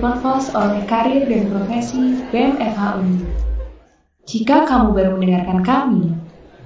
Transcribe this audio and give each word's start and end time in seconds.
Selamat 0.00 0.24
datang 0.24 0.32
di 0.32 0.48
Devconfos 0.48 0.56
oleh 0.56 0.82
Karir 0.88 1.22
dan 1.28 1.44
Profesi 1.52 2.04
BMFH 2.32 2.80
Uni. 3.04 3.20
Jika 4.24 4.64
kamu 4.64 4.96
baru 4.96 5.12
mendengarkan 5.20 5.60
kami, 5.60 6.16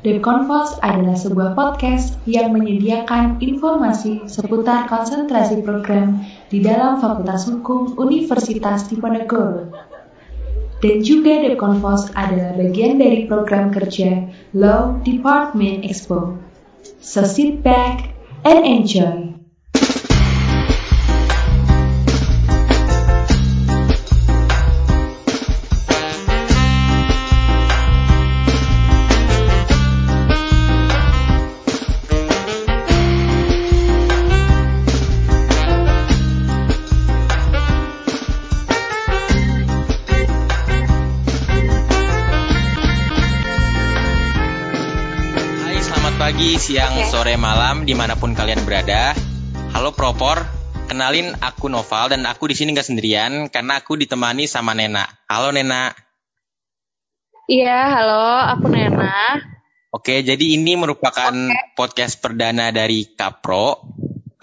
Devconfos 0.07 0.79
adalah 0.79 1.19
sebuah 1.19 1.59
podcast 1.59 2.15
yang 2.31 2.55
menyediakan 2.55 3.43
informasi 3.43 4.31
seputar 4.31 4.87
konsentrasi 4.87 5.67
program 5.67 6.23
di 6.47 6.63
dalam 6.63 7.03
Fakultas 7.03 7.51
Hukum 7.51 7.99
Universitas 7.99 8.87
Diponegoro. 8.87 9.67
Dan 10.79 11.03
juga 11.03 11.35
Devconfos 11.43 12.15
adalah 12.15 12.55
bagian 12.55 13.03
dari 13.03 13.27
program 13.27 13.75
kerja 13.75 14.31
Law 14.55 15.03
Department 15.03 15.83
Expo. 15.83 16.39
So 17.03 17.27
sit 17.27 17.67
back 17.67 18.15
and 18.47 18.63
enjoy. 18.63 19.44
Pagi, 46.35 46.59
siang, 46.59 46.99
sore, 47.07 47.39
malam, 47.39 47.87
di 47.87 47.95
mana 47.95 48.19
pun 48.19 48.35
kalian 48.35 48.67
berada. 48.67 49.15
Halo 49.71 49.95
Propor, 49.95 50.43
kenalin 50.91 51.31
aku 51.39 51.71
Noval 51.71 52.11
dan 52.11 52.27
aku 52.27 52.51
di 52.51 52.59
sini 52.59 52.75
nggak 52.75 52.91
sendirian 52.91 53.47
karena 53.55 53.79
aku 53.79 53.95
ditemani 53.95 54.51
sama 54.51 54.75
Nena. 54.75 55.07
Halo 55.31 55.55
Nena. 55.55 55.95
Iya, 57.47 57.87
halo, 57.87 58.51
aku 58.51 58.67
Nena. 58.67 59.15
Oke, 59.95 60.27
jadi 60.27 60.59
ini 60.59 60.75
merupakan 60.75 61.55
podcast 61.79 62.19
perdana 62.19 62.75
dari 62.75 63.15
Kapro. 63.15 63.87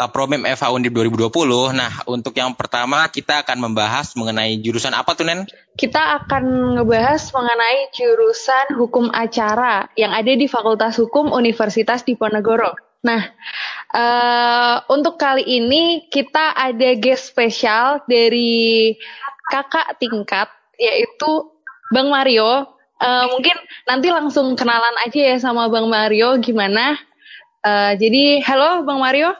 Kapro 0.01 0.25
BEM 0.25 0.49
FH 0.57 0.73
Undip 0.73 0.97
2020. 0.97 1.77
Nah, 1.77 2.01
untuk 2.09 2.33
yang 2.33 2.57
pertama 2.57 3.05
kita 3.05 3.45
akan 3.45 3.69
membahas 3.69 4.17
mengenai 4.17 4.57
jurusan 4.57 4.97
apa 4.97 5.13
tuh 5.13 5.29
Nen? 5.29 5.45
Kita 5.77 6.17
akan 6.17 6.73
ngebahas 6.73 7.21
mengenai 7.29 7.93
jurusan 7.93 8.81
hukum 8.81 9.13
acara 9.13 9.93
yang 9.93 10.09
ada 10.09 10.33
di 10.33 10.49
Fakultas 10.49 10.97
Hukum 10.97 11.29
Universitas 11.29 12.01
Diponegoro. 12.01 12.73
Nah, 13.05 13.29
eh, 13.93 14.75
untuk 14.89 15.21
kali 15.21 15.45
ini 15.45 16.09
kita 16.09 16.57
ada 16.57 16.97
guest 16.97 17.29
spesial 17.29 18.01
dari 18.09 18.97
kakak 19.53 20.01
tingkat, 20.01 20.49
yaitu 20.81 21.45
Bang 21.93 22.09
Mario. 22.09 22.73
Eh, 22.97 23.25
mungkin 23.29 23.53
nanti 23.85 24.09
langsung 24.09 24.57
kenalan 24.57 24.97
aja 25.05 25.29
ya 25.29 25.37
sama 25.37 25.69
Bang 25.69 25.93
Mario, 25.93 26.41
gimana? 26.41 26.97
Eh, 27.61 27.93
jadi, 28.01 28.41
halo 28.49 28.81
Bang 28.81 28.97
Mario. 28.97 29.37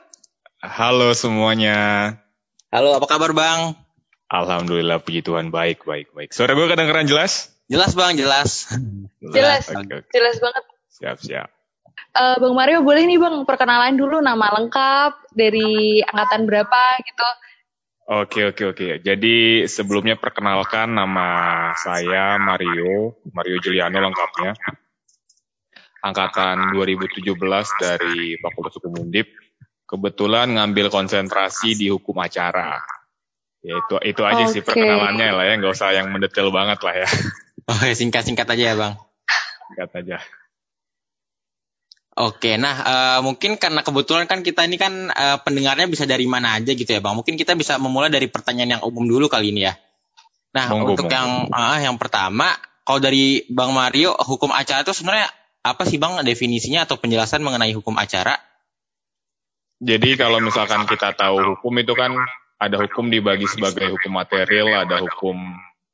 Halo 0.61 1.09
semuanya. 1.17 2.13
Halo, 2.69 2.93
apa 2.93 3.09
kabar 3.09 3.33
Bang? 3.33 3.73
Alhamdulillah 4.29 5.01
puji 5.01 5.25
Tuhan 5.25 5.49
baik 5.49 5.89
baik 5.89 6.13
baik. 6.13 6.29
Suara 6.37 6.53
gue 6.53 6.69
kedengeran 6.69 7.09
jelas? 7.09 7.49
Jelas 7.65 7.97
Bang, 7.97 8.13
jelas. 8.13 8.69
Jelas, 9.17 9.65
Oke, 9.73 10.05
oke. 10.05 10.13
jelas 10.13 10.37
banget. 10.37 10.63
Siap 10.93 11.17
siap. 11.17 11.49
Eh, 12.13 12.35
Bang 12.37 12.53
Mario 12.53 12.85
boleh 12.85 13.09
nih 13.09 13.17
Bang 13.17 13.41
perkenalan 13.49 13.97
dulu 13.97 14.21
nama 14.21 14.53
lengkap 14.61 15.33
dari 15.33 16.05
angkatan 16.05 16.45
berapa 16.45 16.81
gitu. 17.09 17.27
Oke 18.21 18.53
oke 18.53 18.63
oke. 18.77 18.87
Jadi 19.01 19.65
sebelumnya 19.65 20.13
perkenalkan 20.21 20.93
nama 20.93 21.73
saya 21.73 22.37
Mario, 22.37 23.17
Mario 23.33 23.57
Juliano 23.57 23.97
lengkapnya. 23.97 24.53
Angkatan 26.05 26.69
2017 26.77 27.33
dari 27.81 28.37
Fakultas 28.37 28.77
Hukum 28.77 29.09
Undip. 29.09 29.25
Kebetulan 29.91 30.55
ngambil 30.55 30.87
konsentrasi 30.87 31.75
di 31.75 31.91
hukum 31.91 32.15
acara. 32.23 32.79
Ya 33.59 33.75
itu 33.75 33.95
itu 34.07 34.21
aja 34.23 34.43
sih 34.47 34.63
Oke. 34.63 34.71
perkenalannya 34.71 35.35
lah 35.35 35.45
ya, 35.45 35.53
nggak 35.59 35.73
usah 35.75 35.91
yang 35.91 36.07
mendetail 36.15 36.47
banget 36.49 36.79
lah 36.79 36.95
ya. 36.95 37.07
Oke, 37.75 37.91
singkat-singkat 37.91 38.47
aja 38.47 38.63
ya 38.71 38.75
Bang. 38.79 38.95
Lihat 39.75 39.91
aja. 39.99 40.17
Oke, 42.11 42.59
nah 42.59 42.75
eh, 42.83 43.19
mungkin 43.23 43.55
karena 43.55 43.87
kebetulan 43.87 44.27
kan 44.27 44.43
kita 44.43 44.67
ini 44.67 44.75
kan 44.75 45.11
eh, 45.11 45.37
pendengarnya 45.43 45.87
bisa 45.87 46.03
dari 46.03 46.27
mana 46.27 46.59
aja 46.59 46.75
gitu 46.75 46.91
ya 46.91 46.99
bang. 46.99 47.15
Mungkin 47.15 47.39
kita 47.39 47.55
bisa 47.55 47.79
memulai 47.79 48.11
dari 48.11 48.27
pertanyaan 48.27 48.77
yang 48.77 48.81
umum 48.83 49.07
dulu 49.07 49.31
kali 49.31 49.55
ini 49.55 49.63
ya. 49.63 49.79
Nah 50.51 50.75
Monggo, 50.75 50.99
untuk 50.99 51.07
monggo. 51.07 51.15
yang 51.15 51.29
ah, 51.55 51.79
yang 51.79 51.95
pertama, 51.95 52.51
kalau 52.83 52.99
dari 52.99 53.47
bang 53.47 53.71
Mario, 53.71 54.11
hukum 54.27 54.51
acara 54.51 54.83
itu 54.83 54.91
sebenarnya 54.91 55.31
apa 55.63 55.87
sih 55.87 55.95
bang 56.03 56.19
definisinya 56.27 56.83
atau 56.83 56.99
penjelasan 56.99 57.39
mengenai 57.39 57.71
hukum 57.71 57.95
acara? 57.95 58.35
Jadi 59.81 60.13
kalau 60.13 60.37
misalkan 60.37 60.85
kita 60.85 61.17
tahu 61.17 61.57
hukum 61.57 61.73
itu 61.81 61.97
kan 61.97 62.13
ada 62.61 62.77
hukum 62.77 63.09
dibagi 63.09 63.49
sebagai 63.49 63.89
hukum 63.97 64.13
material, 64.13 64.85
ada 64.85 65.01
hukum 65.01 65.33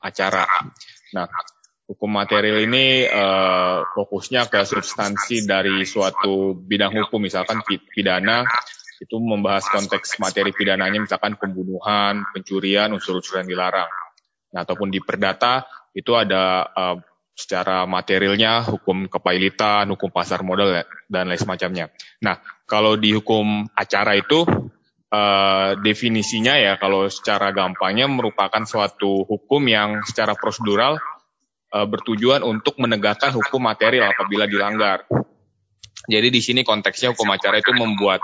acara. 0.04 0.44
Nah, 1.16 1.32
hukum 1.88 2.12
material 2.12 2.68
ini 2.68 3.08
eh, 3.08 3.78
fokusnya 3.96 4.52
ke 4.52 4.68
substansi 4.68 5.48
dari 5.48 5.88
suatu 5.88 6.52
bidang 6.60 7.00
hukum, 7.00 7.24
misalkan 7.24 7.64
pi- 7.64 7.80
pidana 7.80 8.44
itu 9.00 9.16
membahas 9.24 9.64
konteks 9.72 10.20
materi 10.20 10.52
pidananya, 10.52 11.00
misalkan 11.00 11.40
pembunuhan, 11.40 12.28
pencurian, 12.36 12.92
unsur-unsur 12.92 13.40
yang 13.40 13.48
dilarang. 13.48 13.88
Nah, 14.52 14.68
ataupun 14.68 14.92
di 14.92 15.00
perdata 15.00 15.64
itu 15.96 16.12
ada 16.12 16.68
eh, 16.68 16.98
secara 17.38 17.88
materialnya 17.88 18.68
hukum 18.68 19.08
kepailitan, 19.08 19.88
hukum 19.96 20.12
pasar 20.12 20.44
modal 20.44 20.84
dan 21.08 21.32
lain 21.32 21.40
semacamnya. 21.40 21.88
Nah, 22.20 22.36
kalau 22.68 23.00
di 23.00 23.16
hukum 23.16 23.64
acara 23.72 24.20
itu 24.20 24.44
eh, 25.08 25.70
definisinya 25.80 26.60
ya 26.60 26.74
kalau 26.76 27.08
secara 27.08 27.56
gampangnya 27.56 28.12
merupakan 28.12 28.62
suatu 28.68 29.24
hukum 29.24 29.64
yang 29.72 30.04
secara 30.04 30.36
prosedural 30.36 31.00
eh, 31.72 31.88
bertujuan 31.88 32.44
untuk 32.44 32.76
menegakkan 32.78 33.32
hukum 33.32 33.64
material 33.64 34.12
apabila 34.12 34.46
dilanggar. 34.46 35.08
Jadi 36.08 36.28
di 36.32 36.40
sini 36.44 36.62
konteksnya 36.64 37.12
hukum 37.16 37.32
acara 37.32 37.60
itu 37.64 37.72
membuat 37.72 38.20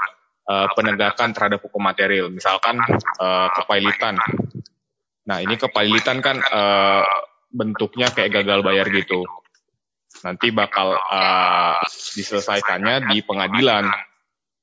eh, 0.48 0.68
penegakan 0.76 1.32
terhadap 1.32 1.64
hukum 1.64 1.82
material, 1.84 2.28
misalkan 2.28 2.84
eh, 3.00 3.48
kepailitan. 3.56 4.20
Nah 5.24 5.40
ini 5.40 5.56
kepailitan 5.56 6.20
kan 6.20 6.38
eh, 6.44 7.04
bentuknya 7.48 8.12
kayak 8.12 8.44
gagal 8.44 8.60
bayar 8.60 8.92
gitu. 8.92 9.24
Nanti 10.28 10.52
bakal 10.52 11.00
eh, 11.00 11.80
diselesaikannya 12.20 13.08
di 13.08 13.24
pengadilan. 13.24 14.13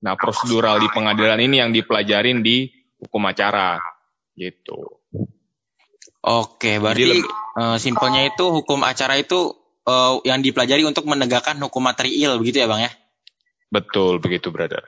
Nah, 0.00 0.16
prosedural 0.16 0.80
di 0.80 0.88
pengadilan 0.88 1.40
ini 1.44 1.60
yang 1.60 1.70
dipelajarin 1.76 2.40
di 2.40 2.72
hukum 3.00 3.20
acara 3.28 3.76
gitu. 4.32 5.00
Oke, 6.20 6.80
berarti 6.80 7.20
eh, 7.56 7.76
simpelnya 7.80 8.24
itu 8.28 8.44
hukum 8.48 8.80
acara 8.84 9.20
itu 9.20 9.56
eh, 9.84 10.12
yang 10.24 10.40
dipelajari 10.40 10.84
untuk 10.84 11.04
menegakkan 11.08 11.56
hukum 11.60 11.84
material 11.84 12.40
begitu 12.40 12.64
ya 12.64 12.68
bang 12.68 12.88
ya? 12.88 12.92
Betul 13.72 14.20
begitu, 14.20 14.48
brother. 14.52 14.84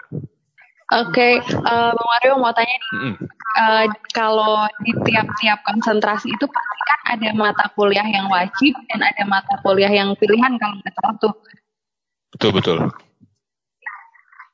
Oke, 0.93 1.41
eh, 1.41 1.91
Bang 1.97 2.09
Mario 2.09 2.36
mau 2.36 2.53
tanya 2.53 2.77
nih, 2.77 2.91
Mm-mm. 2.92 3.16
eh, 3.57 3.84
kalau 4.13 4.69
di 4.84 4.92
tiap-tiap 5.09 5.65
konsentrasi 5.65 6.28
itu 6.28 6.45
pasti 6.45 6.83
kan 6.84 7.01
ada 7.16 7.28
mata 7.33 7.65
kuliah 7.72 8.04
yang 8.04 8.28
wajib 8.28 8.77
dan 8.92 9.01
ada 9.01 9.25
mata 9.25 9.57
kuliah 9.65 9.89
yang 9.89 10.13
pilihan 10.21 10.53
kalau 10.60 10.77
nggak 10.84 10.92
salah 10.92 11.16
tuh. 11.16 11.34
Betul 12.36 12.51
betul. 12.60 12.78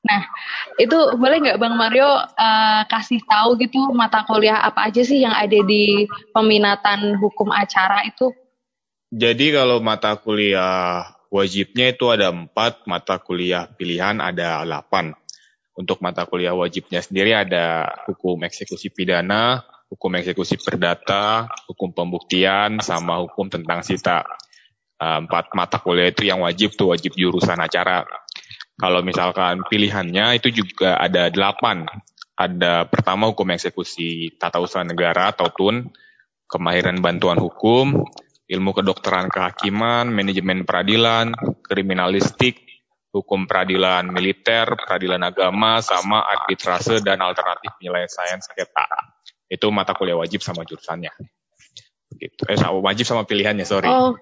Nah, 0.09 0.25
itu 0.81 0.97
boleh 1.21 1.37
nggak 1.45 1.61
Bang 1.61 1.77
Mario 1.77 2.09
eh, 2.17 2.83
kasih 2.89 3.21
tahu 3.29 3.61
gitu 3.61 3.93
mata 3.93 4.25
kuliah 4.25 4.65
apa 4.65 4.89
aja 4.89 5.05
sih 5.05 5.21
yang 5.21 5.37
ada 5.37 5.61
di 5.69 6.09
peminatan 6.33 7.21
hukum 7.21 7.53
acara 7.53 8.09
itu? 8.09 8.33
Jadi 9.13 9.53
kalau 9.53 9.85
mata 9.85 10.17
kuliah 10.17 11.05
wajibnya 11.29 11.93
itu 11.93 12.09
ada 12.09 12.33
empat, 12.33 12.89
mata 12.89 13.21
kuliah 13.21 13.69
pilihan 13.69 14.21
ada 14.21 14.65
delapan. 14.65 15.13
Untuk 15.79 16.03
mata 16.03 16.27
kuliah 16.27 16.57
wajibnya 16.57 16.99
sendiri 17.05 17.37
ada 17.37 17.87
hukum 18.09 18.43
eksekusi 18.43 18.91
pidana, 18.91 19.63
hukum 19.93 20.11
eksekusi 20.19 20.59
perdata, 20.61 21.49
hukum 21.71 21.95
pembuktian, 21.95 22.81
sama 22.83 23.21
hukum 23.23 23.49
tentang 23.49 23.85
sita. 23.85 24.25
Eh, 24.99 25.19
Empat 25.23 25.55
mata 25.55 25.79
kuliah 25.79 26.11
itu 26.11 26.27
yang 26.27 26.43
wajib 26.43 26.75
tuh, 26.75 26.91
wajib 26.91 27.15
jurusan 27.15 27.57
acara. 27.61 28.03
Kalau 28.79 29.03
misalkan 29.03 29.67
pilihannya 29.67 30.39
itu 30.39 30.55
juga 30.55 30.95
ada 30.95 31.27
delapan. 31.35 31.83
Ada 32.39 32.87
pertama 32.87 33.27
hukum 33.27 33.51
eksekusi 33.51 34.39
tata 34.39 34.63
usaha 34.63 34.87
negara 34.87 35.35
atau 35.35 35.51
TUN, 35.51 35.91
kemahiran 36.47 37.03
bantuan 37.03 37.43
hukum, 37.43 38.07
ilmu 38.47 38.71
kedokteran 38.71 39.27
kehakiman, 39.27 40.07
manajemen 40.15 40.63
peradilan, 40.63 41.35
kriminalistik, 41.67 42.63
hukum 43.11 43.51
peradilan 43.51 44.07
militer, 44.15 44.71
peradilan 44.79 45.27
agama, 45.27 45.83
sama 45.83 46.23
arbitrase 46.23 47.03
dan 47.03 47.19
alternatif 47.19 47.75
nilai 47.83 48.07
sains 48.07 48.47
sengketa. 48.47 48.87
Itu 49.51 49.75
mata 49.75 49.99
kuliah 49.99 50.15
wajib 50.15 50.39
sama 50.39 50.63
jurusannya. 50.63 51.11
Gitu. 52.15 52.43
Eh, 52.47 52.57
wajib 52.79 53.05
sama 53.05 53.27
pilihannya, 53.27 53.67
sorry. 53.67 53.91
Oh. 53.91 54.15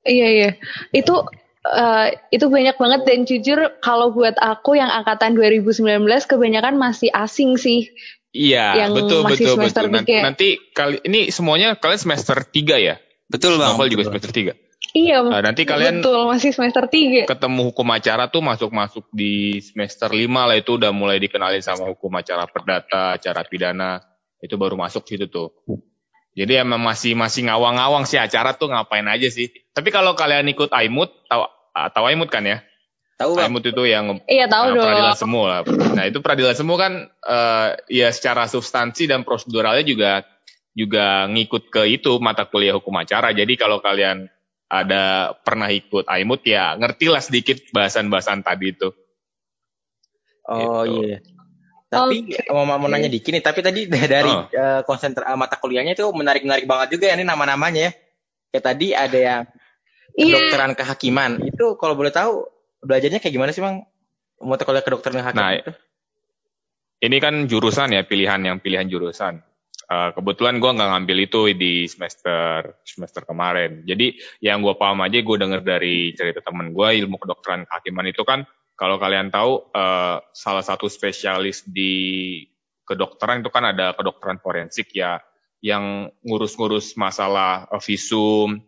Iya 0.00 0.28
iya. 0.32 0.50
Itu 0.96 1.28
eh, 1.64 2.06
itu 2.32 2.46
banyak 2.48 2.76
banget 2.80 3.00
dan 3.04 3.18
jujur 3.28 3.58
kalau 3.84 4.12
buat 4.12 4.36
aku 4.40 4.76
yang 4.80 4.88
angkatan 4.88 5.36
2019 5.36 6.06
kebanyakan 6.24 6.80
masih 6.80 7.12
asing 7.12 7.60
sih. 7.60 7.92
Iya, 8.30 8.86
yang 8.86 8.94
betul 8.94 9.26
masih 9.26 9.42
betul 9.42 9.54
semester 9.58 9.84
betul. 9.90 9.94
Nanti, 9.98 10.06
tiga. 10.14 10.22
nanti 10.22 10.48
kali 10.70 10.96
ini 11.02 11.20
semuanya 11.34 11.74
kalian 11.74 11.98
semester 11.98 12.38
3 12.46 12.78
ya? 12.78 12.94
Betul 13.26 13.58
bang. 13.58 13.74
Novel 13.74 13.90
juga 13.90 14.06
betul. 14.06 14.10
semester 14.14 14.32
3. 14.54 14.70
Iya. 14.90 15.18
Nah, 15.22 15.42
nanti 15.42 15.62
kalian 15.66 16.02
betul 16.02 16.30
masih 16.30 16.50
semester 16.54 16.84
3. 16.86 17.26
ketemu 17.26 17.60
hukum 17.70 17.86
acara 17.90 18.26
tuh 18.26 18.42
masuk-masuk 18.42 19.06
di 19.14 19.58
semester 19.62 20.10
5 20.10 20.26
lah 20.30 20.56
itu 20.58 20.78
udah 20.78 20.90
mulai 20.90 21.18
dikenalin 21.18 21.62
sama 21.62 21.90
hukum 21.90 22.10
acara 22.14 22.46
perdata, 22.46 23.18
acara 23.18 23.42
pidana. 23.46 24.02
Itu 24.38 24.54
baru 24.58 24.78
masuk 24.78 25.06
situ 25.10 25.26
tuh. 25.26 25.50
Jadi 26.30 26.62
emang 26.62 26.78
masih 26.78 27.18
masih 27.18 27.50
ngawang-ngawang 27.50 28.06
sih 28.06 28.14
acara 28.16 28.54
tuh 28.54 28.70
ngapain 28.70 29.04
aja 29.04 29.26
sih. 29.26 29.50
Tapi 29.74 29.90
kalau 29.90 30.14
kalian 30.14 30.46
ikut 30.46 30.70
AIMUT, 30.70 31.26
tahu 31.26 31.42
tahu 31.90 32.04
AIMUT 32.06 32.30
kan 32.30 32.46
ya? 32.46 32.58
Tahu. 33.18 33.36
AIMUT 33.36 33.64
itu 33.66 33.82
yang 33.84 34.22
Iya 34.24 34.46
tahu 34.46 34.72
Nah, 34.72 34.74
dong. 34.78 34.86
peradilan 34.86 35.18
semu 35.18 35.42
lah. 35.44 35.60
Nah 35.66 36.04
itu 36.06 36.18
peradilan 36.22 36.54
semu 36.56 36.74
kan 36.78 36.92
eh, 37.10 37.68
ya 37.90 38.08
secara 38.14 38.46
substansi 38.46 39.10
dan 39.10 39.26
proseduralnya 39.26 39.82
juga 39.84 40.10
juga 40.70 41.26
ngikut 41.26 41.66
ke 41.68 41.82
itu 41.90 42.16
mata 42.22 42.46
kuliah 42.46 42.78
hukum 42.78 42.94
acara. 42.96 43.34
Jadi 43.34 43.58
kalau 43.58 43.82
kalian 43.82 44.30
ada 44.70 45.34
pernah 45.42 45.66
ikut 45.66 46.06
AIMUT 46.06 46.46
ya 46.46 46.78
ngertilah 46.78 47.18
sedikit 47.20 47.58
bahasan-bahasan 47.74 48.46
tadi 48.46 48.70
itu. 48.70 48.94
Oh 50.46 50.86
Gitu. 50.86 50.94
iya. 51.10 51.18
Tapi 51.90 52.16
mau, 52.54 52.62
mau 52.64 52.86
nanya 52.86 53.10
dikit 53.10 53.34
nih, 53.34 53.42
tapi 53.42 53.60
tadi 53.60 53.90
dari 54.14 54.30
Oh. 54.30 54.46
eh, 54.46 54.80
konsentra 54.86 55.26
eh, 55.26 55.34
mata 55.34 55.58
kuliahnya 55.58 55.98
itu 55.98 56.06
menarik-menarik 56.14 56.64
banget 56.64 56.94
juga 56.94 57.10
ya 57.10 57.18
ini 57.18 57.26
nama-namanya 57.26 57.90
ya. 57.90 57.92
Kayak 58.50 58.64
tadi 58.64 58.86
ada 58.94 59.18
yang 59.18 59.42
Iya. 60.14 60.26
kedokteran 60.38 60.72
kehakiman. 60.74 61.30
Itu 61.46 61.74
kalau 61.78 61.94
boleh 61.94 62.10
tahu 62.10 62.46
belajarnya 62.82 63.18
kayak 63.18 63.34
gimana 63.34 63.50
sih 63.50 63.62
bang? 63.62 63.82
Mata 64.42 64.62
kuliah 64.64 64.82
kedokteran 64.82 65.18
kehakiman 65.22 65.42
Nah, 65.42 65.54
itu? 65.58 65.70
Ini 67.00 67.16
kan 67.18 67.34
jurusan 67.46 67.94
ya 67.94 68.02
pilihan 68.04 68.40
yang 68.42 68.58
pilihan 68.60 68.86
jurusan. 68.86 69.40
Eh, 69.90 70.10
kebetulan 70.14 70.62
gue 70.62 70.70
nggak 70.70 70.90
ngambil 70.94 71.18
itu 71.18 71.40
di 71.50 71.86
semester 71.86 72.78
semester 72.86 73.26
kemarin. 73.26 73.82
Jadi 73.82 74.14
yang 74.38 74.62
gue 74.62 74.74
paham 74.74 75.02
aja 75.02 75.18
gue 75.18 75.36
denger 75.36 75.60
dari 75.62 76.14
cerita 76.14 76.38
temen 76.42 76.70
gue 76.70 76.88
ilmu 77.02 77.18
kedokteran 77.18 77.66
kehakiman 77.66 78.06
itu 78.06 78.22
kan 78.22 78.46
kalau 78.80 78.96
kalian 78.96 79.28
tahu 79.28 79.68
eh, 79.76 80.16
salah 80.32 80.64
satu 80.64 80.88
spesialis 80.88 81.68
di 81.68 81.92
kedokteran 82.88 83.44
itu 83.44 83.52
kan 83.52 83.68
ada 83.68 83.92
kedokteran 83.92 84.40
forensik 84.40 84.96
ya 84.96 85.20
yang 85.60 86.08
ngurus-ngurus 86.24 86.96
masalah 86.96 87.68
eh, 87.68 87.82
visum 87.84 88.64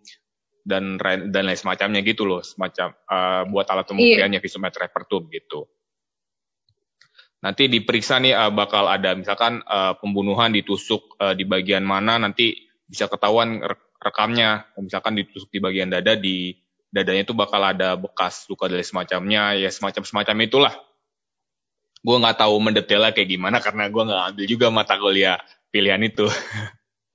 dan 0.69 1.01
dan 1.33 1.43
lain 1.49 1.57
semacamnya 1.57 2.05
gitu 2.05 2.29
loh 2.29 2.45
semacam 2.45 2.93
eh, 2.93 3.43
buat 3.49 3.65
alat 3.73 3.89
pembuktiannya 3.89 4.45
visum 4.45 4.69
et 4.69 4.77
repertum 4.77 5.33
gitu. 5.33 5.65
Nanti 7.41 7.73
diperiksa 7.73 8.21
nih 8.21 8.37
eh, 8.37 8.53
bakal 8.53 8.93
ada 8.93 9.17
misalkan 9.17 9.65
eh, 9.65 9.95
pembunuhan 9.97 10.53
ditusuk 10.53 11.17
eh, 11.25 11.33
di 11.33 11.49
bagian 11.49 11.89
mana 11.89 12.21
nanti 12.21 12.69
bisa 12.85 13.09
ketahuan 13.09 13.65
re- 13.65 13.97
rekamnya. 13.97 14.69
Misalkan 14.77 15.17
ditusuk 15.17 15.49
di 15.49 15.57
bagian 15.57 15.89
dada 15.89 16.21
di 16.21 16.53
dadanya 16.93 17.25
itu 17.25 17.33
bakal 17.33 17.65
ada 17.65 17.97
bekas 17.97 18.45
luka 18.53 18.69
dan 18.69 18.85
semacamnya 18.85 19.57
ya 19.57 19.73
semacam 19.73 20.05
semacam 20.05 20.37
itulah. 20.45 20.75
Gue 22.05 22.17
nggak 22.21 22.37
tahu 22.45 22.55
mendetailnya 22.61 23.17
kayak 23.17 23.31
gimana 23.33 23.59
karena 23.65 23.89
gue 23.89 24.03
nggak 24.05 24.23
ambil 24.35 24.45
juga 24.45 24.67
mata 24.69 24.95
kuliah 25.01 25.41
pilihan 25.73 26.05
itu. 26.05 26.29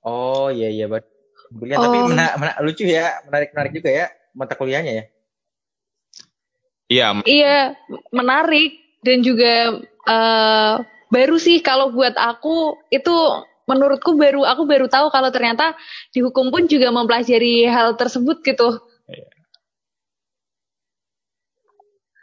Oh 0.02 0.50
iya 0.50 0.68
iya 0.68 0.90
buat 0.90 1.06
tapi 1.48 1.96
Oh. 2.04 2.12
mena- 2.12 2.36
mena- 2.36 2.58
lucu 2.60 2.84
ya, 2.84 3.24
menarik-menarik 3.24 3.72
juga 3.72 3.88
ya 3.88 4.06
mata 4.36 4.52
kuliahnya 4.58 4.92
ya. 4.92 5.04
Iya, 6.88 7.06
Iya, 7.28 7.58
menarik 8.12 8.80
dan 9.04 9.20
juga 9.20 9.80
eh, 10.08 10.74
baru 11.12 11.36
sih 11.36 11.60
kalau 11.60 11.92
buat 11.92 12.16
aku 12.16 12.80
itu 12.88 13.12
menurutku 13.68 14.16
baru 14.16 14.48
aku 14.48 14.64
baru 14.64 14.88
tahu 14.88 15.12
kalau 15.12 15.28
ternyata 15.28 15.76
di 16.16 16.24
hukum 16.24 16.48
pun 16.48 16.64
juga 16.64 16.88
mempelajari 16.88 17.68
hal 17.68 17.96
tersebut 18.00 18.40
gitu. 18.40 18.80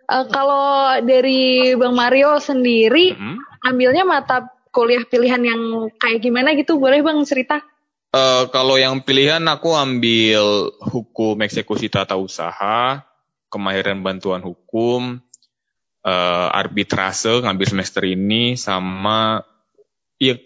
Eh, 0.06 0.26
kalau 0.30 0.94
dari 1.02 1.74
Bang 1.74 1.98
Mario 1.98 2.38
sendiri 2.38 3.18
Mm-mm. 3.18 3.42
ambilnya 3.66 4.06
mata 4.06 4.54
kuliah 4.70 5.02
pilihan 5.02 5.42
yang 5.42 5.62
kayak 5.98 6.22
gimana 6.22 6.54
gitu 6.54 6.78
boleh 6.78 7.02
Bang 7.02 7.26
cerita? 7.26 7.66
Eh, 8.14 8.44
kalau 8.54 8.78
yang 8.78 9.02
pilihan 9.02 9.42
aku 9.50 9.74
ambil 9.74 10.72
hukum 10.78 11.36
eksekusi 11.42 11.90
tata 11.90 12.16
usaha, 12.16 13.02
kemahiran 13.50 14.06
bantuan 14.06 14.46
hukum, 14.46 15.18
eh, 16.06 16.48
arbitrase 16.54 17.42
ngambil 17.42 17.66
semester 17.66 18.06
ini 18.06 18.54
sama 18.56 19.42
iya 20.22 20.38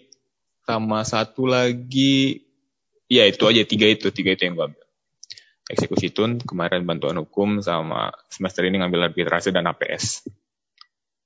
sama 0.64 1.04
satu 1.04 1.44
lagi 1.44 2.48
ya 3.10 3.26
itu 3.28 3.42
aja 3.44 3.62
tiga 3.66 3.86
itu 3.90 4.08
tiga 4.08 4.32
itu 4.32 4.48
yang 4.48 4.56
gue 4.56 4.66
ambil. 4.72 4.79
Eksekusi 5.70 6.10
tun, 6.10 6.42
kemahiran 6.42 6.82
bantuan 6.82 7.16
hukum 7.22 7.62
sama 7.62 8.10
semester 8.26 8.66
ini 8.66 8.82
ngambil 8.82 9.14
arbitrase 9.14 9.54
dan 9.54 9.70
APS. 9.70 10.26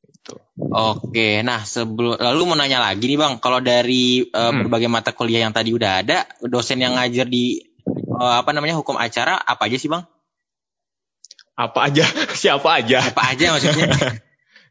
Gitu. 0.04 0.36
Oke, 0.72 1.40
nah 1.44 1.64
sebelum 1.64 2.16
lalu 2.16 2.40
mau 2.44 2.56
nanya 2.56 2.80
lagi 2.80 3.08
nih 3.08 3.16
bang, 3.20 3.40
kalau 3.40 3.60
dari 3.60 4.24
eh, 4.24 4.32
Hmm. 4.32 4.68
berbagai 4.68 4.88
mata 4.92 5.10
kuliah 5.16 5.44
yang 5.44 5.52
tadi 5.56 5.72
udah 5.72 6.04
ada, 6.04 6.28
dosen 6.44 6.80
yang 6.80 6.96
ngajar 6.96 7.28
di 7.28 7.60
eh, 8.20 8.34
apa 8.40 8.52
namanya 8.52 8.76
hukum 8.76 8.96
acara 8.96 9.36
apa 9.36 9.68
aja 9.68 9.76
sih 9.76 9.88
bang? 9.88 10.04
Apa 11.54 11.88
aja, 11.88 12.04
siapa 12.40 12.80
aja. 12.80 13.00
Apa 13.00 13.32
aja 13.32 13.56
maksudnya? 13.56 13.88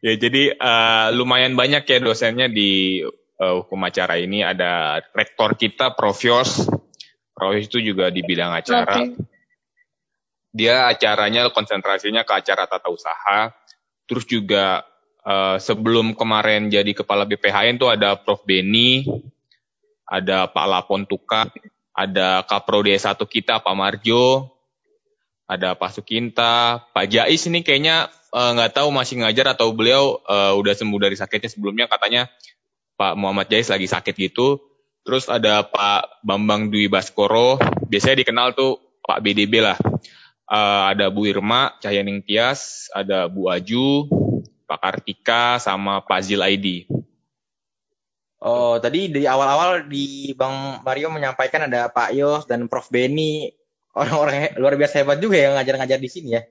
Ya 0.04 0.20
jadi 0.20 0.52
eh, 0.52 1.08
lumayan 1.16 1.56
banyak 1.56 1.88
ya 1.88 2.04
dosennya 2.04 2.52
di 2.52 3.00
eh, 3.40 3.54
hukum 3.56 3.80
acara 3.88 4.20
ini 4.20 4.44
ada 4.44 5.00
rektor 5.16 5.56
kita 5.56 5.96
Prof 5.96 6.20
Yos. 6.20 6.68
Prof 7.32 7.56
Yos 7.56 7.72
itu 7.72 7.80
juga 7.80 8.12
di 8.12 8.20
bidang 8.20 8.52
acara. 8.52 9.00
Oke. 9.00 9.16
Dia 10.54 10.86
acaranya 10.86 11.50
konsentrasinya 11.50 12.22
ke 12.22 12.34
acara 12.38 12.70
tata 12.70 12.94
usaha. 12.94 13.50
Terus 14.06 14.30
juga 14.30 14.86
eh, 15.26 15.58
sebelum 15.58 16.14
kemarin 16.14 16.70
jadi 16.70 16.94
kepala 16.94 17.26
BPHN 17.26 17.82
tuh 17.82 17.90
ada 17.90 18.14
Prof 18.16 18.46
Beni, 18.46 19.02
ada 20.06 20.46
Pak 20.46 20.66
Lapon 20.70 21.10
Tuka, 21.10 21.50
ada 21.98 22.46
Kapro 22.46 22.86
D1 22.86 23.18
kita 23.18 23.66
Pak 23.66 23.76
Marjo, 23.76 24.54
ada 25.50 25.74
Pak 25.74 25.98
Sukinta, 25.98 26.86
Pak 26.94 27.06
Jais 27.10 27.42
ini 27.50 27.66
kayaknya 27.66 28.14
eh, 28.30 28.50
nggak 28.54 28.78
tahu 28.78 28.94
masih 28.94 29.26
ngajar 29.26 29.58
atau 29.58 29.74
beliau 29.74 30.22
eh, 30.22 30.54
udah 30.54 30.74
sembuh 30.78 31.00
dari 31.02 31.18
sakitnya 31.18 31.50
sebelumnya 31.50 31.86
katanya 31.90 32.30
Pak 32.94 33.18
Muhammad 33.18 33.50
Jais 33.50 33.74
lagi 33.74 33.90
sakit 33.90 34.14
gitu. 34.16 34.62
Terus 35.04 35.28
ada 35.28 35.68
Pak 35.68 36.24
Bambang 36.24 36.72
Dwi 36.72 36.88
Baskoro, 36.88 37.60
biasanya 37.92 38.24
dikenal 38.24 38.56
tuh 38.56 38.80
Pak 39.04 39.20
BDB 39.20 39.60
lah. 39.60 39.76
Eh, 40.44 40.84
ada 40.92 41.08
Bu 41.08 41.24
Irma 41.24 41.72
Cahyaning 41.80 42.20
Tias, 42.28 42.92
ada 42.92 43.32
Bu 43.32 43.48
Aju, 43.48 44.12
Pak 44.68 44.80
Kartika, 44.80 45.56
sama 45.58 46.04
Pak 46.04 46.20
Zil 46.20 46.44
Aidi. 46.44 46.84
Oh, 48.44 48.76
tadi 48.76 49.08
di 49.08 49.24
awal-awal 49.24 49.88
di 49.88 50.36
Bang 50.36 50.84
Mario 50.84 51.08
menyampaikan 51.08 51.72
ada 51.72 51.88
Pak 51.88 52.12
Yos 52.12 52.44
dan 52.44 52.68
Prof 52.68 52.92
Beni, 52.92 53.48
orang-orang 53.96 54.52
luar 54.60 54.76
biasa 54.76 55.00
hebat 55.00 55.24
juga 55.24 55.40
yang 55.40 55.56
ngajar-ngajar 55.56 55.96
di 55.96 56.12
sini 56.12 56.30
ya. 56.36 56.44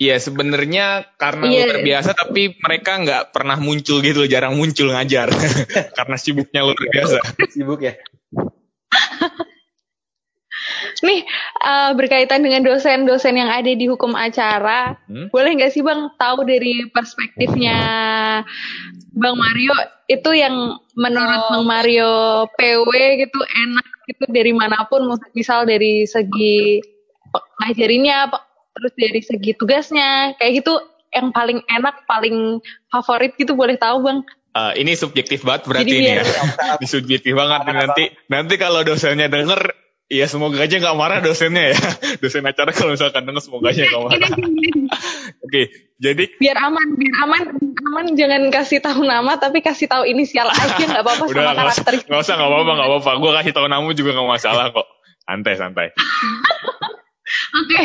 Iya 0.00 0.16
sebenarnya 0.16 1.12
karena 1.18 1.44
Iya. 1.50 1.66
luar 1.66 1.78
biasa 1.82 2.10
tapi 2.14 2.56
mereka 2.56 2.96
nggak 3.02 3.36
pernah 3.36 3.58
muncul 3.58 4.00
gitu, 4.00 4.24
jarang 4.30 4.54
muncul 4.54 4.94
ngajar 4.94 5.28
karena 5.98 6.16
sibuknya 6.16 6.62
luar 6.62 6.78
biasa. 6.78 7.18
Sibuk 7.50 7.82
ya. 7.82 7.98
Nih 11.00 11.24
eh, 11.58 11.90
berkaitan 11.92 12.40
dengan 12.40 12.60
dosen-dosen 12.60 13.34
yang 13.34 13.48
ada 13.48 13.68
di 13.68 13.86
hukum 13.86 14.12
acara, 14.12 15.00
Hmm? 15.04 15.28
boleh 15.28 15.56
nggak 15.56 15.70
sih 15.70 15.80
bang 15.80 16.12
tahu 16.14 16.44
dari 16.44 16.84
perspektifnya 16.86 17.78
bang 19.10 19.34
Mario 19.34 19.74
itu 20.06 20.30
yang 20.32 20.54
menurut 20.94 21.42
bang 21.48 21.64
Mario 21.64 22.12
PW 22.52 22.90
gitu 23.18 23.38
enak 23.40 23.86
gitu 24.06 24.24
dari 24.28 24.50
mana 24.50 24.84
pun, 24.84 25.06
misal 25.32 25.64
dari 25.64 26.04
segi 26.04 26.82
ngajarinya, 27.60 28.26
apa- 28.26 28.44
terus 28.72 28.92
dari 28.94 29.20
segi 29.20 29.52
tugasnya, 29.52 30.34
kayak 30.34 30.62
gitu 30.62 30.74
yang 31.10 31.30
paling 31.30 31.58
enak, 31.64 32.02
paling 32.04 32.58
favorit 32.86 33.34
gitu 33.34 33.54
boleh 33.54 33.74
tahu 33.76 34.02
bang? 34.02 34.18
Eh, 34.50 34.82
ini 34.82 34.92
subjektif 34.94 35.42
banget 35.42 35.62
berarti 35.64 35.86
Jadi 35.86 35.94
ini 35.96 36.10
biar- 36.10 36.26
ya. 36.26 36.42
Ini 36.76 36.86
subjektif 36.98 37.32
banget 37.34 37.60
nanti. 37.66 38.04
Nanti 38.26 38.54
kalau 38.56 38.82
dosennya 38.82 39.26
denger 39.26 39.60
Iya 40.10 40.26
semoga 40.26 40.58
aja 40.58 40.74
nggak 40.74 40.98
marah 40.98 41.22
dosennya 41.22 41.70
ya. 41.70 41.78
Dosen 42.20 42.42
acara 42.42 42.74
kalau 42.74 42.98
misalkan 42.98 43.30
denger 43.30 43.46
semoga 43.46 43.70
aja 43.70 43.86
nggak 43.86 44.02
marah. 44.02 44.30
Oke, 45.46 45.62
jadi 46.02 46.24
biar 46.34 46.58
aman, 46.66 46.98
biar 46.98 47.14
aman, 47.22 47.42
aman 47.78 48.06
jangan 48.18 48.42
kasih 48.50 48.82
tahu 48.82 49.06
nama 49.06 49.38
tapi 49.38 49.62
kasih 49.62 49.86
tahu 49.86 50.02
inisial 50.02 50.50
aja 50.50 50.82
nggak 50.82 51.06
apa-apa 51.06 51.30
sama 51.30 51.30
Udah, 51.30 51.42
nggak 51.54 51.54
usah, 51.54 51.62
karakter. 51.86 51.92
nggak 52.10 52.20
usah, 52.26 52.34
nggak 52.34 52.50
apa-apa, 52.50 52.72
nggak 52.74 52.88
apa-apa. 52.90 53.10
Gue 53.22 53.30
kasih 53.38 53.52
tahu 53.54 53.66
nama 53.70 53.88
juga 53.94 54.10
nggak 54.18 54.30
masalah 54.34 54.64
kok. 54.74 54.86
Santai, 55.22 55.54
santai. 55.54 55.86
Oke. 57.62 57.82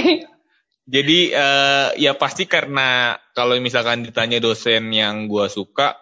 Jadi 0.90 1.20
eh, 1.30 1.88
ya 2.02 2.18
pasti 2.18 2.50
karena 2.50 3.22
kalau 3.38 3.54
misalkan 3.62 4.02
ditanya 4.02 4.42
dosen 4.42 4.90
yang 4.90 5.30
gue 5.30 5.46
suka, 5.46 5.94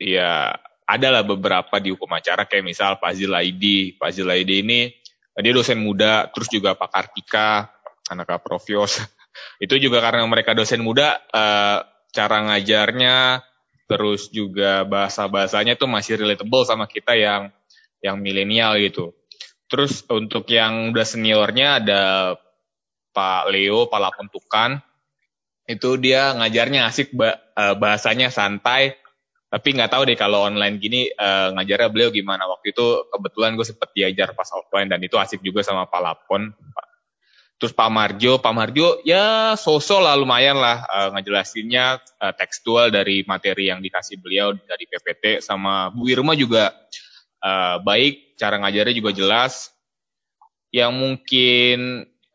ya 0.00 0.56
adalah 0.88 1.28
beberapa 1.28 1.76
di 1.76 1.92
hukum 1.92 2.08
acara 2.16 2.48
kayak 2.48 2.64
misal 2.64 2.96
Fazil 2.96 3.36
Aidi. 3.36 3.92
Fazil 4.00 4.32
Aidi 4.32 4.64
ini 4.64 5.04
dia 5.36 5.52
dosen 5.52 5.80
muda, 5.84 6.32
terus 6.32 6.48
juga 6.48 6.72
Pak 6.72 6.88
Kartika, 6.88 7.68
anak 8.08 8.40
Prof. 8.40 8.64
Yos. 8.64 9.04
Itu 9.64 9.76
juga 9.76 10.00
karena 10.00 10.24
mereka 10.24 10.56
dosen 10.56 10.80
muda, 10.80 11.20
eh, 11.28 11.78
cara 12.12 12.38
ngajarnya, 12.48 13.44
terus 13.86 14.32
juga 14.32 14.82
bahasa-bahasanya 14.88 15.76
tuh 15.76 15.86
masih 15.86 16.18
relatable 16.18 16.64
sama 16.64 16.88
kita 16.88 17.14
yang 17.14 17.52
yang 18.00 18.16
milenial 18.16 18.80
gitu. 18.80 19.12
Terus 19.66 20.06
untuk 20.08 20.46
yang 20.48 20.94
udah 20.94 21.06
seniornya 21.06 21.82
ada 21.82 22.02
Pak 23.12 23.52
Leo 23.52 23.88
Palapuntukan. 23.92 24.80
Itu 25.66 25.98
dia 25.98 26.32
ngajarnya 26.32 26.86
asik 26.88 27.12
eh, 27.18 27.74
bahasanya 27.76 28.32
santai. 28.32 28.96
Tapi 29.46 29.68
nggak 29.78 29.90
tahu 29.94 30.02
deh 30.10 30.18
kalau 30.18 30.42
online 30.42 30.82
gini 30.82 31.06
eh, 31.06 31.48
ngajarnya 31.54 31.88
beliau 31.94 32.10
gimana. 32.10 32.50
Waktu 32.50 32.74
itu 32.74 33.06
kebetulan 33.14 33.54
gue 33.54 33.66
sempet 33.66 33.88
diajar 33.94 34.34
pas 34.34 34.50
offline 34.50 34.90
dan 34.90 34.98
itu 34.98 35.14
asik 35.14 35.38
juga 35.40 35.62
sama 35.62 35.86
Pak 35.86 36.00
Lapon. 36.02 36.50
Terus 37.56 37.72
Pak 37.72 37.88
Marjo, 37.88 38.36
Pak 38.36 38.52
Marjo 38.52 39.00
ya 39.00 39.56
sosok 39.56 40.04
lah 40.04 40.12
lumayan 40.18 40.58
lah 40.58 40.84
eh, 40.84 41.08
ngejelasinnya 41.14 42.02
eh, 42.02 42.34
tekstual 42.36 42.90
dari 42.90 43.22
materi 43.24 43.70
yang 43.70 43.80
dikasih 43.80 44.18
beliau 44.20 44.52
dari 44.52 44.84
PPT 44.84 45.40
sama 45.40 45.94
Bu 45.94 46.10
Irma 46.10 46.34
juga 46.34 46.74
eh, 47.40 47.76
baik, 47.80 48.34
cara 48.36 48.58
ngajarnya 48.60 48.94
juga 48.98 49.14
jelas. 49.14 49.70
Yang 50.74 50.92
mungkin 50.98 51.78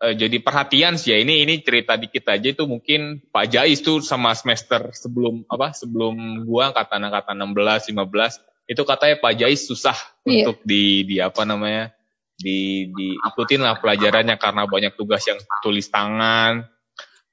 eh, 0.02 0.14
jadi 0.18 0.38
perhatian 0.42 0.98
sih 0.98 1.14
ya. 1.14 1.18
Ini 1.22 1.46
ini 1.46 1.62
cerita 1.62 1.96
dikit 1.96 2.26
aja. 2.28 2.48
Itu 2.50 2.66
mungkin 2.66 3.22
Pak 3.30 3.46
Jais 3.54 3.80
tuh 3.80 4.02
sama 4.02 4.34
semester 4.34 4.90
sebelum 4.92 5.46
apa 5.48 5.72
sebelum 5.78 6.44
gua 6.44 6.74
angkatan 6.74 7.06
angkatan 7.08 7.38
16 7.38 7.94
15 7.94 8.52
itu 8.70 8.82
katanya 8.88 9.16
Pak 9.22 9.34
Jais 9.38 9.62
susah 9.68 9.98
Iya. 10.24 10.48
untuk 10.50 10.62
di 10.64 11.04
di 11.04 11.18
apa 11.18 11.44
namanya 11.44 11.92
di 12.38 12.90
diikutin 12.90 13.62
lah 13.62 13.78
pelajarannya 13.78 14.38
karena 14.42 14.66
banyak 14.66 14.94
tugas 14.98 15.22
yang 15.30 15.38
tulis 15.62 15.90
tangan. 15.90 16.66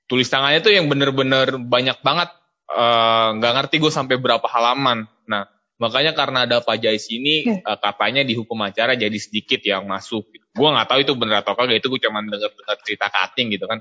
Tulis 0.08 0.28
tangannya 0.28 0.60
tuh 0.60 0.72
yang 0.72 0.88
bener-bener 0.88 1.56
banyak 1.60 2.00
banget. 2.00 2.32
Eh, 2.68 3.28
nggak 3.40 3.52
ngerti 3.56 3.76
gue 3.80 3.92
sampai 3.92 4.16
berapa 4.20 4.44
halaman. 4.44 5.08
Nah 5.28 5.48
makanya 5.78 6.12
karena 6.12 6.44
ada 6.44 6.60
Pak 6.60 6.76
Jais 6.80 7.08
ini 7.08 7.48
eh, 7.48 7.78
katanya 7.80 8.20
di 8.26 8.36
hukum 8.36 8.58
acara 8.60 8.92
jadi 8.98 9.14
sedikit 9.16 9.60
yang 9.64 9.88
masuk 9.88 10.28
gue 10.58 10.68
nggak 10.68 10.88
tahu 10.90 10.98
itu 11.06 11.12
bener 11.14 11.36
atau 11.40 11.54
kagak 11.54 11.78
itu 11.78 11.86
gue 11.86 12.00
cuma 12.02 12.18
denger 12.20 12.50
dengar 12.50 12.76
cerita 12.82 13.06
cutting 13.06 13.54
gitu 13.54 13.64
kan 13.64 13.78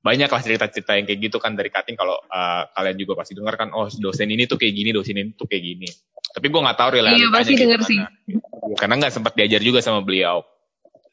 banyak 0.00 0.30
lah 0.32 0.40
cerita-cerita 0.40 0.96
yang 0.96 1.04
kayak 1.04 1.20
gitu 1.28 1.36
kan 1.36 1.52
dari 1.52 1.68
cutting 1.68 1.98
kalau 1.98 2.16
eh, 2.16 2.62
kalian 2.72 2.96
juga 2.96 3.18
pasti 3.18 3.34
dengar 3.34 3.58
kan 3.58 3.68
oh 3.74 3.90
dosen 3.90 4.30
ini 4.30 4.46
tuh 4.46 4.56
kayak 4.56 4.72
gini 4.72 4.90
dosen 4.94 5.18
ini 5.18 5.34
tuh 5.34 5.44
kayak 5.44 5.60
gini 5.60 5.88
tapi 6.30 6.46
gue 6.46 6.60
nggak 6.62 6.78
tahu 6.78 6.88
realitanya 6.94 7.20
Iya, 7.20 7.28
pasti 7.34 7.52
kayak 7.52 7.68
denger 7.74 7.80
gimana. 7.84 8.08
karena 8.78 8.94
nggak 9.02 9.12
sempat 9.12 9.32
diajar 9.34 9.60
juga 9.60 9.82
sama 9.82 10.00
beliau 10.00 10.46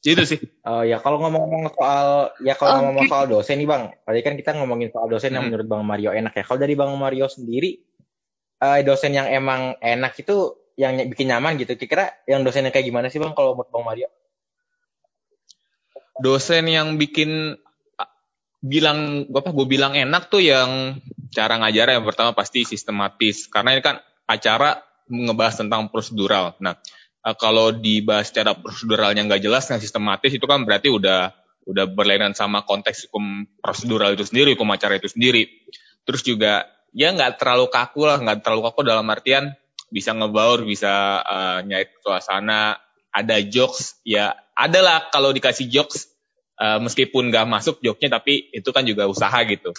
itu 0.06 0.24
sih 0.24 0.40
Oh 0.64 0.84
ya 0.84 1.00
kalau 1.00 1.20
ngomong-ngomong 1.20 1.74
soal 1.74 2.32
ya 2.40 2.54
kalau 2.56 2.80
Oke. 2.80 2.84
ngomong 2.92 3.06
soal 3.08 3.26
dosen 3.28 3.56
nih 3.60 3.68
bang, 3.68 3.84
tadi 4.04 4.20
kan 4.20 4.34
kita 4.36 4.52
ngomongin 4.56 4.92
soal 4.92 5.08
dosen 5.08 5.32
yang 5.32 5.48
Hmm. 5.48 5.52
menurut 5.52 5.68
bang 5.68 5.84
Mario 5.84 6.12
enak 6.12 6.36
ya. 6.36 6.44
Kalau 6.44 6.60
dari 6.60 6.76
bang 6.76 6.92
Mario 6.92 7.28
sendiri, 7.28 7.72
eh, 8.60 8.80
dosen 8.84 9.16
yang 9.16 9.28
emang 9.28 9.80
enak 9.80 10.12
itu 10.20 10.36
yang 10.76 11.00
bikin 11.08 11.32
nyaman 11.32 11.56
gitu. 11.56 11.76
Kira-kira 11.76 12.20
yang 12.28 12.44
dosen 12.44 12.68
yang 12.68 12.76
kayak 12.76 12.84
gimana 12.84 13.08
sih 13.08 13.16
bang 13.18 13.32
kalau 13.32 13.56
menurut 13.56 13.72
bang 13.72 13.84
Mario? 13.84 14.08
Dosen 16.22 16.66
yang 16.70 16.98
bikin 16.98 17.58
bilang 18.58 19.30
apa 19.30 19.50
gue 19.54 19.68
bilang 19.70 19.94
enak 19.94 20.34
tuh 20.34 20.42
yang 20.42 20.98
cara 21.30 21.62
ngajar 21.62 21.94
yang 21.94 22.04
pertama 22.04 22.34
pasti 22.34 22.66
sistematis 22.66 23.46
karena 23.48 23.78
ini 23.78 23.82
kan 23.86 24.02
acara 24.26 24.82
ngebahas 25.08 25.64
tentang 25.64 25.88
prosedural. 25.94 26.58
Nah 26.60 26.76
eh, 27.24 27.36
kalau 27.38 27.72
dibahas 27.72 28.34
secara 28.34 28.58
proseduralnya 28.58 29.24
nggak 29.30 29.42
jelas 29.46 29.70
nggak 29.70 29.82
sistematis 29.82 30.34
itu 30.34 30.44
kan 30.50 30.66
berarti 30.66 30.90
udah 30.90 31.32
udah 31.68 31.86
berlainan 31.92 32.32
sama 32.32 32.64
konteks 32.64 33.12
hukum 33.12 33.46
prosedural 33.60 34.16
itu 34.16 34.24
sendiri, 34.24 34.56
hukum 34.56 34.72
acara 34.72 34.98
itu 34.98 35.12
sendiri. 35.12 35.48
Terus 36.08 36.24
juga 36.24 36.66
ya 36.96 37.12
nggak 37.12 37.38
terlalu 37.38 37.68
kaku 37.68 38.08
lah, 38.08 38.18
nggak 38.24 38.42
terlalu 38.42 38.72
kaku 38.72 38.88
dalam 38.88 39.06
artian 39.12 39.54
bisa 39.92 40.16
ngebaur, 40.16 40.64
bisa 40.64 41.22
eh, 41.24 41.60
nyait 41.68 41.92
suasana, 42.02 42.80
ada 43.12 43.38
jokes, 43.42 43.98
ya 44.06 44.36
adalah 44.54 45.10
kalau 45.14 45.34
dikasih 45.34 45.70
jokes 45.70 46.10
eh, 46.58 46.80
meskipun 46.82 47.30
nggak 47.30 47.46
masuk 47.46 47.82
jokesnya 47.82 48.20
tapi 48.22 48.50
itu 48.54 48.70
kan 48.74 48.84
juga 48.84 49.06
usaha 49.10 49.38
gitu. 49.46 49.74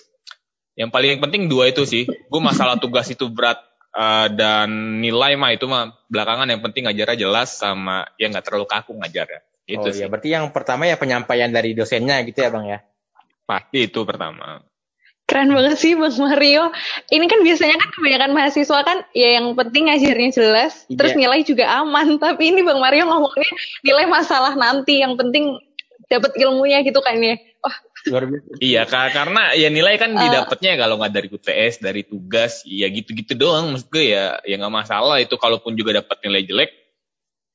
Yang 0.79 0.91
paling 0.95 1.19
penting 1.19 1.43
dua 1.51 1.75
itu 1.75 1.83
sih. 1.83 2.07
Gue 2.07 2.41
masalah 2.41 2.79
tugas 2.79 3.11
itu 3.11 3.27
berat 3.27 3.59
eh, 3.95 4.29
dan 4.35 5.03
nilai 5.03 5.35
mah 5.35 5.51
itu 5.55 5.67
mah 5.67 5.95
belakangan 6.07 6.47
yang 6.47 6.63
penting 6.63 6.87
ngajarnya 6.87 7.19
jelas 7.19 7.59
sama 7.59 8.07
ya 8.17 8.31
nggak 8.31 8.47
terlalu 8.47 8.67
kaku 8.71 8.95
ngajarnya. 8.95 9.41
Itu 9.69 9.89
oh 9.89 9.93
sih. 9.93 10.01
ya 10.01 10.09
berarti 10.09 10.33
yang 10.33 10.49
pertama 10.55 10.89
ya 10.89 10.97
penyampaian 10.97 11.53
dari 11.53 11.77
dosennya 11.77 12.25
gitu 12.25 12.41
ya 12.41 12.49
bang 12.49 12.65
ya. 12.65 12.79
Pasti 13.45 13.89
itu 13.89 14.01
pertama. 14.09 14.65
Keren 15.29 15.53
banget 15.53 15.77
sih 15.77 15.93
Bang 15.93 16.17
Mario. 16.17 16.73
Ini 17.13 17.29
kan 17.29 17.45
biasanya 17.45 17.77
kan 17.77 17.89
kebanyakan 17.93 18.31
mahasiswa 18.33 18.79
kan 18.81 19.05
ya 19.13 19.37
yang 19.37 19.53
penting 19.53 19.93
ngajarnya 19.93 20.31
jelas, 20.33 20.89
Iya. 20.89 20.97
terus 20.97 21.13
nilai 21.15 21.45
juga 21.45 21.69
aman. 21.69 22.17
Tapi 22.25 22.49
ini 22.49 22.65
Bang 22.65 22.81
Mario 22.81 23.05
ngomongnya 23.05 23.53
nilai 23.85 24.09
masalah 24.09 24.57
nanti, 24.57 25.05
yang 25.05 25.21
penting 25.21 25.61
dapat 26.09 26.33
ilmunya 26.41 26.81
gitu 26.81 27.05
kan 27.05 27.21
ya. 27.21 27.37
Wah, 27.61 27.77
Luar 28.09 28.25
biasa. 28.25 28.49
Iya, 28.57 28.83
ka- 28.89 29.13
karena 29.13 29.53
ya 29.53 29.69
nilai 29.69 30.01
kan 30.01 30.17
Eh. 30.17 30.21
didapatnya 30.25 30.81
kalau 30.81 30.97
nggak 30.97 31.13
dari 31.13 31.29
UTS, 31.29 31.75
dari 31.85 32.03
tugas, 32.09 32.65
ya 32.65 32.89
gitu-gitu 32.89 33.37
doang. 33.37 33.77
Maksud 33.77 33.93
gue 33.93 34.17
ya, 34.17 34.41
ya 34.49 34.57
nggak 34.57 34.73
masalah 34.73 35.21
itu. 35.21 35.37
Kalaupun 35.37 35.77
juga 35.77 36.01
dapat 36.01 36.25
nilai 36.25 36.49
jelek, 36.49 36.71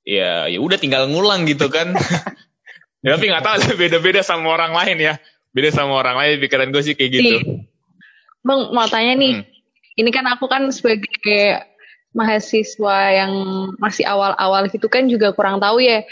ya 0.06 0.46
ya 0.46 0.60
udah 0.62 0.78
tinggal 0.78 1.10
ngulang 1.10 1.50
gitu 1.50 1.74
kan. 1.74 1.98
ya, 3.02 3.18
tapi 3.18 3.26
nggak 3.34 3.42
tahu 3.42 3.58
beda-beda 3.82 4.22
sama 4.22 4.54
orang 4.54 4.78
lain 4.78 4.98
ya. 5.02 5.14
Beda 5.54 5.70
sama 5.70 6.02
orang 6.02 6.18
lain 6.18 6.42
pikiran 6.42 6.74
gue 6.74 6.82
sih 6.82 6.98
kayak 6.98 7.12
gitu. 7.14 7.36
Nih, 7.38 7.42
Bang 8.44 8.74
mau 8.76 8.90
tanya 8.90 9.14
nih, 9.16 9.40
Hmm. 9.40 10.02
ini 10.02 10.10
kan 10.10 10.26
aku 10.28 10.50
kan 10.50 10.68
sebagai 10.74 11.64
mahasiswa 12.14 12.98
yang 13.14 13.34
masih 13.78 14.06
awal-awal 14.06 14.66
gitu 14.70 14.90
kan 14.90 15.06
juga 15.06 15.32
kurang 15.32 15.62
tahu 15.62 15.80
ya. 15.80 16.04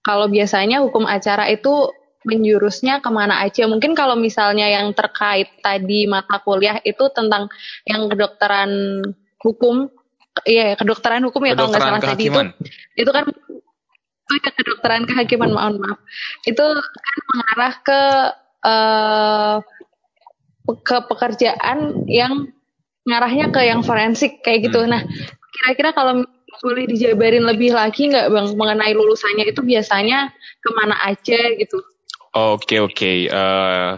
Kalau 0.00 0.26
biasanya 0.26 0.80
hukum 0.82 1.04
acara 1.04 1.46
itu 1.52 1.92
menjurusnya 2.26 2.98
ke 3.04 3.10
mana 3.12 3.44
aja? 3.44 3.68
Mungkin 3.70 3.94
kalau 3.94 4.18
misalnya 4.18 4.66
yang 4.66 4.90
terkait 4.96 5.46
tadi 5.62 6.10
mata 6.10 6.42
kuliah 6.42 6.82
itu 6.82 7.06
tentang 7.14 7.46
yang 7.86 8.10
kedokteran 8.10 9.02
hukum, 9.38 9.92
iya 10.48 10.74
kedokteran 10.74 11.22
hukum 11.22 11.42
ya 11.46 11.54
kalau 11.54 11.70
nggak 11.70 11.80
Kedokteran 11.80 12.02
salah 12.02 12.12
tadi 12.12 12.24
itu, 12.26 12.40
itu 12.98 13.10
kan 13.14 13.24
oh 14.26 14.34
ya, 14.34 14.50
kedokteran 14.52 15.02
kehakiman 15.06 15.50
mohon 15.54 15.74
maaf 15.78 15.98
itu 16.44 16.64
kan 16.82 17.18
mengarah 17.30 17.74
ke 17.80 18.00
eh, 18.66 19.56
ke 20.66 20.96
pekerjaan 21.06 22.06
yang 22.10 22.50
ngarahnya 23.06 23.54
ke 23.54 23.62
yang 23.62 23.86
forensik 23.86 24.42
kayak 24.42 24.66
gitu. 24.66 24.82
Hmm. 24.82 24.98
Nah, 24.98 25.02
kira-kira 25.54 25.94
kalau 25.94 26.26
boleh 26.58 26.88
dijabarin 26.90 27.46
lebih 27.46 27.76
lagi 27.76 28.10
nggak 28.10 28.32
bang 28.32 28.48
mengenai 28.58 28.92
lulusannya 28.96 29.46
itu 29.46 29.62
biasanya 29.62 30.34
ke 30.58 30.68
mana 30.74 30.98
aja 31.06 31.38
gitu? 31.54 31.78
Oke 32.34 32.82
oke. 32.82 33.30
Eh, 33.30 33.90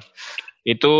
itu 0.68 0.94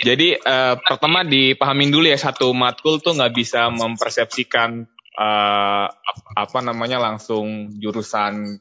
jadi 0.00 0.40
eh, 0.40 0.74
pertama 0.80 1.20
dipahamin 1.26 1.92
dulu 1.92 2.08
ya 2.08 2.16
satu 2.16 2.48
matkul 2.56 3.04
tuh 3.04 3.12
nggak 3.18 3.34
bisa 3.36 3.68
mempersepsikan 3.68 4.88
ap- 5.12 6.28
apa 6.32 6.58
namanya 6.64 6.96
langsung 6.96 7.76
jurusan 7.76 8.56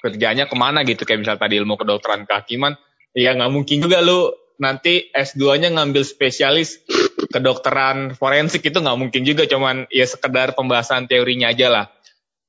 kerjanya 0.00 0.44
ke 0.44 0.56
mana 0.56 0.84
gitu 0.84 1.04
kayak 1.08 1.24
misal 1.24 1.36
tadi 1.40 1.56
ilmu 1.60 1.76
kedokteran 1.80 2.28
kehakiman 2.28 2.76
ya 3.16 3.34
nggak 3.34 3.52
mungkin 3.52 3.82
juga 3.82 4.02
lu 4.02 4.30
nanti 4.60 5.08
S2-nya 5.10 5.72
ngambil 5.72 6.04
spesialis 6.04 6.84
kedokteran 7.32 8.12
forensik 8.12 8.60
itu 8.66 8.76
nggak 8.76 8.98
mungkin 9.00 9.22
juga 9.24 9.48
cuman 9.48 9.88
ya 9.88 10.04
sekedar 10.04 10.52
pembahasan 10.52 11.08
teorinya 11.08 11.48
aja 11.48 11.68
lah 11.72 11.86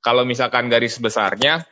kalau 0.02 0.26
misalkan 0.26 0.68
garis 0.68 0.98
besarnya 0.98 1.64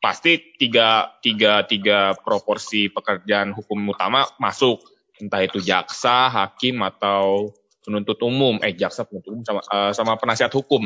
pasti 0.00 0.56
tiga, 0.56 1.18
tiga, 1.20 1.64
tiga 1.68 2.16
proporsi 2.16 2.88
pekerjaan 2.88 3.52
hukum 3.52 3.92
utama 3.92 4.24
masuk. 4.40 4.80
Entah 5.16 5.40
itu 5.44 5.60
jaksa, 5.64 6.28
hakim, 6.28 6.80
atau 6.84 7.52
penuntut 7.84 8.20
umum. 8.24 8.60
Eh, 8.60 8.76
jaksa, 8.76 9.08
penuntut 9.08 9.32
umum, 9.32 9.44
sama, 9.44 9.60
eh, 9.64 9.92
sama 9.96 10.12
penasihat 10.20 10.52
hukum, 10.52 10.84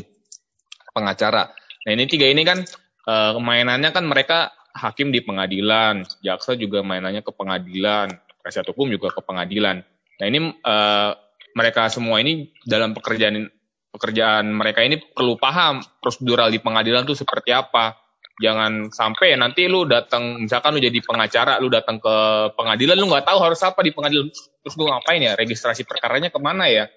pengacara. 0.94 1.50
Nah, 1.86 1.90
ini 1.90 2.04
tiga 2.06 2.26
ini 2.30 2.42
kan 2.46 2.62
eh, 3.10 3.32
mainannya 3.38 3.90
kan 3.90 4.04
mereka 4.06 4.54
hakim 4.74 5.10
di 5.10 5.20
pengadilan, 5.24 6.06
jaksa 6.22 6.54
juga 6.54 6.80
mainannya 6.80 7.22
ke 7.22 7.32
pengadilan, 7.34 8.10
penasihat 8.40 8.66
hukum 8.70 8.90
juga 8.90 9.12
ke 9.12 9.20
pengadilan. 9.22 9.82
Nah 10.20 10.26
ini 10.26 10.38
uh, 10.64 11.12
mereka 11.54 11.90
semua 11.90 12.22
ini 12.22 12.54
dalam 12.62 12.94
pekerjaan 12.94 13.50
pekerjaan 13.90 14.46
mereka 14.54 14.86
ini 14.86 15.02
perlu 15.02 15.34
paham 15.34 15.82
prosedural 15.98 16.48
di 16.48 16.62
pengadilan 16.62 17.02
tuh 17.02 17.18
seperti 17.18 17.50
apa. 17.50 17.98
Jangan 18.40 18.88
sampai 18.88 19.36
nanti 19.36 19.68
lu 19.68 19.84
datang, 19.84 20.40
misalkan 20.40 20.72
lu 20.72 20.80
jadi 20.80 20.96
pengacara, 21.04 21.60
lu 21.60 21.68
datang 21.68 22.00
ke 22.00 22.16
pengadilan, 22.56 22.96
lu 22.96 23.12
nggak 23.12 23.28
tahu 23.28 23.36
harus 23.36 23.60
apa 23.60 23.84
di 23.84 23.92
pengadilan. 23.92 24.32
Terus 24.32 24.74
lu 24.80 24.88
ngapain 24.88 25.20
ya? 25.20 25.36
Registrasi 25.36 25.84
perkaranya 25.84 26.32
ke 26.32 26.40
mana 26.40 26.64
ya? 26.72 26.88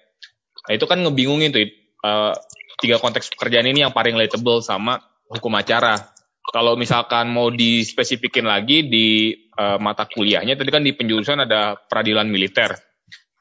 Nah 0.64 0.72
itu 0.72 0.88
kan 0.88 1.04
ngebingungin 1.04 1.52
tuh. 1.52 1.68
Uh, 2.04 2.32
tiga 2.80 3.00
konteks 3.00 3.32
pekerjaan 3.32 3.64
ini 3.64 3.80
yang 3.80 3.96
paling 3.96 4.12
relatable 4.12 4.60
sama 4.60 5.00
hukum 5.32 5.52
acara 5.56 6.13
kalau 6.44 6.76
misalkan 6.76 7.32
mau 7.32 7.48
dispesifikin 7.48 8.44
lagi 8.44 8.84
di 8.84 9.32
uh, 9.56 9.80
mata 9.80 10.04
kuliahnya, 10.04 10.60
tadi 10.60 10.70
kan 10.70 10.84
di 10.84 10.92
penjurusan 10.92 11.48
ada 11.48 11.78
peradilan 11.78 12.28
militer. 12.28 12.76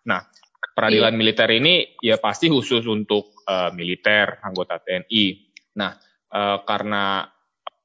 Nah, 0.08 0.24
peradilan 0.72 1.12
iya. 1.12 1.20
militer 1.20 1.50
ini 1.52 2.00
ya 2.00 2.16
pasti 2.18 2.48
khusus 2.48 2.88
untuk 2.88 3.36
uh, 3.44 3.76
militer, 3.76 4.40
anggota 4.40 4.80
TNI. 4.80 5.26
Nah, 5.76 5.92
uh, 6.32 6.58
karena 6.64 7.28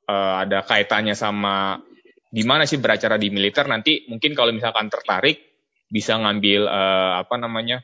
uh, 0.07 0.35
ada 0.47 0.63
kaitannya 0.63 1.19
sama 1.19 1.83
gimana 2.31 2.63
sih 2.69 2.79
beracara 2.79 3.19
di 3.19 3.35
militer, 3.35 3.67
nanti 3.67 4.07
mungkin 4.07 4.39
kalau 4.39 4.55
misalkan 4.55 4.87
tertarik 4.87 5.43
bisa 5.89 6.15
ngambil 6.21 6.69
uh, 6.69 7.25
apa 7.27 7.35
namanya 7.41 7.83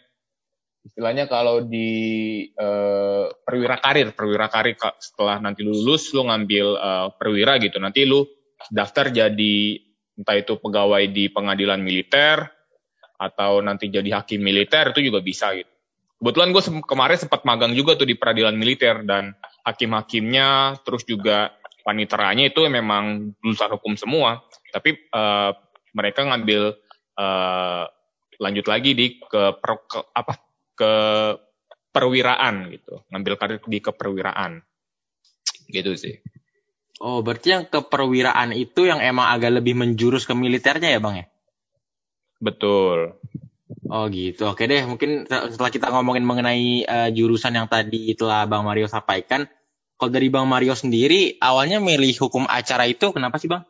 istilahnya 0.85 1.25
kalau 1.25 1.65
di 1.65 1.91
uh, 2.61 3.33
perwira 3.43 3.81
karir, 3.81 4.13
perwira 4.13 4.53
karir 4.53 4.77
setelah 5.01 5.41
nanti 5.41 5.65
lulus 5.65 6.13
lu 6.13 6.29
ngambil 6.29 6.67
uh, 6.77 7.09
perwira 7.17 7.57
gitu, 7.57 7.81
nanti 7.81 8.05
lu 8.05 8.29
daftar 8.69 9.09
jadi 9.09 9.57
entah 10.15 10.37
itu 10.37 10.61
pegawai 10.61 11.09
di 11.11 11.33
pengadilan 11.33 11.81
militer 11.81 12.47
atau 13.17 13.65
nanti 13.65 13.89
jadi 13.89 14.23
hakim 14.23 14.45
militer 14.45 14.93
itu 14.93 15.11
juga 15.11 15.25
bisa 15.25 15.57
gitu. 15.57 15.71
Kebetulan 16.21 16.55
gue 16.55 16.63
kemarin 16.87 17.19
sempat 17.19 17.43
magang 17.45 17.73
juga 17.75 17.99
tuh 17.99 18.09
di 18.09 18.17
peradilan 18.17 18.55
militer 18.55 19.03
dan 19.05 19.35
hakim-hakimnya 19.67 20.81
terus 20.85 21.05
juga 21.05 21.53
paniteranya 21.85 22.49
itu 22.49 22.65
memang 22.65 23.35
lulusan 23.45 23.77
hukum 23.77 23.97
semua, 23.97 24.41
tapi 24.73 24.97
uh, 25.13 25.53
mereka 25.93 26.25
ngambil 26.25 26.77
uh, 27.21 27.85
lanjut 28.41 28.67
lagi 28.69 28.91
di 28.97 29.07
ke, 29.21 29.43
ke 29.61 29.99
apa 30.17 30.33
ke 30.75 30.95
perwiraan 31.95 32.75
gitu, 32.75 33.07
ngambil 33.15 33.35
karir 33.39 33.59
di 33.65 33.79
keperwiraan. 33.79 34.63
Gitu 35.71 35.95
sih. 35.95 36.19
Oh, 37.03 37.23
berarti 37.23 37.55
yang 37.55 37.65
keperwiraan 37.67 38.55
itu 38.55 38.87
yang 38.87 39.03
emang 39.03 39.31
agak 39.31 39.63
lebih 39.63 39.75
menjurus 39.75 40.27
ke 40.27 40.35
militernya 40.35 40.95
ya, 40.95 41.01
Bang 41.03 41.19
ya? 41.19 41.27
Betul. 42.39 43.19
Oh 43.91 44.07
gitu. 44.11 44.51
Oke 44.51 44.67
deh, 44.71 44.83
mungkin 44.87 45.27
setelah 45.27 45.71
kita 45.71 45.91
ngomongin 45.91 46.25
mengenai 46.27 46.87
uh, 46.87 47.09
jurusan 47.11 47.55
yang 47.55 47.67
tadi 47.67 48.15
telah 48.15 48.47
Bang 48.47 48.63
Mario 48.63 48.87
sampaikan, 48.87 49.47
kalau 49.99 50.11
dari 50.11 50.31
Bang 50.31 50.47
Mario 50.47 50.75
sendiri 50.75 51.39
awalnya 51.39 51.79
milih 51.79 52.15
hukum 52.19 52.47
acara 52.47 52.87
itu 52.87 53.11
kenapa 53.11 53.39
sih, 53.39 53.51
Bang? 53.51 53.67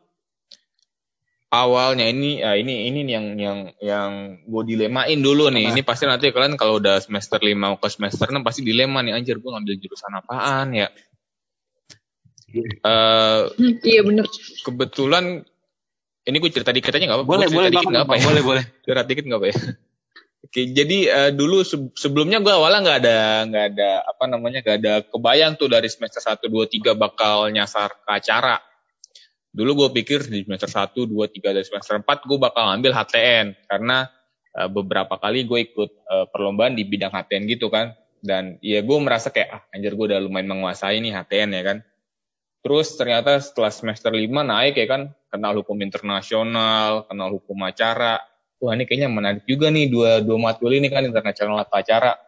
Awalnya 1.63 2.11
ini 2.11 2.43
ya 2.43 2.59
ini 2.59 2.91
ini 2.91 3.01
yang 3.07 3.27
yang 3.39 3.59
yang 3.79 4.11
gue 4.43 4.63
dilemain 4.67 5.19
dulu 5.19 5.47
nih. 5.55 5.71
Ini 5.71 5.81
pasti 5.87 6.11
nanti 6.11 6.35
kalian 6.35 6.59
kalau 6.59 6.83
udah 6.83 6.99
semester 6.99 7.39
5 7.39 7.55
mau 7.55 7.79
ke 7.79 7.87
semester 7.87 8.27
6 8.27 8.43
pasti 8.43 8.67
dilema 8.67 9.05
nih 9.07 9.15
anjir 9.15 9.39
gue 9.39 9.51
ngambil 9.51 9.75
jurusan 9.79 10.19
apaan 10.19 10.75
ya. 10.75 10.89
Uh, 12.83 13.51
iya 13.83 14.03
bener. 14.03 14.27
Kebetulan 14.67 15.43
ini 16.25 16.37
gue 16.41 16.51
cerita 16.51 16.73
dikit 16.73 16.91
aja 16.91 17.05
nggak 17.05 17.19
apa? 17.23 17.27
Boleh 17.27 17.49
boleh 17.53 17.69
dikit 17.71 17.89
nggak 17.91 18.05
apa 18.07 18.15
ya? 18.19 18.25
Boleh 18.27 18.43
boleh. 18.43 18.65
Cerita 18.85 19.05
dikit 19.07 19.25
nggak 19.29 19.41
apa 19.41 19.49
ya? 19.51 19.59
Oke, 20.45 20.61
jadi 20.71 20.99
uh, 21.09 21.31
dulu 21.33 21.65
se 21.65 21.77
sebelumnya 21.97 22.39
gue 22.45 22.53
awalnya 22.53 22.81
nggak 22.85 22.99
ada 23.01 23.19
nggak 23.49 23.65
ada 23.75 23.91
apa 24.05 24.25
namanya 24.29 24.59
nggak 24.61 24.77
ada 24.77 24.95
kebayang 25.09 25.57
tuh 25.57 25.73
dari 25.73 25.89
semester 25.89 26.21
1, 26.21 26.47
2, 26.47 26.85
3 26.85 26.95
bakal 26.95 27.49
nyasar 27.49 27.97
ke 28.05 28.11
acara 28.13 28.61
Dulu 29.55 29.87
gue 29.87 29.89
pikir 30.03 30.27
di 30.27 30.43
semester 30.43 30.67
1, 30.67 31.07
2, 31.07 31.15
3, 31.15 31.55
dan 31.55 31.63
semester 31.63 31.95
4 32.03 32.27
gue 32.27 32.39
bakal 32.43 32.75
ngambil 32.75 32.91
HTN. 32.91 33.55
Karena 33.71 34.11
uh, 34.59 34.67
beberapa 34.67 35.15
kali 35.15 35.47
gue 35.47 35.71
ikut 35.71 35.91
uh, 36.11 36.27
perlombaan 36.27 36.75
di 36.75 36.83
bidang 36.83 37.15
HTN 37.15 37.47
gitu 37.47 37.71
kan. 37.71 37.95
Dan 38.19 38.59
ya 38.59 38.83
gue 38.83 38.99
merasa 38.99 39.31
kayak, 39.31 39.49
ah 39.55 39.63
anjir 39.71 39.95
gue 39.95 40.11
udah 40.11 40.19
lumayan 40.19 40.51
menguasai 40.51 40.99
nih 40.99 41.15
HTN 41.15 41.55
ya 41.55 41.63
kan. 41.63 41.79
Terus 42.67 42.99
ternyata 42.99 43.39
setelah 43.39 43.71
semester 43.71 44.11
5 44.11 44.27
naik 44.27 44.75
ya 44.75 44.87
kan, 44.91 45.15
kenal 45.31 45.55
hukum 45.63 45.79
internasional, 45.79 47.07
kenal 47.07 47.31
hukum 47.31 47.63
acara. 47.63 48.19
Wah 48.59 48.75
ini 48.75 48.91
kayaknya 48.91 49.13
menarik 49.13 49.45
juga 49.47 49.71
nih 49.71 49.87
dua, 49.87 50.19
dua 50.25 50.41
matkul 50.41 50.75
ini 50.75 50.91
kan 50.91 51.07
internasional 51.07 51.63
atau 51.63 51.79
acara. 51.79 52.19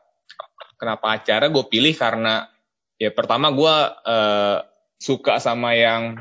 Kenapa 0.79 1.17
acara 1.17 1.51
gue 1.51 1.65
pilih 1.67 1.97
karena 1.97 2.47
ya 3.01 3.11
pertama 3.11 3.49
gue 3.51 3.75
uh, 4.07 4.59
suka 5.01 5.41
sama 5.41 5.73
yang 5.73 6.21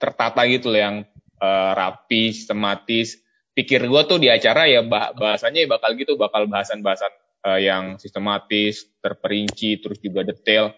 tertata 0.00 0.40
gitu 0.48 0.72
loh 0.72 0.80
yang 0.80 0.96
uh, 1.38 1.72
rapi, 1.76 2.32
sistematis. 2.32 3.20
Pikir 3.52 3.84
gue 3.84 4.02
tuh 4.08 4.16
di 4.16 4.32
acara 4.32 4.64
ya 4.64 4.80
bah 4.80 5.12
bahasanya 5.12 5.66
ya 5.66 5.68
bakal 5.68 5.92
gitu, 5.94 6.16
bakal 6.16 6.48
bahasan-bahasan 6.48 7.12
uh, 7.44 7.60
yang 7.60 8.00
sistematis, 8.00 8.88
terperinci, 9.04 9.84
terus 9.84 10.00
juga 10.00 10.24
detail. 10.24 10.72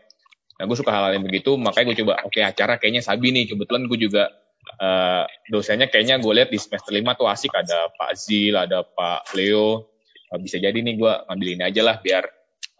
Nah 0.58 0.64
gue 0.66 0.76
suka 0.76 0.90
hal-hal 0.90 1.14
yang 1.14 1.24
begitu, 1.26 1.54
makanya 1.54 1.94
gue 1.94 1.98
coba, 2.02 2.12
oke 2.26 2.35
okay, 2.35 2.42
acara 2.42 2.82
kayaknya 2.82 3.02
Sabi 3.06 3.30
nih. 3.30 3.54
Kebetulan 3.54 3.87
gue 3.87 3.98
juga 4.02 4.35
uh, 4.82 5.24
dosennya 5.46 5.87
kayaknya 5.87 6.18
gue 6.18 6.32
lihat 6.35 6.50
di 6.50 6.58
semester 6.58 6.90
5 6.90 7.18
tuh 7.18 7.28
asik, 7.30 7.52
ada 7.54 7.92
Pak 7.94 8.12
Zil, 8.18 8.54
ada 8.58 8.82
Pak 8.82 9.35
Leo. 9.38 9.94
Uh, 10.32 10.38
bisa 10.42 10.58
jadi 10.58 10.74
nih 10.74 10.98
gue 10.98 11.12
ngambil 11.30 11.48
ini 11.54 11.62
aja 11.62 11.82
lah 11.87 11.96
biar 12.02 12.24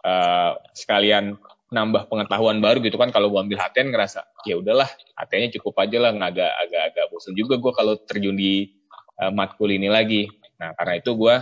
uh, 0.03 0.59
sekalian 0.75 1.37
nambah 1.73 2.05
pengetahuan 2.05 2.61
baru 2.61 2.85
gitu 2.85 3.01
kan 3.01 3.09
kalau 3.09 3.33
gue 3.33 3.41
ambil 3.41 3.57
HTN 3.57 3.89
ngerasa 3.89 4.21
ya 4.45 4.61
udahlah 4.61 4.85
HTN-nya 5.17 5.57
cukup 5.57 5.81
aja 5.81 5.97
lah 5.97 6.13
nggak 6.13 6.29
agak 6.37 6.51
agak 6.69 6.81
agak 6.93 7.05
bosan 7.09 7.33
juga 7.33 7.57
gue 7.57 7.73
kalau 7.73 7.97
terjun 8.05 8.37
di 8.37 8.69
uh, 9.17 9.33
matkul 9.33 9.73
ini 9.73 9.89
lagi 9.89 10.29
nah 10.61 10.77
karena 10.77 11.01
itu 11.01 11.17
gue 11.17 11.35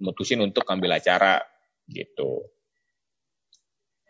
mutusin 0.00 0.40
untuk 0.40 0.64
ambil 0.64 0.96
acara 0.96 1.44
gitu 1.92 2.48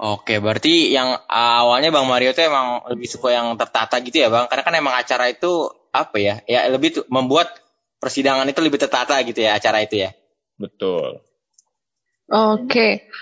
Oke, 0.01 0.41
berarti 0.41 0.97
yang 0.97 1.13
awalnya 1.29 1.93
Bang 1.93 2.09
Mario 2.09 2.33
itu 2.33 2.41
emang 2.41 2.89
lebih 2.89 3.05
suka 3.05 3.37
yang 3.37 3.53
tertata 3.61 4.01
gitu 4.01 4.17
ya 4.17 4.33
Bang? 4.33 4.49
Karena 4.49 4.65
kan 4.65 4.73
emang 4.81 4.97
acara 4.97 5.29
itu 5.29 5.69
apa 5.93 6.17
ya? 6.17 6.41
Ya 6.49 6.65
lebih 6.73 6.89
tuh 6.97 7.05
membuat 7.13 7.53
persidangan 8.01 8.49
itu 8.49 8.65
lebih 8.65 8.81
tertata 8.81 9.21
gitu 9.21 9.45
ya 9.45 9.61
acara 9.61 9.85
itu 9.85 10.01
ya? 10.01 10.17
Betul. 10.57 11.21
Oke 12.33 13.13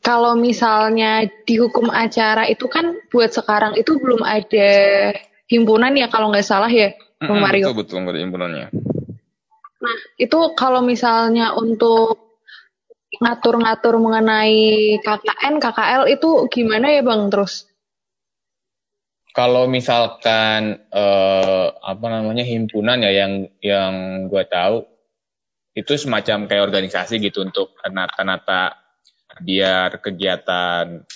kalau 0.00 0.32
misalnya 0.32 1.28
di 1.44 1.60
hukum 1.60 1.92
acara 1.92 2.48
itu 2.48 2.64
kan 2.72 2.96
buat 3.12 3.30
sekarang 3.36 3.76
itu 3.76 4.00
belum 4.00 4.24
ada 4.24 4.72
himpunan 5.44 5.92
ya 5.92 6.08
kalau 6.08 6.32
nggak 6.32 6.46
salah 6.46 6.72
ya, 6.72 6.96
Bang 7.20 7.36
mm 7.36 7.44
Mario. 7.44 7.64
Betul 7.70 7.78
betul 7.84 7.96
nggak 8.04 8.14
ada 8.16 8.22
himpunannya. 8.24 8.66
Nah 9.80 9.98
itu 10.16 10.40
kalau 10.56 10.80
misalnya 10.80 11.52
untuk 11.52 12.32
ngatur-ngatur 13.20 14.00
mengenai 14.00 14.96
KKN, 15.04 15.60
KKL 15.60 16.02
itu 16.08 16.48
gimana 16.48 16.96
ya 16.96 17.04
Bang 17.04 17.28
terus? 17.28 17.68
Kalau 19.36 19.68
misalkan 19.68 20.80
eh, 20.90 21.66
apa 21.76 22.06
namanya 22.08 22.42
himpunan 22.42 23.04
ya 23.04 23.12
yang 23.12 23.32
yang 23.60 23.92
gue 24.32 24.44
tahu 24.48 24.88
itu 25.76 25.92
semacam 25.94 26.50
kayak 26.50 26.66
organisasi 26.66 27.22
gitu 27.22 27.46
untuk 27.46 27.78
nata-nata 27.86 28.79
biar 29.38 30.02
kegiatan 30.02 31.06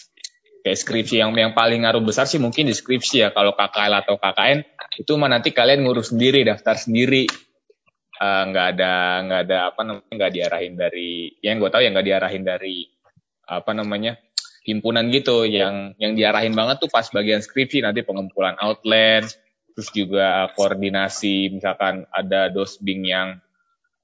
kayak 0.65 0.79
skripsi 0.81 1.21
yang 1.21 1.37
yang 1.37 1.53
paling 1.53 1.85
ngaruh 1.85 2.01
besar 2.01 2.25
sih 2.25 2.41
mungkin 2.41 2.65
di 2.65 2.75
skripsi 2.75 3.17
ya. 3.21 3.29
Kalau 3.37 3.53
KKL 3.53 3.95
atau 4.01 4.17
KKN 4.17 4.59
itu 4.97 5.13
mah 5.21 5.29
nanti 5.29 5.53
kalian 5.53 5.85
ngurus 5.85 6.15
sendiri 6.15 6.41
daftar 6.47 6.81
sendiri. 6.81 7.29
Eh, 8.15 8.43
nggak 8.49 8.67
uh, 8.67 8.73
ada 8.73 8.93
nggak 9.27 9.41
ada 9.45 9.59
apa 9.75 9.81
namanya 9.83 10.13
nggak 10.15 10.33
diarahin 10.33 10.75
dari 10.79 11.35
yang 11.43 11.59
gue 11.59 11.69
tahu 11.69 11.83
ya 11.83 11.91
nggak 11.91 12.07
diarahin 12.07 12.45
dari 12.47 12.87
apa 13.45 13.71
namanya 13.77 14.17
himpunan 14.65 15.13
gitu. 15.13 15.45
Yang 15.45 15.99
yang 16.01 16.17
diarahin 16.17 16.57
banget 16.57 16.81
tuh 16.81 16.89
pas 16.89 17.05
bagian 17.13 17.45
skripsi 17.45 17.85
nanti 17.85 18.01
pengumpulan 18.01 18.57
outline 18.57 19.29
terus 19.75 19.91
juga 19.91 20.49
koordinasi 20.55 21.51
misalkan 21.51 22.07
ada 22.15 22.47
dosbing 22.47 23.11
yang 23.11 23.43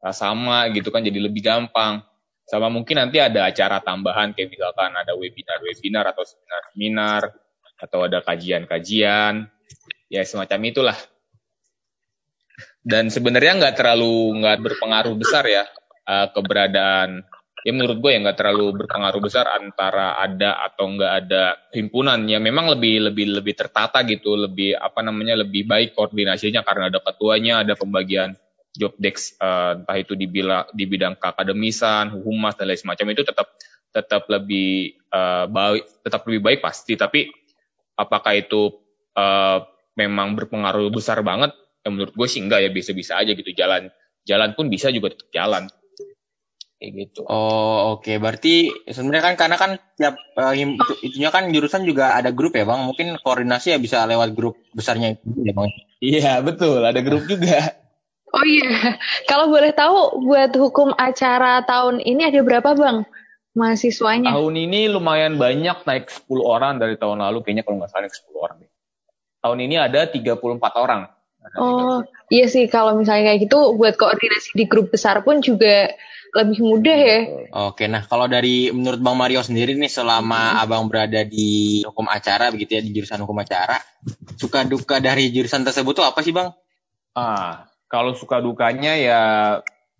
uh, 0.03 0.11
sama 0.11 0.67
gitu 0.75 0.91
kan 0.91 1.07
jadi 1.07 1.31
lebih 1.31 1.47
gampang 1.47 2.03
sama 2.51 2.67
mungkin 2.67 2.99
nanti 2.99 3.23
ada 3.23 3.47
acara 3.47 3.79
tambahan 3.79 4.35
kayak 4.35 4.51
misalkan 4.51 4.91
ada 4.91 5.15
webinar-webinar 5.15 6.11
atau 6.11 6.27
seminar-seminar 6.27 7.31
atau 7.79 8.11
ada 8.11 8.19
kajian-kajian 8.27 9.47
ya 10.11 10.23
semacam 10.27 10.61
itulah. 10.67 10.99
Dan 12.83 13.07
sebenarnya 13.07 13.55
nggak 13.55 13.77
terlalu 13.79 14.43
nggak 14.43 14.59
berpengaruh 14.67 15.15
besar 15.15 15.47
ya 15.47 15.63
uh, 16.11 16.27
keberadaan 16.35 17.23
ya 17.63 17.71
menurut 17.77 18.01
gue 18.03 18.11
ya 18.17 18.19
nggak 18.25 18.39
terlalu 18.41 18.83
berpengaruh 18.83 19.21
besar 19.21 19.47
antara 19.53 20.19
ada 20.19 20.59
atau 20.67 20.91
nggak 20.91 21.13
ada 21.23 21.55
himpunan. 21.71 22.19
Ya 22.27 22.43
memang 22.43 22.67
lebih 22.67 23.15
lebih 23.15 23.31
lebih 23.31 23.55
tertata 23.55 24.03
gitu 24.03 24.35
lebih 24.35 24.75
apa 24.75 25.07
namanya 25.07 25.39
lebih 25.39 25.71
baik 25.71 25.95
koordinasinya 25.95 26.67
karena 26.67 26.91
ada 26.91 26.99
ketuanya 26.99 27.63
ada 27.63 27.79
pembagian 27.79 28.35
job 28.75 28.95
desk 28.97 29.37
uh, 29.43 29.83
entah 29.83 29.99
itu 29.99 30.15
di, 30.15 30.31
bila, 30.31 30.67
di 30.71 30.87
bidang 30.87 31.19
keakademisan 31.19 32.15
humas 32.23 32.55
dan 32.55 32.71
lain 32.71 32.79
semacam 32.79 33.07
itu 33.13 33.23
tetap 33.27 33.49
tetap 33.91 34.23
lebih 34.31 34.95
uh, 35.11 35.51
baik 35.51 36.07
tetap 36.07 36.23
lebih 36.31 36.41
baik 36.47 36.61
pasti 36.63 36.95
tapi 36.95 37.27
apakah 37.99 38.39
itu 38.39 38.71
uh, 39.19 39.67
memang 39.99 40.39
berpengaruh 40.39 40.95
besar 40.95 41.19
banget 41.27 41.51
ya 41.83 41.91
menurut 41.91 42.15
gue 42.15 42.29
sih 42.31 42.39
enggak 42.39 42.63
ya 42.63 42.71
bisa-bisa 42.71 43.19
aja 43.19 43.35
gitu 43.35 43.51
jalan 43.51 43.91
jalan 44.23 44.55
pun 44.55 44.71
bisa 44.71 44.95
juga 44.95 45.11
tetap 45.11 45.29
jalan 45.35 45.67
kayak 46.81 46.93
gitu. 46.97 47.29
Oh 47.29 47.95
oke, 47.95 48.09
okay. 48.09 48.17
berarti 48.17 48.73
sebenarnya 48.89 49.25
kan 49.33 49.35
karena 49.37 49.57
kan 49.61 49.71
tiap 50.01 50.17
uh, 50.41 50.57
itu, 50.57 50.95
itunya 51.05 51.29
kan 51.29 51.53
jurusan 51.53 51.85
juga 51.85 52.17
ada 52.17 52.33
grup 52.33 52.57
ya 52.57 52.65
bang, 52.65 52.89
mungkin 52.89 53.21
koordinasi 53.21 53.77
ya 53.77 53.79
bisa 53.79 54.09
lewat 54.09 54.33
grup 54.33 54.57
besarnya 54.73 55.13
itu 55.21 55.29
ya 55.45 55.53
bang. 55.53 55.69
Iya 56.01 56.33
betul, 56.41 56.81
ada 56.81 57.05
grup 57.05 57.29
juga. 57.29 57.77
Oh 58.31 58.45
iya, 58.47 58.95
kalau 59.31 59.51
boleh 59.51 59.75
tahu 59.75 60.23
buat 60.23 60.55
hukum 60.55 60.95
acara 60.95 61.67
tahun 61.67 61.99
ini 61.99 62.31
ada 62.31 62.41
berapa 62.47 62.79
bang 62.79 63.03
mahasiswanya? 63.59 64.31
Tahun 64.31 64.55
ini 64.55 64.87
lumayan 64.87 65.35
banyak 65.35 65.83
naik 65.83 66.07
10 66.07 66.39
orang 66.39 66.79
dari 66.79 66.95
tahun 66.95 67.27
lalu, 67.27 67.43
kayaknya 67.43 67.67
kalau 67.67 67.83
nggak 67.83 67.91
salah 67.91 68.07
naik 68.07 68.15
10 68.15 68.39
orang. 68.39 68.57
Tahun 69.41 69.59
ini 69.59 69.75
ada 69.81 70.01
34 70.07 70.39
orang. 70.79 71.01
Ada 71.41 71.57
oh 71.59 71.99
34. 72.07 72.37
iya 72.37 72.47
sih, 72.47 72.65
kalau 72.71 72.95
misalnya 72.95 73.35
kayak 73.35 73.41
gitu 73.51 73.59
buat 73.75 73.99
koordinasi 73.99 74.55
di 74.55 74.65
grup 74.71 74.93
besar 74.95 75.25
pun 75.27 75.43
juga 75.43 75.91
lebih 76.31 76.63
mudah 76.63 76.99
ya. 76.99 77.21
Oke, 77.67 77.91
nah 77.91 78.07
kalau 78.07 78.31
dari 78.31 78.71
menurut 78.71 79.03
Bang 79.03 79.19
Mario 79.19 79.43
sendiri 79.43 79.75
nih 79.75 79.91
selama 79.91 80.55
hmm. 80.55 80.63
Abang 80.63 80.87
berada 80.87 81.27
di 81.27 81.83
hukum 81.83 82.07
acara 82.07 82.55
begitu 82.55 82.79
ya 82.79 82.83
di 82.85 82.95
jurusan 82.95 83.27
hukum 83.27 83.35
acara, 83.43 83.83
suka 84.39 84.63
duka 84.63 85.03
dari 85.03 85.35
jurusan 85.35 85.67
tersebut 85.67 85.99
tuh 85.99 86.07
apa 86.07 86.23
sih 86.23 86.31
Bang? 86.31 86.55
Ah, 87.19 87.67
kalau 87.91 88.15
suka 88.15 88.39
dukanya 88.39 88.95
ya 88.95 89.21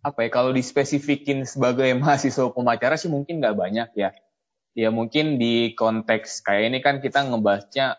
apa 0.01 0.19
ya 0.25 0.31
kalau 0.33 0.55
dispesifikin 0.55 1.45
sebagai 1.45 1.91
mahasiswa 2.01 2.49
hukum 2.49 2.65
acara 2.71 2.95
sih 2.95 3.11
mungkin 3.11 3.43
nggak 3.43 3.59
banyak 3.59 3.91
ya. 3.99 4.15
Ya 4.71 4.89
mungkin 4.95 5.43
di 5.43 5.75
konteks 5.75 6.47
kayak 6.47 6.63
ini 6.71 6.79
kan 6.79 7.03
kita 7.03 7.27
ngebahasnya 7.27 7.99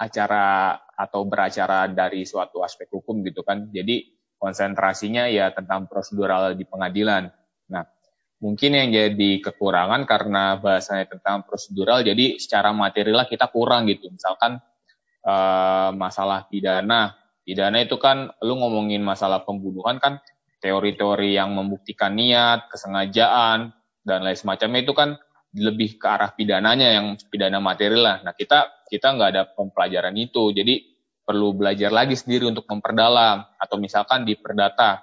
acara 0.00 0.80
atau 0.96 1.28
beracara 1.28 1.84
dari 1.86 2.24
suatu 2.24 2.64
aspek 2.64 2.88
hukum 2.88 3.20
gitu 3.22 3.44
kan. 3.44 3.68
Jadi 3.68 4.08
konsentrasinya 4.40 5.28
ya 5.28 5.52
tentang 5.52 5.86
prosedural 5.86 6.56
di 6.56 6.64
pengadilan. 6.64 7.28
Nah, 7.70 7.84
mungkin 8.42 8.74
yang 8.74 8.90
jadi 8.90 9.30
kekurangan 9.44 10.02
karena 10.08 10.58
bahasanya 10.58 11.06
tentang 11.12 11.46
prosedural, 11.46 12.02
jadi 12.02 12.40
secara 12.40 12.74
material 12.74 13.28
kita 13.30 13.46
kurang 13.52 13.86
gitu. 13.86 14.10
Misalkan 14.10 14.58
uh, 15.22 15.94
masalah 15.94 16.50
pidana, 16.50 17.21
pidana 17.42 17.82
itu 17.82 17.98
kan 17.98 18.30
lu 18.42 18.58
ngomongin 18.58 19.02
masalah 19.02 19.42
pembunuhan 19.42 19.98
kan 19.98 20.22
teori-teori 20.62 21.34
yang 21.34 21.52
membuktikan 21.58 22.14
niat, 22.14 22.70
kesengajaan 22.70 23.74
dan 24.06 24.18
lain 24.22 24.38
semacamnya 24.38 24.86
itu 24.86 24.94
kan 24.94 25.18
lebih 25.52 26.00
ke 26.00 26.06
arah 26.08 26.32
pidananya 26.32 26.96
yang 26.96 27.06
pidana 27.28 27.58
material 27.58 28.02
lah. 28.02 28.16
Nah 28.24 28.32
kita 28.32 28.86
kita 28.88 29.12
nggak 29.18 29.30
ada 29.34 29.42
pempelajaran 29.52 30.14
itu, 30.16 30.54
jadi 30.54 30.80
perlu 31.22 31.54
belajar 31.54 31.90
lagi 31.90 32.14
sendiri 32.14 32.48
untuk 32.48 32.64
memperdalam 32.70 33.46
atau 33.58 33.76
misalkan 33.78 34.22
di 34.26 34.38
perdata 34.38 35.02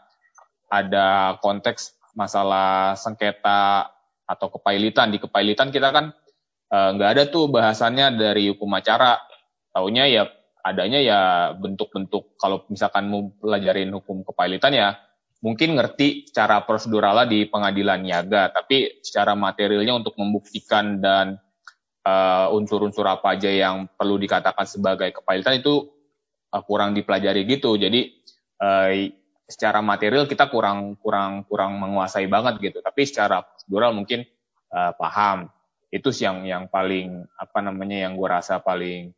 ada 0.71 1.38
konteks 1.43 1.95
masalah 2.15 2.95
sengketa 2.95 3.91
atau 4.25 4.47
kepailitan. 4.49 5.12
Di 5.12 5.19
kepailitan 5.21 5.69
kita 5.69 5.91
kan 5.91 6.15
eh, 6.71 6.89
nggak 6.95 7.10
uh, 7.10 7.13
ada 7.13 7.23
tuh 7.28 7.52
bahasannya 7.52 8.15
dari 8.15 8.49
hukum 8.49 8.71
acara. 8.73 9.19
Taunya 9.69 10.10
ya 10.10 10.25
adanya 10.69 10.99
ya 11.01 11.21
bentuk-bentuk 11.58 12.38
kalau 12.38 12.63
misalkan 12.69 13.10
mau 13.10 13.34
pelajarin 13.41 13.89
hukum 13.93 14.21
kepailitan 14.23 14.73
ya 14.73 14.89
mungkin 15.39 15.79
ngerti 15.79 16.27
cara 16.36 16.63
proseduralnya 16.67 17.23
di 17.27 17.47
pengadilan 17.47 18.03
niaga, 18.03 18.51
tapi 18.51 18.99
secara 18.99 19.39
materialnya 19.39 19.95
untuk 19.95 20.19
membuktikan 20.19 20.99
dan 20.99 21.39
uh, 22.03 22.51
unsur-unsur 22.51 23.08
apa 23.08 23.39
aja 23.39 23.47
yang 23.47 23.88
perlu 23.88 24.19
dikatakan 24.19 24.67
sebagai 24.67 25.15
kepailitan 25.15 25.63
itu 25.63 25.88
uh, 26.51 26.63
kurang 26.67 26.91
dipelajari 26.91 27.47
gitu. 27.47 27.79
Jadi 27.79 28.19
uh, 28.60 28.91
secara 29.49 29.82
material 29.82 30.29
kita 30.29 30.45
kurang 30.51 30.99
kurang 31.01 31.47
kurang 31.49 31.82
menguasai 31.82 32.29
banget 32.29 32.62
gitu 32.69 32.86
tapi 32.86 33.10
secara 33.10 33.41
prosedural 33.41 33.97
mungkin 33.97 34.21
uh, 34.69 34.93
paham 34.93 35.49
itu 35.89 36.13
sih 36.13 36.29
yang 36.29 36.45
yang 36.45 36.63
paling 36.69 37.25
apa 37.34 37.65
namanya 37.65 38.05
yang 38.05 38.13
gue 38.13 38.29
rasa 38.29 38.62
paling 38.62 39.10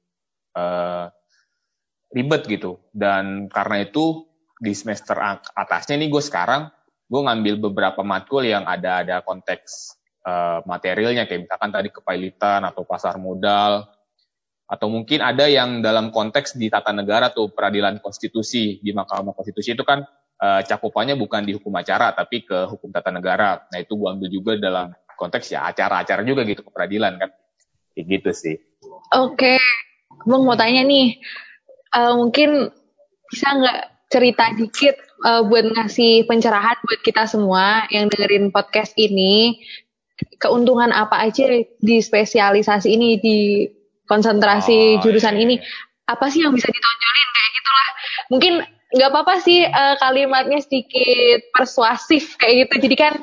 uh, 0.55 1.11
ribet 2.11 2.43
gitu 2.47 2.79
dan 2.91 3.47
karena 3.47 3.87
itu 3.87 4.27
di 4.61 4.75
semester 4.75 5.17
atasnya 5.55 5.97
nih 5.97 6.11
gue 6.11 6.23
sekarang 6.23 6.69
gue 7.11 7.21
ngambil 7.23 7.71
beberapa 7.71 8.05
matkul 8.05 8.45
yang 8.45 8.63
ada 8.67 9.03
ada 9.03 9.19
konteks 9.25 9.97
uh, 10.23 10.63
materialnya 10.63 11.25
kayak 11.25 11.47
misalkan 11.47 11.71
tadi 11.73 11.89
kepailitan 11.91 12.63
atau 12.67 12.85
pasar 12.85 13.17
modal 13.17 13.89
atau 14.71 14.87
mungkin 14.87 15.19
ada 15.19 15.51
yang 15.51 15.83
dalam 15.83 16.15
konteks 16.15 16.55
di 16.55 16.71
tata 16.71 16.95
negara 16.95 17.27
tuh 17.35 17.51
peradilan 17.51 17.99
konstitusi 17.99 18.79
di 18.79 18.95
Mahkamah 18.95 19.35
Konstitusi 19.35 19.75
itu 19.75 19.83
kan 19.83 19.99
uh, 20.39 20.61
cakupannya 20.63 21.19
bukan 21.19 21.43
di 21.43 21.59
hukum 21.59 21.75
acara 21.75 22.15
tapi 22.15 22.47
ke 22.47 22.71
hukum 22.71 22.87
tata 22.95 23.11
negara. 23.11 23.67
Nah 23.67 23.77
itu 23.83 23.99
gua 23.99 24.15
ambil 24.15 24.31
juga 24.31 24.55
dalam 24.55 24.95
konteks 25.19 25.51
ya 25.51 25.67
acara-acara 25.67 26.23
juga 26.23 26.47
gitu 26.47 26.63
ke 26.63 26.71
peradilan 26.71 27.19
kan. 27.19 27.29
Kayak 27.91 28.05
gitu 28.07 28.31
sih. 28.31 28.55
Oke, 29.11 29.59
okay. 29.59 29.59
Bang 30.23 30.47
mau 30.47 30.55
tanya 30.55 30.87
nih, 30.87 31.19
uh, 31.95 32.13
mungkin 32.17 32.71
bisa 33.31 33.47
nggak 33.55 33.79
cerita 34.11 34.51
dikit 34.59 34.95
uh, 35.23 35.47
buat 35.47 35.71
ngasih 35.71 36.27
pencerahan 36.27 36.75
buat 36.83 36.99
kita 36.99 37.23
semua 37.27 37.87
yang 37.93 38.11
dengerin 38.11 38.51
podcast 38.51 38.91
ini, 38.99 39.63
keuntungan 40.39 40.91
apa 40.91 41.23
aja 41.23 41.47
di 41.79 41.97
spesialisasi 42.03 42.87
ini 42.91 43.09
di 43.23 43.39
konsentrasi 44.03 44.99
oh, 44.99 45.01
jurusan 45.03 45.39
iya. 45.39 45.43
ini? 45.47 45.55
Iya. 45.59 46.11
Apa 46.11 46.27
sih 46.27 46.43
yang 46.43 46.51
bisa 46.51 46.67
ditonjolin 46.67 47.29
kayak 47.31 47.51
gitulah? 47.55 47.89
Mungkin 48.27 48.53
nggak 48.91 49.09
apa-apa 49.15 49.39
sih 49.39 49.63
uh, 49.63 49.95
kalimatnya 49.95 50.59
sedikit 50.59 51.47
persuasif 51.55 52.35
kayak 52.35 52.67
gitu 52.67 52.91
jadi 52.91 52.95
kan 52.99 53.13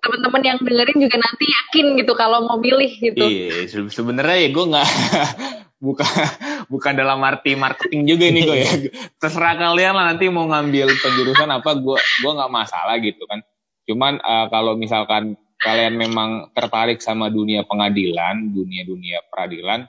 teman-teman 0.00 0.42
yang 0.44 0.58
dengerin 0.60 1.00
juga 1.00 1.16
nanti 1.20 1.44
yakin 1.48 1.86
gitu 1.96 2.12
kalau 2.16 2.44
mau 2.44 2.60
milih 2.60 2.92
gitu 3.00 3.24
iya 3.24 3.64
sebenarnya 3.68 4.36
ya 4.44 4.48
gue 4.52 4.64
nggak 4.68 4.88
bukan 5.80 6.06
bukan 6.72 6.92
dalam 6.94 7.18
arti 7.24 7.56
marketing 7.56 8.06
juga 8.06 8.24
ini 8.28 8.40
gue 8.44 8.56
ya. 8.60 8.70
Terserah 9.16 9.56
kalian 9.56 9.96
lah 9.96 10.14
nanti 10.14 10.28
mau 10.28 10.46
ngambil 10.46 10.92
penjurusan 11.00 11.48
apa 11.50 11.74
gue 11.74 11.98
gue 11.98 12.30
nggak 12.30 12.52
masalah 12.52 13.00
gitu 13.00 13.24
kan. 13.26 13.40
Cuman 13.88 14.20
uh, 14.20 14.46
kalau 14.52 14.76
misalkan 14.76 15.34
kalian 15.60 15.96
memang 15.96 16.52
tertarik 16.56 17.02
sama 17.04 17.28
dunia 17.28 17.66
pengadilan 17.68 18.52
dunia 18.52 18.86
dunia 18.86 19.20
peradilan 19.28 19.84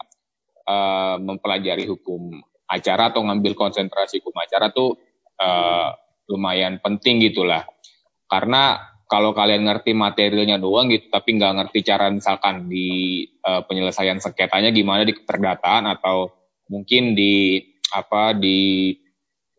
uh, 0.67 1.15
mempelajari 1.21 1.88
hukum 1.88 2.43
acara 2.67 3.12
atau 3.12 3.23
ngambil 3.23 3.56
konsentrasi 3.56 4.23
hukum 4.23 4.36
acara 4.39 4.71
tuh 4.71 4.95
uh, 5.39 5.91
lumayan 6.32 6.80
penting 6.80 7.19
gitulah. 7.19 7.67
Karena 8.32 8.90
kalau 9.12 9.36
kalian 9.36 9.67
ngerti 9.67 9.91
materialnya 9.91 10.56
doang 10.56 10.88
gitu, 10.88 11.12
tapi 11.12 11.36
nggak 11.36 11.54
ngerti 11.60 11.84
cara 11.84 12.08
misalkan 12.08 12.71
di 12.71 13.28
uh, 13.43 13.60
penyelesaian 13.67 14.24
sengketanya 14.24 14.71
gimana 14.71 15.04
di 15.04 15.12
keperdataan 15.12 15.84
atau 16.00 16.32
mungkin 16.71 17.12
di 17.12 17.60
apa 17.91 18.32
di 18.32 18.95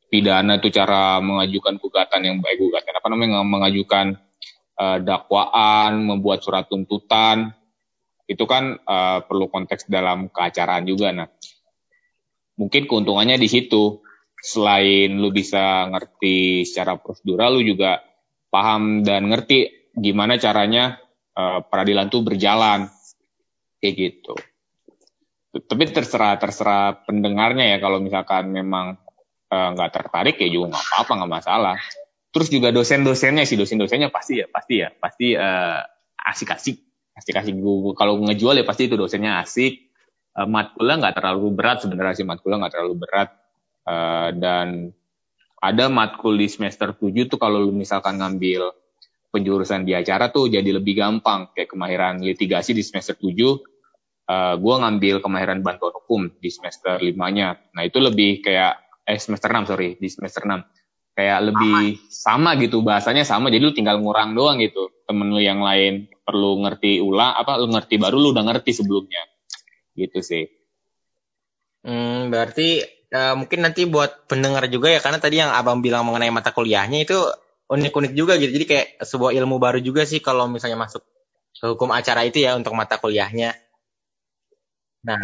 pidana 0.08 0.56
itu 0.56 0.72
cara 0.72 1.20
mengajukan 1.20 1.76
gugatan 1.76 2.20
yang 2.24 2.36
baik 2.40 2.64
gugatan 2.64 2.96
apa 2.96 3.06
namanya 3.12 3.44
mengajukan 3.44 4.16
uh, 4.80 4.98
dakwaan, 5.04 6.00
membuat 6.00 6.40
surat 6.40 6.64
tuntutan 6.64 7.52
itu 8.24 8.48
kan 8.48 8.80
uh, 8.88 9.20
perlu 9.20 9.52
konteks 9.52 9.84
dalam 9.92 10.32
keacaraan 10.32 10.88
juga. 10.88 11.12
Nah, 11.12 11.28
mungkin 12.56 12.88
keuntungannya 12.88 13.36
di 13.36 13.52
situ. 13.52 14.00
Selain 14.42 15.22
lu 15.22 15.30
bisa 15.30 15.86
ngerti 15.86 16.66
secara 16.66 16.98
prosedural, 16.98 17.54
lu 17.54 17.62
juga 17.62 18.02
paham 18.52 19.00
dan 19.00 19.32
ngerti 19.32 19.88
gimana 19.96 20.36
caranya 20.36 21.00
uh, 21.32 21.64
peradilan 21.64 22.12
tuh 22.12 22.20
berjalan. 22.20 22.92
Kayak 23.80 23.94
gitu. 23.96 24.34
Tapi 25.52 25.82
terserah 25.90 26.36
terserah 26.36 27.02
pendengarnya 27.02 27.76
ya 27.76 27.78
kalau 27.82 27.98
misalkan 28.00 28.48
memang 28.54 28.96
eh, 29.52 29.68
nggak 29.74 29.90
uh, 29.90 29.92
tertarik 29.92 30.36
ya 30.40 30.48
juga 30.48 30.72
nggak 30.72 30.84
apa-apa 30.86 31.12
nggak 31.18 31.32
masalah. 31.42 31.76
Terus 32.32 32.48
juga 32.48 32.72
dosen-dosennya 32.72 33.44
sih 33.44 33.58
dosen-dosennya 33.58 34.08
pasti 34.08 34.40
ya 34.40 34.46
pasti 34.48 34.74
ya 34.80 34.88
pasti 34.96 35.34
uh, 35.34 35.82
asik-asik 36.14 36.78
asik-asik 37.12 37.52
kalau 37.98 38.22
ngejual 38.24 38.56
ya 38.56 38.64
pasti 38.64 38.88
itu 38.88 38.96
dosennya 38.96 39.44
asik 39.44 39.92
uh, 40.38 40.48
matkulnya 40.48 40.96
nggak 41.02 41.16
terlalu 41.20 41.52
berat 41.52 41.84
sebenarnya 41.84 42.14
sih 42.16 42.26
matkulnya 42.26 42.64
nggak 42.64 42.72
terlalu 42.72 42.94
berat 43.04 43.28
uh, 43.84 44.28
dan 44.32 44.96
ada 45.62 45.86
matkul 45.86 46.34
di 46.34 46.50
semester 46.50 46.90
7 46.90 47.30
tuh 47.30 47.38
kalau 47.38 47.62
lu 47.62 47.70
misalkan 47.70 48.18
ngambil 48.18 48.74
penjurusan 49.30 49.86
di 49.86 49.94
acara 49.94 50.28
tuh 50.34 50.50
jadi 50.50 50.66
lebih 50.74 50.98
gampang. 50.98 51.54
Kayak 51.54 51.70
kemahiran 51.70 52.18
litigasi 52.18 52.74
di 52.74 52.82
semester 52.82 53.14
7 53.14 53.30
uh, 54.26 54.54
gue 54.58 54.74
ngambil 54.82 55.22
kemahiran 55.22 55.62
bantuan 55.62 55.94
hukum 55.94 56.34
di 56.42 56.50
semester 56.50 56.98
limanya. 56.98 57.54
Nah 57.78 57.86
itu 57.86 58.02
lebih 58.02 58.42
kayak 58.42 59.06
eh 59.06 59.18
semester 59.22 59.54
6 59.54 59.70
sorry 59.70 59.94
di 60.02 60.08
semester 60.10 60.42
6 60.46 61.14
kayak 61.14 61.38
lebih 61.52 62.02
sama. 62.10 62.58
sama 62.58 62.60
gitu 62.62 62.82
bahasanya 62.82 63.22
sama. 63.22 63.46
Jadi 63.54 63.62
lu 63.62 63.70
tinggal 63.70 64.02
ngurang 64.02 64.34
doang 64.34 64.58
gitu. 64.58 64.90
Temen 65.06 65.30
lu 65.30 65.38
yang 65.38 65.62
lain 65.62 66.10
perlu 66.26 66.58
ngerti 66.66 66.98
ulang 66.98 67.38
apa 67.38 67.62
lu 67.62 67.70
ngerti 67.70 68.02
baru 68.02 68.18
lu 68.18 68.34
udah 68.34 68.44
ngerti 68.50 68.74
sebelumnya. 68.74 69.22
Gitu 69.94 70.18
sih. 70.26 70.44
Hmm, 71.82 72.30
berarti 72.30 73.01
uh, 73.12 73.34
mungkin 73.36 73.62
nanti 73.62 73.84
buat 73.84 74.26
pendengar 74.26 74.66
juga 74.72 74.90
ya 74.90 75.00
karena 75.04 75.20
tadi 75.20 75.38
yang 75.38 75.52
abang 75.52 75.84
bilang 75.84 76.08
mengenai 76.08 76.32
mata 76.32 76.50
kuliahnya 76.50 77.04
itu 77.04 77.16
unik-unik 77.68 78.12
juga 78.12 78.36
gitu. 78.40 78.52
Jadi 78.52 78.66
kayak 78.68 78.86
sebuah 79.04 79.32
ilmu 79.36 79.56
baru 79.60 79.78
juga 79.80 80.04
sih 80.08 80.20
kalau 80.20 80.48
misalnya 80.48 80.80
masuk 80.80 81.04
ke 81.52 81.66
hukum 81.72 81.92
acara 81.92 82.26
itu 82.26 82.42
ya 82.42 82.56
untuk 82.58 82.74
mata 82.74 82.98
kuliahnya. 82.98 83.54
Nah, 85.02 85.18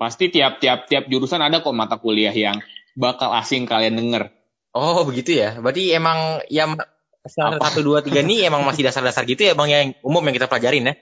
pasti 0.00 0.32
tiap-tiap 0.32 0.88
tiap 0.88 1.04
jurusan 1.08 1.44
ada 1.44 1.60
kok 1.60 1.76
mata 1.76 2.00
kuliah 2.00 2.32
yang 2.32 2.56
bakal 2.96 3.32
asing 3.36 3.68
kalian 3.68 3.96
denger. 3.96 4.32
Oh, 4.72 5.04
begitu 5.04 5.36
ya. 5.36 5.58
Berarti 5.60 5.92
emang 5.92 6.40
yang 6.48 6.78
satu 7.26 7.84
dua 7.84 8.00
tiga 8.00 8.24
ini 8.24 8.40
emang 8.48 8.64
masih 8.64 8.86
dasar-dasar 8.86 9.28
gitu 9.28 9.44
ya, 9.44 9.52
Bang 9.52 9.68
yang 9.68 9.92
umum 10.00 10.24
yang 10.24 10.32
kita 10.32 10.48
pelajarin 10.48 10.88
ya? 10.88 10.94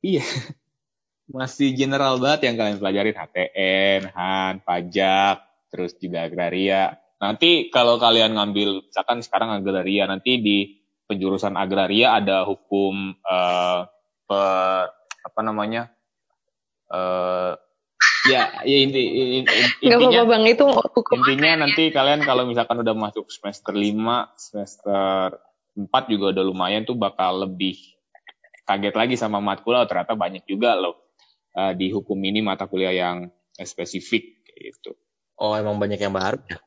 Iya. 0.00 0.24
Masih 1.26 1.74
general 1.74 2.22
banget 2.22 2.46
yang 2.46 2.54
kalian 2.54 2.78
pelajarin 2.78 3.18
HTN, 3.18 4.00
HAN, 4.14 4.54
pajak, 4.62 5.42
terus 5.76 5.92
juga 6.00 6.24
agraria. 6.24 6.96
Nanti 7.20 7.68
kalau 7.68 8.00
kalian 8.00 8.32
ngambil, 8.32 8.88
misalkan 8.88 9.20
sekarang 9.20 9.52
agraria, 9.52 10.08
nanti 10.08 10.40
di 10.40 10.80
penjurusan 11.04 11.54
agraria 11.54 12.16
ada 12.16 12.48
hukum 12.48 13.12
uh, 13.20 13.84
pe, 14.24 14.40
apa 15.20 15.40
namanya? 15.44 15.92
Uh, 16.88 17.52
ya, 18.30 18.62
ya 18.64 18.78
inti, 18.80 19.02
inti, 19.42 19.54
intinya, 19.82 20.22
apa 20.22 20.30
bang 20.30 20.44
itu 20.50 20.64
hukum 20.70 21.18
intinya 21.18 21.66
nanti 21.66 21.90
kalian 21.90 22.22
kalau 22.22 22.46
misalkan 22.46 22.78
udah 22.82 22.94
masuk 22.94 23.26
semester 23.30 23.74
5, 23.74 23.90
semester 24.38 25.34
4 25.74 26.12
juga 26.12 26.30
udah 26.30 26.44
lumayan 26.46 26.86
tuh 26.86 26.94
bakal 26.94 27.42
lebih 27.42 27.74
kaget 28.66 28.94
lagi 28.94 29.14
sama 29.18 29.38
matkul 29.42 29.78
oh, 29.78 29.86
ternyata 29.86 30.14
banyak 30.18 30.42
juga 30.46 30.74
loh 30.78 31.10
uh, 31.54 31.72
di 31.74 31.90
hukum 31.90 32.18
ini 32.22 32.42
mata 32.42 32.66
kuliah 32.66 32.94
yang 32.94 33.30
spesifik 33.62 34.42
gitu. 34.56 34.98
Oh 35.36 35.52
emang 35.54 35.76
banyak 35.76 36.00
yang 36.00 36.16
baru 36.16 36.40
ya? 36.48 36.58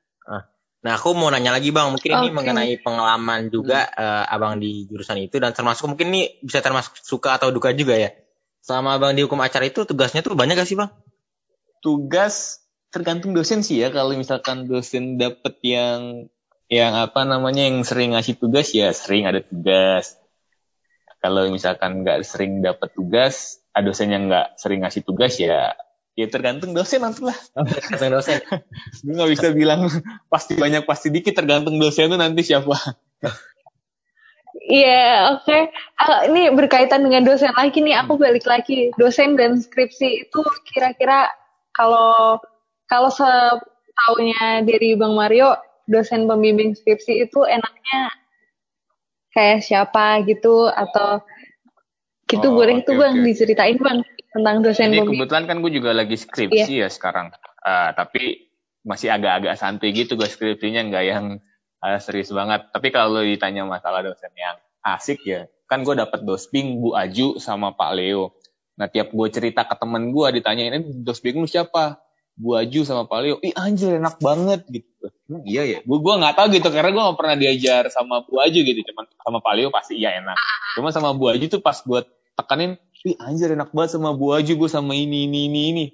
Nah, 0.80 0.96
aku 0.96 1.12
mau 1.12 1.28
nanya 1.28 1.52
lagi 1.52 1.76
Bang, 1.76 1.92
mungkin 1.92 2.08
okay. 2.08 2.20
ini 2.24 2.30
mengenai 2.32 2.74
pengalaman 2.80 3.52
juga 3.52 3.84
hmm. 3.84 4.00
uh, 4.00 4.26
Abang 4.32 4.64
di 4.64 4.88
jurusan 4.88 5.20
itu 5.20 5.36
dan 5.36 5.52
termasuk 5.52 5.92
mungkin 5.92 6.16
ini 6.16 6.40
bisa 6.40 6.64
termasuk 6.64 6.96
suka 7.04 7.36
atau 7.36 7.52
duka 7.52 7.76
juga 7.76 8.00
ya. 8.00 8.16
Sama 8.64 8.96
Abang 8.96 9.12
di 9.12 9.28
hukum 9.28 9.40
acara 9.44 9.68
itu 9.68 9.84
tugasnya 9.84 10.24
tuh 10.24 10.40
banyak 10.40 10.56
gak 10.56 10.68
sih 10.68 10.80
Bang? 10.80 10.96
Tugas 11.84 12.64
tergantung 12.96 13.36
dosen 13.36 13.60
sih 13.60 13.84
ya. 13.84 13.92
Kalau 13.92 14.16
misalkan 14.16 14.72
dosen 14.72 15.20
dapet 15.20 15.60
yang 15.68 16.32
yang 16.72 16.96
apa 16.96 17.28
namanya 17.28 17.68
yang 17.68 17.84
sering 17.84 18.16
ngasih 18.16 18.40
tugas 18.40 18.72
ya 18.72 18.96
sering 18.96 19.28
ada 19.28 19.44
tugas. 19.44 20.16
Kalau 21.20 21.52
misalkan 21.52 22.08
nggak 22.08 22.24
sering 22.24 22.64
dapet 22.64 22.96
tugas, 22.96 23.60
ada 23.76 23.92
dosen 23.92 24.08
yang 24.08 24.32
nggak 24.32 24.56
sering 24.56 24.88
ngasih 24.88 25.04
tugas 25.04 25.36
ya 25.36 25.76
ya 26.20 26.28
tergantung 26.28 26.76
dosen 26.76 27.00
nanti 27.00 27.24
lah. 27.24 27.38
tergantung 27.56 28.20
dosen. 28.20 28.44
Gue 29.08 29.14
nggak 29.16 29.32
bisa 29.32 29.48
bilang 29.56 29.88
pasti 30.28 30.60
banyak 30.60 30.84
pasti 30.84 31.08
dikit 31.08 31.40
tergantung 31.40 31.80
dosen 31.80 32.12
itu 32.12 32.18
nanti 32.20 32.44
siapa. 32.44 32.76
Iya, 34.70 34.86
yeah, 34.86 35.16
oke. 35.34 35.48
Okay. 35.48 35.62
Uh, 35.98 36.22
ini 36.30 36.52
berkaitan 36.52 37.08
dengan 37.08 37.24
dosen 37.24 37.56
lagi 37.56 37.80
nih. 37.80 37.96
Aku 38.04 38.20
balik 38.20 38.44
lagi 38.44 38.92
dosen 39.00 39.40
dan 39.40 39.64
skripsi 39.64 40.28
itu 40.28 40.42
kira-kira 40.68 41.32
kalau 41.72 42.38
kalau 42.92 43.08
setaunya 43.10 44.66
dari 44.68 45.00
Bang 45.00 45.16
Mario, 45.16 45.56
dosen 45.88 46.28
pembimbing 46.28 46.76
skripsi 46.76 47.24
itu 47.24 47.40
enaknya 47.48 48.12
kayak 49.32 49.64
siapa 49.64 50.26
gitu 50.28 50.68
atau 50.68 51.24
gitu 52.30 52.48
oh, 52.52 52.56
boleh 52.60 52.82
okay, 52.82 52.86
tuh 52.86 52.96
Bang 53.00 53.16
okay. 53.22 53.26
diceritain 53.32 53.78
Bang 53.80 54.06
tentang 54.30 54.62
dosen 54.62 54.94
Ini 54.94 55.06
kebetulan 55.06 55.46
kan 55.50 55.58
gue 55.62 55.72
juga 55.74 55.92
lagi 55.94 56.16
skripsi 56.16 56.74
yeah. 56.80 56.86
ya 56.86 56.90
sekarang. 56.90 57.34
Uh, 57.60 57.92
tapi 57.98 58.50
masih 58.86 59.12
agak-agak 59.12 59.60
santai 59.60 59.92
gitu 59.92 60.16
gue 60.16 60.30
skripsinya 60.30 60.88
nggak 60.88 61.06
yang 61.06 61.26
uh, 61.84 62.00
serius 62.00 62.32
banget. 62.32 62.70
Tapi 62.70 62.88
kalau 62.94 63.22
ditanya 63.26 63.66
masalah 63.66 64.06
dosen 64.06 64.32
yang 64.38 64.58
asik 64.86 65.20
ya, 65.28 65.50
kan 65.68 65.84
gue 65.84 65.96
dapet 65.98 66.24
dosping 66.24 66.80
Bu 66.80 66.96
Aju 66.96 67.42
sama 67.42 67.76
Pak 67.76 67.92
Leo. 67.98 68.38
Nah 68.80 68.88
tiap 68.88 69.12
gue 69.12 69.28
cerita 69.28 69.68
ke 69.68 69.76
temen 69.76 70.16
gue 70.16 70.28
ditanya 70.40 70.72
ini 70.72 71.04
dosping 71.04 71.42
lu 71.42 71.50
siapa? 71.50 72.00
Bu 72.40 72.56
Aju 72.56 72.82
sama 72.88 73.04
Pak 73.10 73.20
Leo. 73.20 73.36
Ih 73.44 73.52
anjir 73.60 74.00
enak 74.00 74.16
banget 74.24 74.64
gitu. 74.72 75.12
Hmm, 75.28 75.44
iya 75.44 75.68
ya. 75.68 75.80
Gue 75.84 76.00
gue 76.00 76.14
nggak 76.16 76.36
tahu 76.40 76.48
gitu 76.56 76.72
karena 76.72 76.90
gue 76.96 77.04
gak 77.04 77.20
pernah 77.20 77.36
diajar 77.36 77.84
sama 77.92 78.24
Bu 78.24 78.40
Aju 78.40 78.60
gitu. 78.64 78.80
Cuman 78.94 79.06
sama 79.20 79.38
Pak 79.44 79.54
Leo 79.60 79.68
pasti 79.70 80.00
iya 80.00 80.16
enak. 80.24 80.38
Cuma 80.80 80.96
sama 80.96 81.12
Bu 81.12 81.28
Aju 81.28 81.46
tuh 81.52 81.60
pas 81.60 81.76
gue 81.76 82.02
tekanin 82.40 82.80
Ih 83.08 83.16
anjir 83.16 83.56
enak 83.56 83.72
banget 83.72 83.96
sama 83.96 84.12
Bu 84.12 84.36
Aju 84.36 84.54
gue 84.60 84.70
sama 84.70 84.92
ini 84.92 85.24
ini 85.24 85.48
ini 85.48 85.62
ini. 85.72 85.86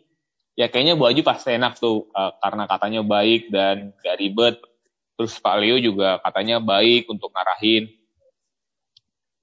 Ya 0.58 0.72
kayaknya 0.72 0.98
Bu 0.98 1.06
Aju 1.06 1.22
pasti 1.22 1.54
enak 1.54 1.78
tuh 1.78 2.10
uh, 2.18 2.34
karena 2.41 2.65
katanya 2.65 3.02
baik 3.06 3.54
dan 3.54 3.94
gak 4.02 4.18
ribet. 4.18 4.58
Terus 5.15 5.38
Pak 5.38 5.56
Leo 5.62 5.78
juga 5.78 6.18
katanya 6.26 6.58
baik 6.58 7.06
untuk 7.06 7.30
ngarahin. 7.30 7.94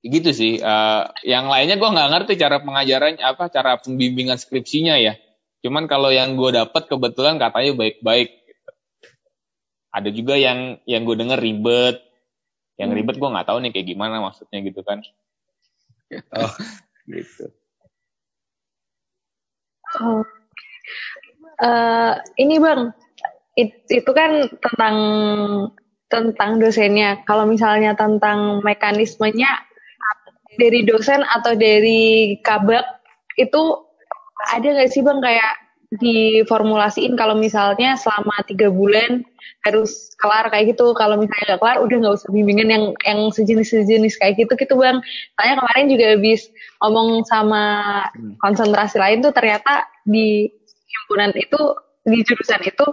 Gitu 0.02 0.30
sih. 0.34 0.58
Uh, 0.58 1.06
yang 1.22 1.46
lainnya 1.46 1.78
gue 1.78 1.86
nggak 1.86 2.10
ngerti 2.10 2.32
cara 2.34 2.58
pengajaran 2.58 3.22
apa 3.22 3.46
cara 3.46 3.78
pembimbingan 3.78 4.42
skripsinya 4.42 4.98
ya. 4.98 5.14
Cuman 5.62 5.86
kalau 5.86 6.10
yang 6.10 6.34
gue 6.34 6.50
dapat 6.50 6.90
kebetulan 6.90 7.38
katanya 7.38 7.78
baik-baik. 7.78 8.42
Gitu. 8.42 8.70
Ada 9.94 10.10
juga 10.10 10.34
yang 10.34 10.82
yang 10.90 11.06
gue 11.06 11.14
denger 11.14 11.38
ribet. 11.38 12.02
Yang 12.74 12.90
hmm. 12.90 12.98
ribet 12.98 13.16
gue 13.22 13.30
nggak 13.30 13.46
tahu 13.46 13.58
nih 13.62 13.70
kayak 13.70 13.86
gimana 13.86 14.18
maksudnya 14.18 14.58
gitu 14.66 14.82
kan. 14.82 15.06
Oh, 16.34 16.50
gitu. 17.08 17.46
Oh. 20.00 20.24
Uh, 21.62 22.18
ini 22.40 22.58
bang, 22.58 22.90
it, 23.54 23.86
itu 23.86 24.10
kan 24.10 24.50
tentang 24.58 24.96
tentang 26.10 26.50
dosennya. 26.58 27.22
Kalau 27.24 27.46
misalnya 27.46 27.94
tentang 27.94 28.60
mekanismenya 28.64 29.48
dari 30.60 30.84
dosen 30.84 31.24
atau 31.24 31.56
dari 31.56 32.36
kabak 32.44 32.84
itu 33.40 33.62
ada 34.52 34.66
nggak 34.68 34.90
sih 34.90 35.00
bang 35.00 35.22
kayak 35.22 35.61
diformulasiin 36.00 37.12
kalau 37.20 37.36
misalnya 37.36 38.00
selama 38.00 38.40
tiga 38.48 38.72
bulan 38.72 39.28
harus 39.62 40.10
kelar 40.18 40.48
kayak 40.48 40.74
gitu 40.74 40.96
kalau 40.96 41.20
misalnya 41.20 41.54
nggak 41.54 41.60
kelar 41.60 41.78
udah 41.84 41.96
nggak 42.02 42.16
usah 42.18 42.30
bimbingan 42.32 42.68
yang 42.72 42.84
yang 43.04 43.20
sejenis 43.30 43.70
sejenis 43.70 44.16
kayak 44.18 44.40
gitu 44.40 44.52
gitu 44.56 44.74
bang 44.74 44.98
soalnya 45.36 45.54
kemarin 45.62 45.86
juga 45.92 46.04
habis 46.16 46.40
ngomong 46.82 47.22
sama 47.28 47.64
hmm. 48.16 48.40
konsentrasi 48.42 48.96
lain 48.98 49.22
tuh 49.22 49.30
ternyata 49.30 49.86
di 50.02 50.50
himpunan 50.88 51.30
itu 51.36 51.60
di 52.02 52.18
jurusan 52.26 52.62
itu 52.66 52.86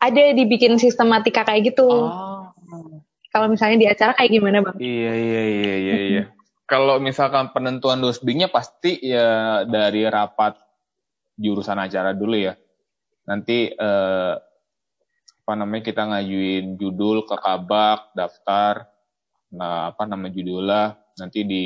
ada 0.00 0.22
dibikin 0.32 0.80
sistematika 0.80 1.44
kayak 1.44 1.74
gitu 1.74 1.84
oh. 1.90 2.48
kalau 3.34 3.52
misalnya 3.52 3.82
di 3.82 3.86
acara 3.90 4.16
kayak 4.16 4.32
gimana 4.32 4.64
bang 4.64 4.76
iya 4.80 5.12
iya 5.12 5.42
iya 5.44 5.74
iya, 5.76 5.96
iya. 6.08 6.22
kalau 6.64 6.96
misalkan 7.02 7.52
penentuan 7.52 8.00
dosbingnya 8.00 8.48
pasti 8.48 8.96
ya 9.02 9.60
dari 9.68 10.08
rapat 10.08 10.71
jurusan 11.36 11.78
acara 11.80 12.12
dulu 12.12 12.36
ya. 12.36 12.54
Nanti 13.28 13.70
eh, 13.72 14.34
apa 15.42 15.52
namanya 15.58 15.82
kita 15.82 16.02
ngajuin 16.06 16.78
judul 16.78 17.26
ke 17.26 17.34
kabak, 17.34 18.14
daftar, 18.14 18.86
nah 19.50 19.90
apa 19.90 20.06
nama 20.06 20.30
judulnya, 20.30 20.96
nanti 21.18 21.42
di 21.42 21.64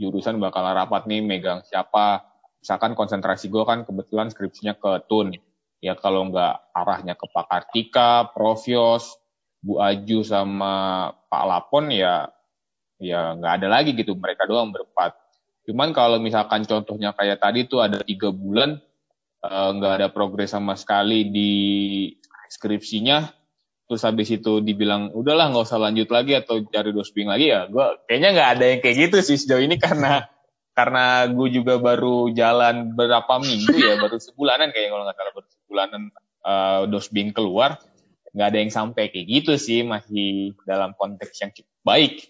jurusan 0.00 0.40
bakal 0.42 0.64
rapat 0.64 1.06
nih 1.06 1.22
megang 1.22 1.62
siapa. 1.64 2.24
Misalkan 2.60 2.92
konsentrasi 2.92 3.48
gue 3.48 3.64
kan 3.64 3.88
kebetulan 3.88 4.28
skripsinya 4.28 4.76
ke 4.76 5.08
TUN. 5.08 5.32
Ya 5.80 5.96
kalau 5.96 6.28
nggak 6.28 6.76
arahnya 6.76 7.16
ke 7.16 7.24
Pak 7.24 7.46
Kartika, 7.48 8.28
Profios, 8.36 9.16
Bu 9.64 9.80
Aju 9.80 10.20
sama 10.24 11.08
Pak 11.28 11.44
Lapon 11.44 11.92
ya 11.92 12.28
ya 13.00 13.32
nggak 13.36 13.52
ada 13.60 13.68
lagi 13.68 13.96
gitu 13.96 14.12
mereka 14.12 14.44
doang 14.44 14.72
berempat 14.72 15.16
Cuman 15.70 15.94
kalau 15.94 16.18
misalkan 16.18 16.66
contohnya 16.66 17.14
kayak 17.14 17.38
tadi 17.38 17.70
tuh 17.70 17.78
ada 17.78 18.02
tiga 18.02 18.34
bulan 18.34 18.82
eh, 19.46 19.68
nggak 19.78 19.92
uh, 19.94 19.98
ada 20.02 20.08
progres 20.10 20.50
sama 20.50 20.74
sekali 20.74 21.30
di 21.30 21.52
skripsinya, 22.50 23.30
terus 23.86 24.02
habis 24.02 24.34
itu 24.34 24.58
dibilang 24.58 25.14
udahlah 25.14 25.54
nggak 25.54 25.62
usah 25.62 25.78
lanjut 25.78 26.10
lagi 26.10 26.34
atau 26.34 26.58
cari 26.66 26.90
dosping 26.90 27.30
lagi 27.30 27.54
ya, 27.54 27.70
gue 27.70 27.86
kayaknya 28.10 28.28
nggak 28.34 28.50
ada 28.58 28.64
yang 28.66 28.80
kayak 28.82 28.96
gitu 29.06 29.16
sih 29.22 29.38
sejauh 29.38 29.62
ini 29.62 29.78
karena 29.86 30.26
karena 30.74 31.30
gue 31.30 31.48
juga 31.54 31.78
baru 31.78 32.34
jalan 32.34 32.90
berapa 32.98 33.38
minggu 33.38 33.78
ya, 33.78 33.94
baru 34.02 34.18
sebulanan 34.18 34.74
kayak 34.74 34.90
kalau 34.90 35.06
nggak 35.06 35.18
salah 35.22 35.32
baru 35.38 35.48
sebulanan 35.54 36.02
uh, 36.42 36.82
dosbing 36.90 37.30
keluar, 37.30 37.78
nggak 38.34 38.48
ada 38.50 38.58
yang 38.58 38.72
sampai 38.74 39.14
kayak 39.14 39.30
gitu 39.30 39.54
sih, 39.54 39.86
masih 39.86 40.58
dalam 40.66 40.90
konteks 40.98 41.38
yang 41.38 41.54
cukup 41.54 41.78
baik 41.86 42.26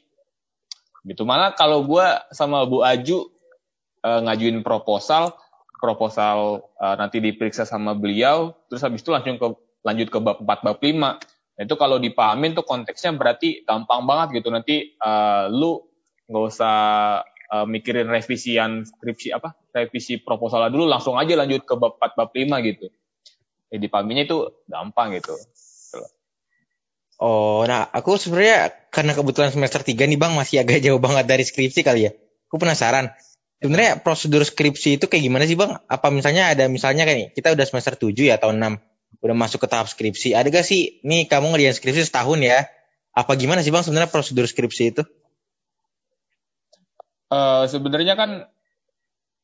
gitu. 1.04 1.24
Malah 1.24 1.56
kalau 1.56 1.84
gue 1.84 2.06
sama 2.32 2.64
Bu 2.68 2.84
Aju 2.84 3.30
uh, 4.04 4.20
ngajuin 4.24 4.60
proposal 4.60 5.32
proposal 5.80 6.68
uh, 6.76 6.96
nanti 7.00 7.24
diperiksa 7.24 7.64
sama 7.64 7.96
beliau 7.96 8.52
terus 8.68 8.84
habis 8.84 9.00
itu 9.00 9.10
langsung 9.10 9.40
ke 9.40 9.48
lanjut 9.80 10.12
ke 10.12 10.18
bab 10.20 10.44
4 10.44 10.60
bab 10.60 10.76
5 10.76 10.92
nah, 10.92 11.16
itu 11.56 11.74
kalau 11.80 11.96
dipahamin 11.96 12.52
tuh 12.52 12.68
konteksnya 12.68 13.16
berarti 13.16 13.64
gampang 13.64 14.04
banget 14.04 14.40
gitu. 14.40 14.48
Nanti 14.52 14.92
uh, 15.00 15.48
lu 15.48 15.80
nggak 16.28 16.44
usah 16.46 16.76
uh, 17.24 17.66
mikirin 17.66 18.06
revisian 18.12 18.84
skripsi 18.84 19.34
apa 19.34 19.56
revisi 19.72 20.20
proposal 20.20 20.68
dulu 20.68 20.86
langsung 20.86 21.16
aja 21.16 21.32
lanjut 21.34 21.64
ke 21.64 21.74
bab 21.80 21.96
4 21.96 22.18
bab 22.18 22.30
5 22.32 22.68
gitu. 22.68 22.86
Ya 23.70 23.78
dipahaminya 23.78 24.26
itu 24.26 24.50
gampang 24.66 25.14
gitu 25.16 25.32
Oh, 27.20 27.68
nah 27.68 27.84
aku 27.84 28.16
sebenarnya 28.16 28.72
karena 28.88 29.12
kebetulan 29.12 29.52
semester 29.52 29.84
3 29.84 30.08
nih 30.08 30.16
Bang 30.16 30.32
masih 30.32 30.64
agak 30.64 30.80
jauh 30.80 30.96
banget 30.96 31.28
dari 31.28 31.44
skripsi 31.44 31.84
kali 31.84 32.08
ya. 32.08 32.16
Aku 32.48 32.56
penasaran. 32.56 33.12
Sebenarnya 33.60 34.00
prosedur 34.00 34.40
skripsi 34.40 34.96
itu 34.96 35.04
kayak 35.04 35.28
gimana 35.28 35.44
sih 35.44 35.52
Bang? 35.52 35.84
Apa 35.84 36.08
misalnya 36.08 36.48
ada 36.48 36.64
misalnya 36.72 37.04
kayak 37.04 37.18
nih, 37.20 37.28
kita 37.36 37.52
udah 37.52 37.66
semester 37.68 37.92
7 38.00 38.16
ya 38.24 38.40
tahun 38.40 38.56
6 38.56 39.20
udah 39.20 39.36
masuk 39.36 39.60
ke 39.60 39.68
tahap 39.68 39.92
skripsi. 39.92 40.32
Ada 40.32 40.48
gak 40.48 40.64
sih 40.64 41.04
nih 41.04 41.28
kamu 41.28 41.52
ngerjain 41.52 41.76
skripsi 41.76 42.08
setahun 42.08 42.40
ya? 42.40 42.64
Apa 43.12 43.36
gimana 43.36 43.60
sih 43.60 43.68
Bang 43.68 43.84
sebenarnya 43.84 44.08
prosedur 44.08 44.48
skripsi 44.48 44.84
itu? 44.96 45.04
Uh, 47.28 47.68
sebenarnya 47.68 48.16
kan 48.16 48.48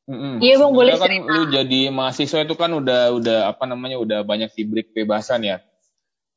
Mm 0.07 0.39
iya 0.39 0.55
bang 0.55 0.71
boleh 0.71 0.95
kan 1.03 1.11
lu 1.11 1.51
jadi 1.51 1.91
mahasiswa 1.91 2.47
itu 2.47 2.55
kan 2.55 2.71
udah 2.71 3.11
udah 3.11 3.51
apa 3.51 3.67
namanya 3.67 3.99
udah 3.99 4.23
banyak 4.23 4.55
diberi 4.55 4.87
kebebasan 4.87 5.43
ya 5.43 5.66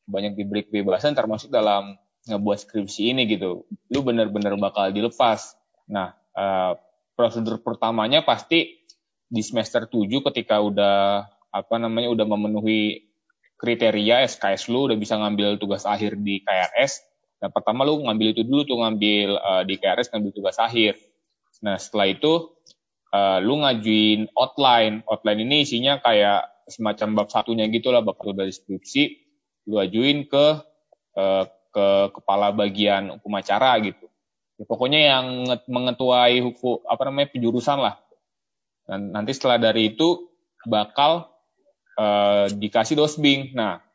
banyak 0.10 0.34
diberi 0.34 0.66
kebebasan 0.66 1.14
termasuk 1.14 1.54
dalam 1.54 1.96
ngebuat 2.26 2.58
skripsi 2.66 3.14
ini 3.14 3.30
gitu. 3.30 3.70
Lu 3.94 4.00
bener-bener 4.02 4.58
bakal 4.58 4.90
dilepas. 4.92 5.56
Nah, 5.88 6.18
uh, 6.34 6.76
prosedur 7.14 7.62
pertamanya 7.62 8.26
pasti 8.26 8.82
di 9.30 9.42
semester 9.46 9.86
7 9.86 10.10
ketika 10.34 10.60
udah 10.60 11.30
apa 11.50 11.76
namanya 11.78 12.10
udah 12.14 12.26
memenuhi 12.26 13.10
kriteria 13.60 14.24
SKS 14.26 14.72
lu 14.72 14.88
udah 14.90 14.98
bisa 14.98 15.20
ngambil 15.20 15.60
tugas 15.62 15.86
akhir 15.86 16.18
di 16.18 16.42
KRS. 16.42 17.06
Nah, 17.40 17.50
pertama 17.54 17.86
lu 17.88 18.04
ngambil 18.04 18.36
itu 18.36 18.44
dulu 18.44 18.66
tuh 18.68 18.78
ngambil 18.82 19.30
uh, 19.38 19.64
di 19.64 19.76
KRS 19.80 20.12
ngambil 20.12 20.32
tugas 20.34 20.58
akhir. 20.60 21.00
Nah, 21.64 21.76
setelah 21.76 22.08
itu 22.10 22.56
uh, 23.12 23.38
lu 23.44 23.60
ngajuin 23.60 24.32
outline. 24.36 25.04
Outline 25.08 25.40
ini 25.44 25.68
isinya 25.68 26.00
kayak 26.00 26.68
semacam 26.72 27.24
bab 27.24 27.28
satunya 27.34 27.68
gitu 27.68 27.92
lah, 27.92 28.06
bab 28.06 28.16
satu 28.16 28.32
dari 28.32 28.54
skripsi 28.54 29.29
lu 29.70 29.78
ajuin 29.78 30.26
ke 30.26 30.46
uh, 31.14 31.46
ke 31.70 31.88
kepala 32.18 32.50
bagian 32.50 33.22
hukum 33.22 33.38
acara 33.38 33.78
gitu. 33.86 34.10
Ya, 34.58 34.66
pokoknya 34.66 35.00
yang 35.00 35.26
mengetuai 35.70 36.42
hukum 36.42 36.82
apa 36.90 37.02
namanya 37.08 37.30
penjurusan 37.30 37.78
lah. 37.78 37.96
Dan 38.90 39.14
nanti 39.14 39.38
setelah 39.38 39.62
dari 39.62 39.94
itu 39.94 40.34
bakal 40.66 41.30
uh, 41.96 42.50
dikasih 42.50 42.98
dosbing. 42.98 43.54
Nah, 43.54 43.86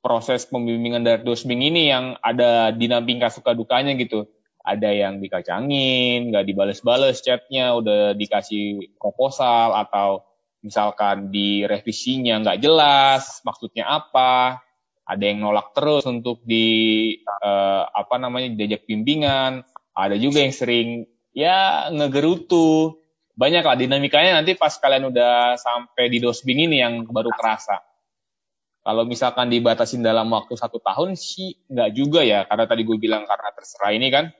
proses 0.00 0.48
pembimbingan 0.48 1.04
dari 1.04 1.20
dosbing 1.20 1.60
ini 1.60 1.92
yang 1.92 2.16
ada 2.24 2.72
dinampingkan 2.72 3.28
suka 3.28 3.52
dukanya 3.52 3.92
gitu. 4.00 4.24
Ada 4.66 4.90
yang 4.90 5.22
dikacangin, 5.22 6.34
nggak 6.34 6.42
dibales-bales 6.42 7.22
chatnya, 7.22 7.76
udah 7.78 8.18
dikasih 8.18 8.98
proposal 8.98 9.78
atau 9.78 10.26
misalkan 10.66 11.30
di 11.30 11.62
revisinya 11.62 12.42
nggak 12.42 12.58
jelas 12.58 13.38
maksudnya 13.46 13.86
apa 13.86 14.65
ada 15.06 15.22
yang 15.22 15.38
nolak 15.38 15.70
terus 15.70 16.02
untuk 16.10 16.42
di 16.42 17.14
uh, 17.22 17.86
apa 17.86 18.18
namanya 18.18 18.50
diajak 18.58 18.90
bimbingan, 18.90 19.62
ada 19.94 20.18
juga 20.18 20.42
yang 20.42 20.50
sering 20.50 20.88
ya 21.30 21.88
ngegerutu. 21.94 22.98
Banyak 23.36 23.62
lah 23.62 23.76
dinamikanya 23.76 24.40
nanti 24.40 24.56
pas 24.56 24.72
kalian 24.74 25.12
udah 25.12 25.60
sampai 25.60 26.08
di 26.08 26.18
dosbing 26.18 26.66
ini 26.66 26.82
yang 26.82 27.06
baru 27.06 27.30
kerasa. 27.30 27.84
Kalau 28.86 29.02
misalkan 29.04 29.50
dibatasin 29.52 30.00
dalam 30.00 30.30
waktu 30.30 30.56
satu 30.56 30.78
tahun 30.80 31.14
sih 31.18 31.54
nggak 31.68 31.90
juga 31.92 32.24
ya, 32.24 32.48
karena 32.48 32.64
tadi 32.64 32.82
gue 32.86 32.96
bilang 32.96 33.28
karena 33.28 33.50
terserah 33.52 33.92
ini 33.92 34.08
kan, 34.08 34.30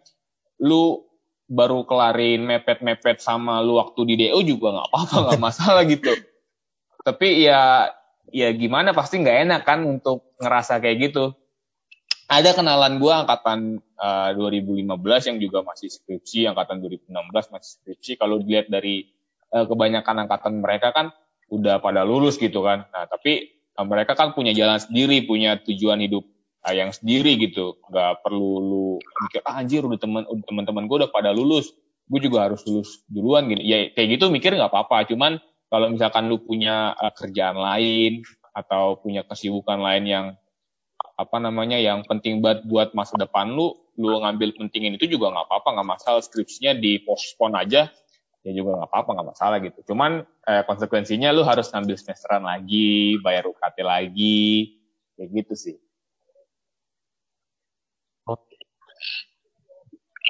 lu 0.62 1.02
baru 1.46 1.86
kelarin 1.86 2.46
mepet-mepet 2.46 3.22
sama 3.22 3.62
lu 3.62 3.78
waktu 3.78 4.00
di 4.06 4.14
DO 4.26 4.38
juga 4.46 4.74
nggak 4.74 4.88
apa-apa, 4.90 5.16
nggak 5.30 5.42
masalah 5.42 5.82
gitu. 5.86 6.14
Tapi 7.06 7.46
ya 7.46 7.90
ya 8.34 8.50
gimana 8.54 8.94
pasti 8.96 9.22
nggak 9.22 9.38
enak 9.46 9.62
kan 9.66 9.82
untuk 9.86 10.34
ngerasa 10.42 10.82
kayak 10.82 11.10
gitu. 11.10 11.34
Ada 12.26 12.58
kenalan 12.58 12.98
gue 12.98 13.12
angkatan 13.14 13.78
uh, 14.02 14.34
eh, 14.34 14.58
2015 14.58 15.30
yang 15.30 15.38
juga 15.38 15.62
masih 15.62 15.94
skripsi, 15.94 16.50
angkatan 16.50 16.82
2016 16.82 17.54
masih 17.54 17.70
skripsi. 17.78 18.18
Kalau 18.18 18.42
dilihat 18.42 18.66
dari 18.66 19.06
uh, 19.54 19.62
kebanyakan 19.62 20.26
angkatan 20.26 20.58
mereka 20.58 20.90
kan 20.90 21.14
udah 21.54 21.78
pada 21.78 22.02
lulus 22.02 22.34
gitu 22.42 22.66
kan. 22.66 22.90
Nah 22.90 23.06
tapi 23.06 23.62
uh, 23.78 23.86
mereka 23.86 24.18
kan 24.18 24.34
punya 24.34 24.50
jalan 24.50 24.82
sendiri, 24.82 25.22
punya 25.22 25.62
tujuan 25.62 26.02
hidup 26.02 26.26
uh, 26.66 26.74
yang 26.74 26.90
sendiri 26.90 27.38
gitu. 27.38 27.78
Gak 27.94 28.26
perlu 28.26 28.50
lu 28.58 28.86
mikir 28.98 29.46
ah, 29.46 29.62
anjir 29.62 29.86
udah 29.86 30.00
temen 30.02 30.26
teman-teman 30.50 30.90
gue 30.90 30.96
udah 31.06 31.10
pada 31.14 31.30
lulus, 31.30 31.70
gue 32.10 32.20
juga 32.26 32.50
harus 32.50 32.66
lulus 32.66 33.06
duluan 33.06 33.46
gini. 33.46 33.62
Ya 33.62 33.86
kayak 33.94 34.18
gitu 34.18 34.34
mikir 34.34 34.50
nggak 34.50 34.74
apa-apa. 34.74 35.06
Cuman 35.06 35.38
kalau 35.66 35.90
misalkan 35.90 36.30
lu 36.30 36.38
punya 36.42 36.94
uh, 36.94 37.12
kerjaan 37.12 37.58
lain 37.58 38.22
atau 38.56 38.96
punya 39.02 39.26
kesibukan 39.26 39.82
lain 39.82 40.04
yang 40.08 40.26
apa 41.16 41.36
namanya 41.40 41.80
yang 41.80 42.04
penting 42.04 42.44
banget 42.44 42.68
buat 42.68 42.92
masa 42.92 43.16
depan 43.16 43.52
lu, 43.52 43.72
lu 43.96 44.20
ngambil 44.20 44.52
pentingin 44.56 44.96
itu 45.00 45.08
juga 45.08 45.32
nggak 45.32 45.48
apa-apa, 45.48 45.68
nggak 45.80 45.88
masalah 45.96 46.20
skripsinya 46.20 46.76
di 46.76 47.00
postpone 47.00 47.56
aja, 47.56 47.88
ya 48.44 48.50
juga 48.52 48.80
nggak 48.80 48.90
apa-apa, 48.92 49.10
nggak 49.16 49.28
masalah 49.32 49.56
gitu. 49.64 49.80
Cuman 49.92 50.24
eh, 50.24 50.62
konsekuensinya 50.68 51.32
lu 51.32 51.40
harus 51.40 51.72
ngambil 51.72 51.96
semesteran 51.96 52.44
lagi, 52.44 53.16
bayar 53.24 53.48
UKT 53.48 53.76
lagi, 53.80 54.76
kayak 55.16 55.28
gitu 55.32 55.54
sih. 55.56 55.76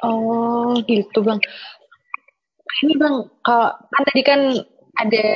Oh 0.05 0.77
gitu 0.87 1.19
bang. 1.25 1.41
Ini 2.85 2.93
bang, 2.95 3.15
kalau 3.41 3.69
kan 3.89 4.01
tadi 4.05 4.21
kan 4.21 4.41
ada 4.97 5.27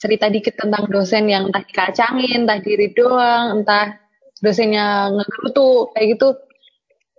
cerita 0.00 0.26
dikit 0.26 0.58
tentang 0.58 0.90
dosen 0.90 1.30
yang 1.30 1.52
entah 1.52 1.62
dikacangin, 1.62 2.48
entah 2.48 2.58
diri 2.58 2.90
doang, 2.90 3.62
entah 3.62 4.02
dosennya 4.42 5.14
ngegerutu, 5.14 5.94
kayak 5.94 6.18
gitu. 6.18 6.28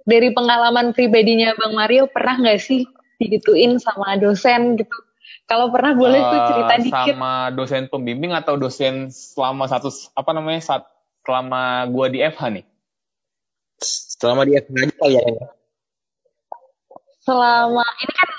Dari 0.03 0.35
pengalaman 0.35 0.91
pribadinya 0.91 1.55
Bang 1.55 1.79
Mario, 1.79 2.11
pernah 2.11 2.35
nggak 2.35 2.59
sih 2.59 2.83
digituin 3.23 3.79
sama 3.79 4.19
dosen 4.19 4.75
gitu? 4.75 4.97
Kalau 5.47 5.71
pernah 5.71 5.95
boleh 5.95 6.19
uh, 6.19 6.27
tuh 6.27 6.39
eh, 6.39 6.47
cerita 6.47 6.73
dikit. 6.83 7.13
Sama 7.15 7.33
dosen 7.55 7.83
pembimbing 7.87 8.35
atau 8.35 8.59
dosen 8.59 9.11
selama 9.11 9.67
satu 9.71 9.87
apa 10.15 10.31
namanya 10.35 10.59
saat 10.59 10.83
selama 11.23 11.87
gua 11.87 12.11
di 12.11 12.19
FH 12.19 12.43
nih? 12.51 12.65
Selama 14.19 14.43
di 14.43 14.59
FH 14.59 14.71
aja 14.75 14.93
kali 14.99 15.15
ya. 15.15 15.47
Selama 17.23 17.85
ini 18.03 18.13
kan 18.19 18.29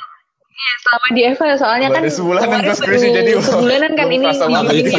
Iya, 0.64 0.74
selama 0.80 1.06
di 1.12 1.22
Eva 1.28 1.46
soalnya 1.60 1.88
kan 1.92 2.02
sebulan 2.08 2.42
kan 2.48 2.58
gue 2.64 2.72
skripsi 2.72 3.08
jadi 3.12 3.30
sebulanan 3.36 3.92
kan 4.00 4.08
ini 4.08 4.26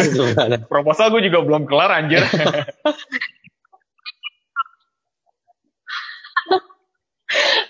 proposal 0.71 1.09
gue 1.09 1.25
juga 1.25 1.41
belum 1.41 1.65
kelar 1.65 1.89
anjir. 1.89 2.21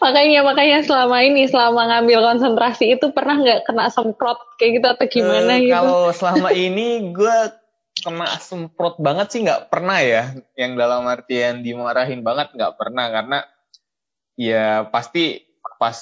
Makanya 0.03 0.45
makanya 0.45 0.83
selama 0.83 1.23
ini 1.23 1.47
selama 1.47 1.87
ngambil 1.87 2.19
konsentrasi 2.21 2.99
itu 2.99 3.09
pernah 3.15 3.39
nggak 3.39 3.65
kena 3.65 3.87
semprot 3.89 4.37
kayak 4.59 4.71
gitu 4.77 4.87
atau 4.91 5.05
gimana 5.09 5.51
uh, 5.55 5.59
gitu? 5.63 5.71
kalau 5.73 6.03
selama 6.19 6.49
ini 6.51 7.09
gue 7.15 7.37
kena 8.03 8.27
semprot 8.37 8.99
banget 8.99 9.31
sih 9.31 9.39
nggak 9.47 9.71
pernah 9.71 10.03
ya. 10.03 10.35
Yang 10.59 10.71
dalam 10.75 11.07
artian 11.07 11.63
dimarahin 11.63 12.21
banget 12.21 12.51
nggak 12.53 12.75
pernah 12.75 13.07
karena 13.07 13.39
ya 14.35 14.83
pasti 14.91 15.44
pas 15.75 15.97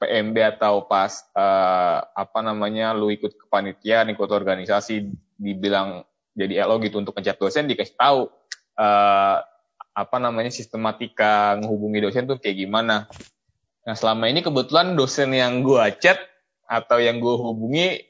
PMB 0.00 0.36
atau 0.58 0.88
pas 0.88 1.10
uh, 1.36 1.98
apa 2.04 2.38
namanya 2.40 2.96
lu 2.96 3.12
ikut 3.12 3.36
kepanitiaan, 3.36 4.12
ikut 4.12 4.28
organisasi 4.28 5.08
dibilang 5.38 6.04
jadi 6.32 6.64
LO 6.66 6.78
gitu 6.82 7.02
untuk 7.02 7.18
ngechat 7.18 7.38
dosen 7.38 7.66
dikasih 7.66 7.98
tahu 7.98 8.30
uh, 8.78 9.36
apa 9.98 10.16
namanya 10.22 10.54
sistematika 10.54 11.58
menghubungi 11.58 11.98
dosen 12.04 12.30
tuh 12.30 12.38
kayak 12.38 12.62
gimana. 12.62 13.10
Nah 13.82 13.94
selama 13.98 14.30
ini 14.30 14.46
kebetulan 14.46 14.94
dosen 14.94 15.34
yang 15.34 15.66
gua 15.66 15.90
chat 15.90 16.18
atau 16.70 17.02
yang 17.02 17.18
gua 17.18 17.34
hubungi 17.40 18.06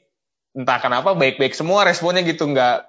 entah 0.53 0.77
kenapa 0.77 1.17
baik-baik 1.17 1.57
semua 1.57 1.85
responnya 1.85 2.21
gitu 2.21 2.45
nggak 2.49 2.85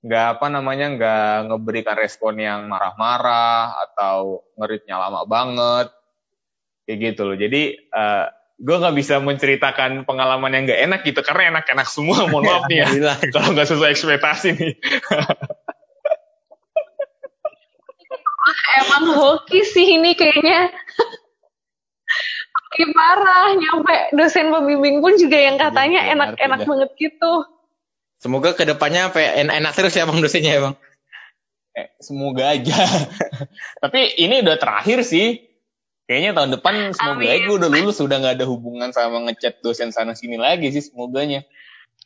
nggak 0.00 0.26
apa 0.38 0.46
namanya 0.48 0.86
nggak 0.96 1.34
ngeberikan 1.52 1.96
respon 2.00 2.40
yang 2.40 2.66
marah-marah 2.72 3.76
atau 3.84 4.40
ngeritnya 4.56 4.96
lama 4.96 5.28
banget 5.28 5.92
kayak 6.90 7.14
gitu 7.14 7.22
loh 7.22 7.38
jadi 7.38 7.78
uh, 7.94 8.02
eh, 8.02 8.26
gue 8.58 8.76
nggak 8.76 8.96
bisa 8.98 9.22
menceritakan 9.22 10.02
pengalaman 10.02 10.50
yang 10.50 10.66
gak 10.66 10.82
enak 10.90 11.00
gitu 11.06 11.22
karena 11.22 11.54
enak-enak 11.54 11.86
semua 11.86 12.26
mohon 12.26 12.50
maaf 12.50 12.66
nih 12.66 12.82
ya 12.82 12.90
kalau 13.34 13.54
nggak 13.54 13.70
sesuai 13.70 13.94
ekspektasi 13.94 14.58
nih 14.58 14.74
emang 18.82 19.14
hoki 19.14 19.62
sih 19.62 20.02
ini 20.02 20.18
kayaknya 20.18 20.66
Ih, 22.78 22.86
parah, 22.94 23.50
nyampe 23.58 24.14
dosen 24.14 24.54
pembimbing 24.54 25.02
pun 25.02 25.18
juga 25.18 25.34
yang 25.34 25.58
katanya 25.58 26.06
Iya, 26.06 26.14
enak-enak 26.14 26.38
ngerti 26.38 26.62
dah. 26.62 26.68
banget 26.70 26.90
gitu. 27.02 27.32
Semoga 28.22 28.50
ke 28.54 28.62
depannya 28.62 29.10
apa 29.10 29.18
en- 29.18 29.50
enak 29.50 29.74
terus 29.74 29.98
ya 29.98 30.06
bang 30.06 30.22
dosennya 30.22 30.52
ya 30.54 30.60
bang. 30.70 30.74
Eh, 31.74 31.86
semoga 31.98 32.54
aja. 32.54 32.78
Tapi 33.82 34.14
ini 34.22 34.46
udah 34.46 34.54
terakhir 34.54 35.02
sih. 35.02 35.49
Kayaknya 36.10 36.30
tahun 36.34 36.50
depan 36.58 36.74
semoga 36.90 37.22
aja 37.22 37.38
gue 37.46 37.54
udah 37.54 37.70
lulus 37.70 38.02
udah 38.02 38.18
nggak 38.18 38.42
ada 38.42 38.46
hubungan 38.50 38.90
sama 38.90 39.22
ngechat 39.30 39.62
dosen 39.62 39.94
sana 39.94 40.18
sini 40.18 40.42
lagi 40.42 40.66
sih 40.74 40.82
semoganya. 40.82 41.46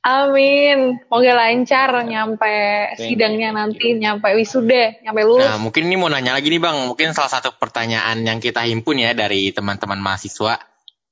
Amin. 0.05 1.01
Semoga 1.01 1.33
lancar 1.33 1.89
nyampe 2.05 2.45
Thank 2.45 3.01
you, 3.01 3.17
sidangnya 3.17 3.57
thank 3.57 3.81
nanti, 3.81 3.97
nyampe 3.97 4.29
wisuda, 4.37 5.01
nyampe 5.01 5.25
lulus. 5.25 5.49
Nah 5.49 5.57
mungkin 5.57 5.89
ini 5.89 5.97
mau 5.97 6.13
nanya 6.13 6.37
lagi 6.37 6.53
nih 6.53 6.61
bang, 6.61 6.85
mungkin 6.85 7.17
salah 7.17 7.33
satu 7.33 7.57
pertanyaan 7.57 8.21
yang 8.29 8.45
kita 8.45 8.61
himpun 8.69 9.01
ya 9.01 9.17
dari 9.17 9.49
teman-teman 9.57 9.97
mahasiswa. 9.97 10.61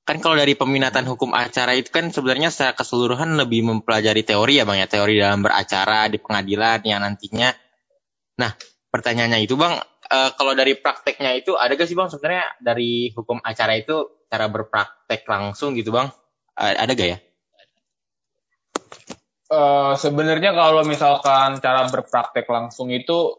Kan 0.04 0.20
kalau 0.20 0.36
dari 0.36 0.52
peminatan 0.52 1.08
hukum 1.08 1.32
acara 1.32 1.72
itu 1.72 1.88
kan 1.88 2.12
sebenarnya 2.12 2.52
secara 2.52 2.76
keseluruhan 2.76 3.40
lebih 3.40 3.64
mempelajari 3.64 4.20
teori 4.20 4.60
ya 4.60 4.68
bang 4.68 4.84
ya, 4.84 4.88
teori 4.92 5.16
dalam 5.16 5.40
beracara 5.40 6.12
di 6.12 6.20
pengadilan 6.20 6.84
yang 6.84 7.00
nantinya. 7.00 7.56
Nah 8.36 8.52
pertanyaannya 8.92 9.40
itu 9.48 9.56
bang, 9.56 9.80
eh, 10.12 10.30
kalau 10.36 10.52
dari 10.52 10.76
prakteknya 10.76 11.32
itu 11.40 11.56
ada 11.56 11.72
gak 11.72 11.88
sih 11.88 11.96
bang 11.96 12.12
sebenarnya 12.12 12.44
dari 12.60 13.08
hukum 13.16 13.40
acara 13.40 13.72
itu 13.80 14.24
cara 14.28 14.46
berpraktek 14.52 15.24
langsung 15.24 15.72
gitu 15.72 15.90
bang? 15.92 16.12
A- 16.60 16.78
Ada 16.84 16.92
gak 16.92 17.08
ya? 17.08 17.18
Eh, 19.52 19.92
sebenarnya 20.00 20.56
kalau 20.56 20.80
misalkan 20.84 21.60
cara 21.60 21.84
berpraktek 21.92 22.48
langsung 22.48 22.88
itu 22.88 23.36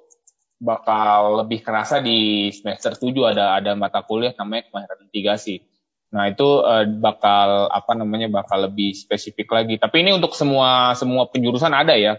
bakal 0.62 1.44
lebih 1.44 1.66
kerasa 1.66 2.00
di 2.00 2.48
semester 2.54 2.94
7 2.96 3.34
ada 3.34 3.58
ada 3.58 3.74
mata 3.74 4.06
kuliah 4.06 4.32
namanya 4.38 4.70
kemahiran 4.70 5.00
litigasi. 5.10 5.66
Nah, 6.14 6.30
itu 6.30 6.46
eh, 6.62 6.86
bakal 7.02 7.66
apa 7.74 7.92
namanya 7.98 8.30
bakal 8.30 8.70
lebih 8.70 8.94
spesifik 8.94 9.50
lagi. 9.50 9.82
Tapi 9.82 10.06
ini 10.06 10.14
untuk 10.14 10.38
semua 10.38 10.94
semua 10.94 11.26
penjurusan 11.34 11.74
ada 11.74 11.98
ya 11.98 12.14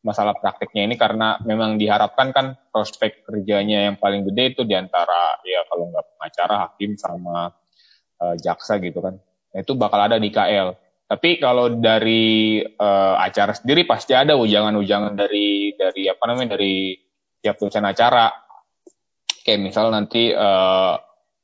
masalah 0.00 0.32
prakteknya 0.32 0.88
ini 0.88 0.96
karena 0.96 1.36
memang 1.44 1.76
diharapkan 1.76 2.32
kan 2.32 2.56
prospek 2.72 3.28
kerjanya 3.28 3.92
yang 3.92 3.96
paling 4.00 4.24
gede 4.32 4.56
itu 4.56 4.62
di 4.64 4.72
antara 4.72 5.36
ya 5.44 5.64
kalau 5.68 5.92
nggak 5.92 6.06
pengacara, 6.16 6.54
hakim 6.68 6.96
sama 6.96 7.52
eh, 8.20 8.34
jaksa 8.40 8.80
gitu 8.80 9.04
kan. 9.04 9.20
Itu 9.52 9.76
bakal 9.76 10.08
ada 10.08 10.16
di 10.16 10.32
KL. 10.32 10.72
Tapi 11.10 11.42
kalau 11.42 11.68
dari 11.76 12.62
eh, 12.64 13.14
acara 13.18 13.52
sendiri 13.52 13.84
pasti 13.84 14.16
ada 14.16 14.38
ujangan-ujangan 14.40 15.14
dari 15.18 15.76
dari 15.76 16.08
apa 16.08 16.24
namanya 16.30 16.56
dari 16.56 16.96
tiap 17.44 17.60
dosen 17.60 17.84
acara. 17.84 18.32
Kayak 19.44 19.60
misal 19.60 19.92
nanti 19.92 20.32
eh, 20.32 20.94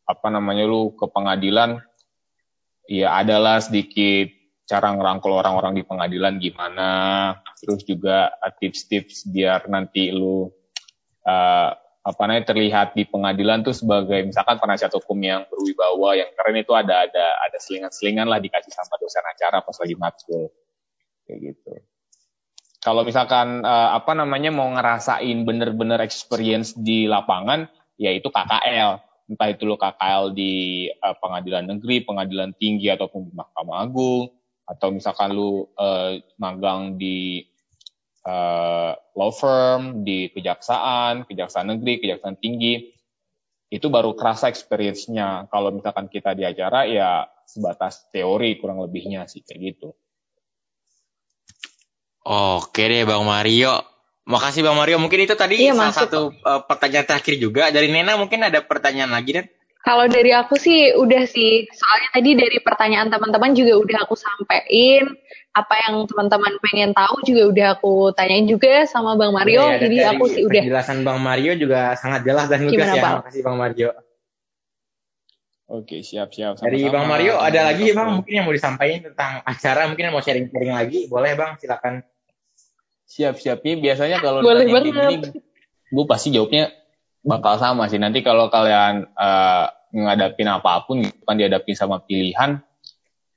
apa 0.06 0.28
namanya 0.30 0.64
lu 0.64 0.94
ke 0.96 1.10
pengadilan, 1.12 1.76
ya 2.88 3.20
adalah 3.20 3.58
sedikit 3.58 4.32
cara 4.66 4.94
ngerangkul 4.94 5.30
orang-orang 5.30 5.78
di 5.78 5.82
pengadilan 5.86 6.38
gimana, 6.42 6.90
terus 7.60 7.82
juga 7.84 8.32
eh, 8.42 8.52
tips-tips 8.60 9.28
biar 9.30 9.68
nanti 9.72 10.12
lu 10.12 10.50
eh, 11.24 11.70
apa 12.06 12.22
namanya 12.22 12.54
terlihat 12.54 12.94
di 12.94 13.02
pengadilan 13.02 13.66
tuh 13.66 13.74
sebagai 13.74 14.22
misalkan 14.22 14.62
penasihat 14.62 14.94
hukum 14.94 15.18
yang 15.18 15.42
berwibawa 15.50 16.14
yang 16.14 16.30
keren 16.38 16.54
itu 16.54 16.70
ada 16.70 17.02
ada 17.02 17.26
ada 17.42 17.58
selingan-selingan 17.58 18.30
lah 18.30 18.38
dikasih 18.38 18.70
sama 18.70 18.94
dosen 19.02 19.26
acara 19.26 19.58
pas 19.58 19.74
lagi 19.74 19.98
matkul 19.98 20.54
kayak 21.26 21.38
gitu. 21.52 21.72
Kalau 22.86 23.02
misalkan 23.02 23.66
eh, 23.66 23.90
apa 23.98 24.14
namanya 24.14 24.54
mau 24.54 24.70
ngerasain 24.70 25.42
bener-bener 25.42 25.98
experience 26.06 26.70
di 26.78 27.10
lapangan, 27.10 27.66
ya 27.98 28.14
itu 28.14 28.30
KKL. 28.30 29.02
Entah 29.26 29.48
itu 29.50 29.66
lo 29.66 29.74
KKL 29.74 30.30
di 30.30 30.86
eh, 30.86 31.14
pengadilan 31.18 31.66
negeri, 31.66 32.06
pengadilan 32.06 32.54
tinggi 32.54 32.86
ataupun 32.94 33.34
Mahkamah 33.34 33.82
Agung, 33.82 34.30
atau 34.66 34.90
misalkan 34.90 35.30
lu 35.30 35.70
eh, 35.78 36.26
magang 36.42 36.98
di 36.98 37.46
eh, 38.26 38.92
law 38.98 39.32
firm, 39.32 40.02
di 40.02 40.28
kejaksaan, 40.34 41.24
kejaksaan 41.30 41.70
negeri, 41.70 42.02
kejaksaan 42.02 42.36
tinggi, 42.42 42.90
itu 43.70 43.86
baru 43.86 44.18
kerasa 44.18 44.50
experience-nya. 44.50 45.46
Kalau 45.50 45.70
misalkan 45.70 46.10
kita 46.10 46.34
di 46.34 46.42
acara, 46.42 46.86
ya 46.86 47.24
sebatas 47.46 48.10
teori 48.10 48.58
kurang 48.58 48.82
lebihnya 48.82 49.30
sih, 49.30 49.46
kayak 49.46 49.60
gitu. 49.74 49.94
Oke 52.26 52.90
deh 52.90 53.06
Bang 53.06 53.22
Mario. 53.22 53.86
Makasih 54.26 54.66
Bang 54.66 54.74
Mario. 54.74 54.98
Mungkin 54.98 55.22
itu 55.30 55.38
tadi 55.38 55.62
Iya, 55.62 55.78
salah 55.78 55.94
masuk. 55.94 56.02
satu 56.10 56.20
eh, 56.34 56.60
pertanyaan 56.66 57.06
terakhir 57.06 57.34
juga. 57.38 57.70
Dari 57.70 57.86
Nena 57.86 58.18
mungkin 58.18 58.42
ada 58.42 58.58
pertanyaan 58.66 59.14
lagi 59.14 59.30
dan 59.38 59.46
Kalau 59.86 60.10
dari 60.10 60.34
aku 60.34 60.58
sih 60.58 60.98
udah 60.98 61.30
sih, 61.30 61.62
soalnya 61.70 62.08
tadi 62.10 62.34
dari 62.34 62.58
pertanyaan 62.58 63.06
teman-teman 63.06 63.54
juga 63.54 63.78
udah 63.78 63.98
aku 64.02 64.18
sampein. 64.18 65.06
Apa 65.54 65.72
yang 65.86 66.04
teman-teman 66.10 66.58
pengen 66.58 66.90
tahu 66.90 67.22
juga 67.22 67.42
udah 67.48 67.66
aku 67.78 68.10
tanyain 68.18 68.50
juga 68.50 68.82
sama 68.90 69.14
Bang 69.14 69.30
Mario. 69.30 69.62
Iya, 69.62 69.78
dan 69.78 69.82
jadi 69.86 69.96
aku 70.10 70.24
sih 70.26 70.42
udah 70.42 70.58
Penjelasan 70.66 71.06
Bang 71.06 71.22
Mario 71.22 71.54
juga 71.54 71.94
sangat 71.94 72.26
jelas 72.26 72.50
dan 72.50 72.66
lugas 72.66 72.90
ya. 72.92 72.98
Bang? 72.98 73.16
Makasih 73.22 73.42
Bang 73.46 73.56
Mario. 73.62 73.90
Oke, 75.70 76.02
siap-siap. 76.02 76.58
Dari 76.58 76.82
Sama-sama. 76.82 76.94
Bang 76.98 77.06
Mario 77.06 77.34
ada 77.38 77.60
lagi 77.70 77.94
Sama-sama. 77.94 78.02
Bang 78.02 78.10
mungkin 78.20 78.32
yang 78.34 78.44
mau 78.50 78.54
disampaikan 78.58 79.00
tentang 79.06 79.32
acara 79.46 79.82
mungkin 79.86 80.04
mau 80.10 80.22
sharing-sharing 80.26 80.74
lagi. 80.74 81.00
Boleh 81.06 81.32
Bang 81.38 81.62
silakan. 81.62 82.02
Siap-siap. 83.06 83.62
Ini 83.62 83.74
biasanya 83.78 84.18
kalau 84.18 84.42
Boleh 84.42 84.66
ditanya 84.66 84.82
kayak 84.82 84.98
banget. 84.98 85.30
gini, 85.30 85.38
gue 85.94 86.04
pasti 86.10 86.28
jawabnya 86.34 86.74
bakal 87.22 87.54
sama 87.56 87.86
sih. 87.86 88.02
Nanti 88.02 88.20
kalau 88.20 88.50
kalian 88.50 89.08
eh, 89.08 89.66
ngadapin 89.92 90.48
apa 90.50 90.82
pun, 90.86 91.02
gitu 91.04 91.22
kan 91.22 91.36
dihadapin 91.38 91.76
sama 91.78 92.02
pilihan, 92.02 92.62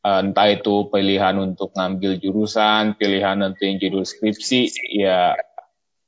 eh, 0.05 0.19
entah 0.23 0.47
itu 0.49 0.89
pilihan 0.89 1.35
untuk 1.37 1.73
ngambil 1.75 2.17
jurusan, 2.17 2.97
pilihan 2.97 3.37
nentuin 3.41 3.77
judul 3.77 4.05
skripsi, 4.05 4.69
ya 4.97 5.35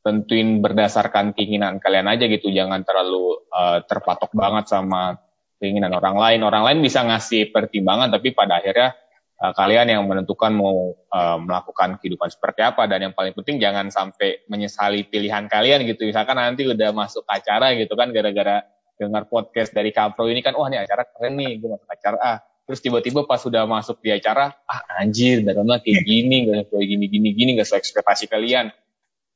tentuin 0.01 0.65
berdasarkan 0.65 1.37
keinginan 1.37 1.77
kalian 1.77 2.09
aja 2.09 2.25
gitu. 2.25 2.49
Jangan 2.49 2.81
terlalu 2.81 3.45
eh, 3.51 3.79
terpatok 3.85 4.33
banget 4.33 4.71
sama 4.71 5.21
keinginan 5.61 5.93
orang 5.93 6.17
lain. 6.17 6.41
Orang 6.41 6.65
lain 6.65 6.79
bisa 6.81 7.05
ngasih 7.05 7.53
pertimbangan, 7.53 8.09
tapi 8.09 8.33
pada 8.33 8.57
akhirnya 8.57 8.97
uh, 9.41 9.53
kalian 9.57 9.89
yang 9.89 10.03
menentukan 10.05 10.53
mau 10.53 10.93
uh, 10.93 11.37
melakukan 11.41 11.97
kehidupan 11.97 12.29
seperti 12.29 12.61
apa 12.61 12.85
dan 12.85 13.09
yang 13.09 13.13
paling 13.17 13.33
penting 13.33 13.57
jangan 13.57 13.89
sampai 13.89 14.45
menyesali 14.45 15.09
pilihan 15.09 15.49
kalian 15.49 15.81
gitu 15.89 16.05
misalkan 16.05 16.37
nanti 16.37 16.69
udah 16.69 16.93
masuk 16.93 17.25
acara 17.25 17.73
gitu 17.73 17.97
kan 17.97 18.13
gara-gara 18.13 18.61
dengar 19.01 19.25
podcast 19.25 19.73
dari 19.73 19.89
Kapro 19.89 20.29
ini 20.29 20.45
kan 20.45 20.53
wah 20.53 20.69
ini 20.69 20.77
acara 20.77 21.09
keren 21.09 21.41
nih 21.41 21.57
gue 21.57 21.69
masuk 21.73 21.89
acara 21.89 22.17
ah 22.21 22.37
terus 22.69 22.79
tiba-tiba 22.85 23.25
pas 23.25 23.41
sudah 23.41 23.65
masuk 23.65 23.97
di 24.05 24.13
acara 24.13 24.53
ah 24.69 24.81
anjir 25.01 25.41
dalamnya 25.41 25.81
kayak 25.81 26.05
gini 26.05 26.45
gak 26.45 26.69
sesuai 26.69 26.85
gini 26.85 27.05
gini 27.09 27.29
gini 27.33 27.49
gak 27.57 27.65
sesuai 27.65 27.81
ekspektasi 27.81 28.25
kalian 28.29 28.69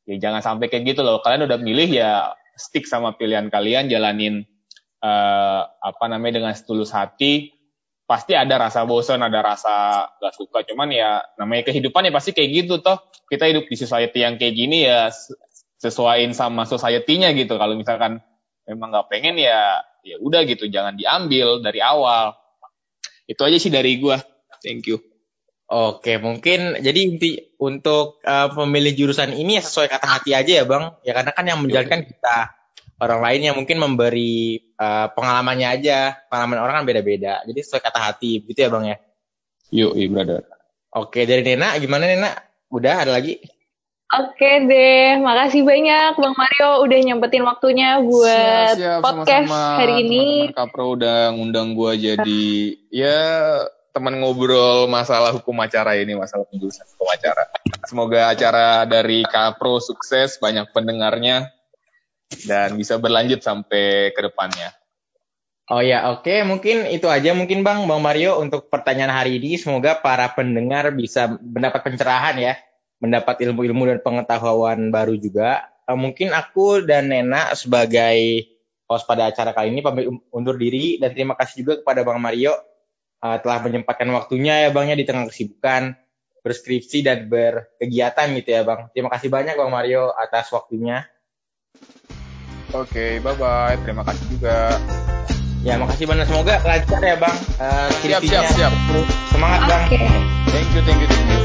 ya 0.06 0.16
jangan 0.22 0.46
sampai 0.46 0.70
kayak 0.70 0.94
gitu 0.94 1.02
loh 1.02 1.18
kalian 1.26 1.50
udah 1.50 1.58
milih 1.58 1.90
ya 1.90 2.38
stick 2.54 2.86
sama 2.86 3.18
pilihan 3.18 3.50
kalian 3.50 3.90
jalanin 3.90 4.46
eh, 5.02 5.62
apa 5.66 6.06
namanya 6.06 6.46
dengan 6.46 6.54
setulus 6.54 6.94
hati 6.94 7.56
pasti 8.06 8.38
ada 8.38 8.70
rasa 8.70 8.86
bosan, 8.86 9.22
ada 9.26 9.42
rasa 9.42 10.08
gak 10.22 10.34
suka. 10.38 10.62
Cuman 10.64 10.94
ya 10.94 11.26
namanya 11.42 11.70
kehidupan 11.70 12.06
ya 12.06 12.14
pasti 12.14 12.32
kayak 12.32 12.66
gitu 12.66 12.80
toh. 12.80 13.02
Kita 13.26 13.50
hidup 13.50 13.66
di 13.66 13.76
society 13.76 14.22
yang 14.22 14.38
kayak 14.38 14.54
gini 14.54 14.86
ya 14.86 15.10
sesuaiin 15.82 16.32
sama 16.38 16.70
society-nya 16.70 17.34
gitu. 17.34 17.58
Kalau 17.58 17.74
misalkan 17.74 18.22
memang 18.66 18.94
nggak 18.94 19.08
pengen 19.10 19.38
ya 19.38 19.82
ya 20.06 20.22
udah 20.22 20.46
gitu, 20.46 20.70
jangan 20.70 20.94
diambil 20.94 21.62
dari 21.62 21.82
awal. 21.82 22.38
Itu 23.26 23.42
aja 23.42 23.58
sih 23.58 23.74
dari 23.74 23.98
gua. 23.98 24.22
Thank 24.62 24.90
you. 24.90 25.02
Oke, 25.66 26.22
mungkin 26.22 26.78
jadi 26.78 27.00
inti 27.02 27.58
untuk 27.58 28.22
eh, 28.22 28.48
pemilih 28.54 28.94
jurusan 28.94 29.34
ini 29.34 29.58
ya 29.58 29.64
sesuai 29.66 29.90
kata 29.90 30.06
hati 30.06 30.38
aja 30.38 30.62
ya 30.62 30.66
Bang. 30.70 31.02
Ya 31.02 31.18
karena 31.18 31.34
kan 31.34 31.46
yang 31.50 31.58
menjalankan 31.66 32.06
kita 32.06 32.54
orang 33.02 33.20
lain 33.26 33.42
yang 33.50 33.56
mungkin 33.58 33.82
memberi 33.82 34.62
eh, 34.62 35.08
pengalamannya 35.10 35.66
aja. 35.66 36.22
Pengalaman 36.30 36.62
orang 36.62 36.74
kan 36.82 36.86
beda-beda. 36.86 37.42
Jadi 37.50 37.60
sesuai 37.66 37.82
kata 37.82 37.98
hati, 37.98 38.46
gitu 38.46 38.60
ya 38.62 38.70
Bang 38.70 38.86
ya. 38.86 38.98
Yuk, 39.74 39.98
iya 39.98 40.08
brother. 40.14 40.46
Oke, 40.94 41.26
dari 41.26 41.42
Nena 41.42 41.74
gimana 41.82 42.06
Nena? 42.06 42.32
Udah 42.70 43.02
ada 43.02 43.18
lagi? 43.18 43.42
Oke 44.16 44.64
deh, 44.64 45.20
makasih 45.20 45.68
banyak 45.68 46.16
Bang 46.16 46.36
Mario 46.40 46.88
udah 46.88 47.00
nyempetin 47.04 47.44
waktunya 47.44 48.00
buat 48.00 48.80
Siap-siap, 48.80 49.02
podcast 49.04 49.48
sama-sama. 49.52 49.80
hari 49.84 49.94
ini. 50.08 50.24
Teman-teman 50.24 50.56
Kapro 50.56 50.86
udah 50.96 51.20
ngundang 51.36 51.70
gua 51.76 51.92
jadi 52.00 52.44
ya 52.88 53.20
teman 53.92 54.20
ngobrol 54.24 54.88
masalah 54.88 55.36
hukum 55.36 55.60
acara 55.60 56.00
ini, 56.00 56.16
masalah 56.16 56.48
penjurusan 56.48 56.88
hukum 56.96 57.08
acara. 57.12 57.44
Semoga 57.88 58.32
acara 58.32 58.88
dari 58.88 59.28
Kapro 59.28 59.84
sukses, 59.84 60.40
banyak 60.40 60.72
pendengarnya 60.72 61.52
dan 62.48 62.80
bisa 62.80 62.96
berlanjut 62.96 63.44
sampai 63.44 64.16
ke 64.16 64.22
depannya. 64.24 64.72
Oh 65.66 65.82
ya, 65.82 66.14
oke. 66.14 66.46
Mungkin 66.46 66.88
itu 66.94 67.10
aja 67.10 67.34
mungkin 67.34 67.66
Bang, 67.66 67.90
Bang 67.90 68.00
Mario 68.00 68.38
untuk 68.38 68.70
pertanyaan 68.70 69.12
hari 69.12 69.42
ini. 69.42 69.58
Semoga 69.58 69.98
para 69.98 70.30
pendengar 70.32 70.94
bisa 70.94 71.36
mendapat 71.42 71.82
pencerahan 71.82 72.38
ya, 72.38 72.54
mendapat 73.06 73.46
ilmu-ilmu 73.46 73.86
dan 73.94 74.00
pengetahuan 74.02 74.90
baru 74.90 75.14
juga. 75.16 75.70
Eh, 75.86 75.94
mungkin 75.94 76.34
aku 76.34 76.82
dan 76.82 77.14
Nena 77.14 77.54
sebagai 77.54 78.50
host 78.90 79.06
pada 79.06 79.30
acara 79.30 79.54
kali 79.54 79.74
ini 79.74 79.82
pamit 79.86 80.10
undur 80.34 80.58
diri 80.58 80.98
dan 80.98 81.14
terima 81.14 81.38
kasih 81.38 81.66
juga 81.66 81.74
kepada 81.82 82.06
Bang 82.06 82.22
Mario 82.22 82.54
uh, 83.22 83.38
telah 83.42 83.58
menyempatkan 83.66 84.06
waktunya 84.14 84.66
ya 84.66 84.70
Bang 84.70 84.90
ya 84.90 84.98
di 84.98 85.06
tengah 85.06 85.26
kesibukan 85.30 85.98
berskripsi 86.46 87.02
dan 87.02 87.26
berkegiatan 87.26 88.28
gitu 88.38 88.50
ya 88.54 88.62
Bang. 88.62 88.94
Terima 88.94 89.10
kasih 89.10 89.34
banyak 89.34 89.58
Bang 89.58 89.74
Mario 89.74 90.14
atas 90.14 90.54
waktunya. 90.54 91.10
Oke, 92.74 92.92
okay, 92.92 93.12
bye-bye. 93.24 93.82
Terima 93.88 94.04
kasih 94.06 94.26
juga. 94.30 94.78
Ya, 95.66 95.82
makasih 95.82 96.06
banyak. 96.06 96.30
Semoga 96.30 96.62
lancar 96.62 97.02
ya 97.02 97.18
Bang. 97.18 97.38
Uh, 97.58 97.90
siap, 98.06 98.22
siap, 98.22 98.46
siap. 98.54 98.74
Semangat 99.34 99.62
Bang. 99.66 99.82
Okay. 99.90 100.06
Thank 100.54 100.70
you, 100.78 100.82
thank 100.86 101.00
you, 101.02 101.10
thank 101.10 101.30
you. 101.34 101.45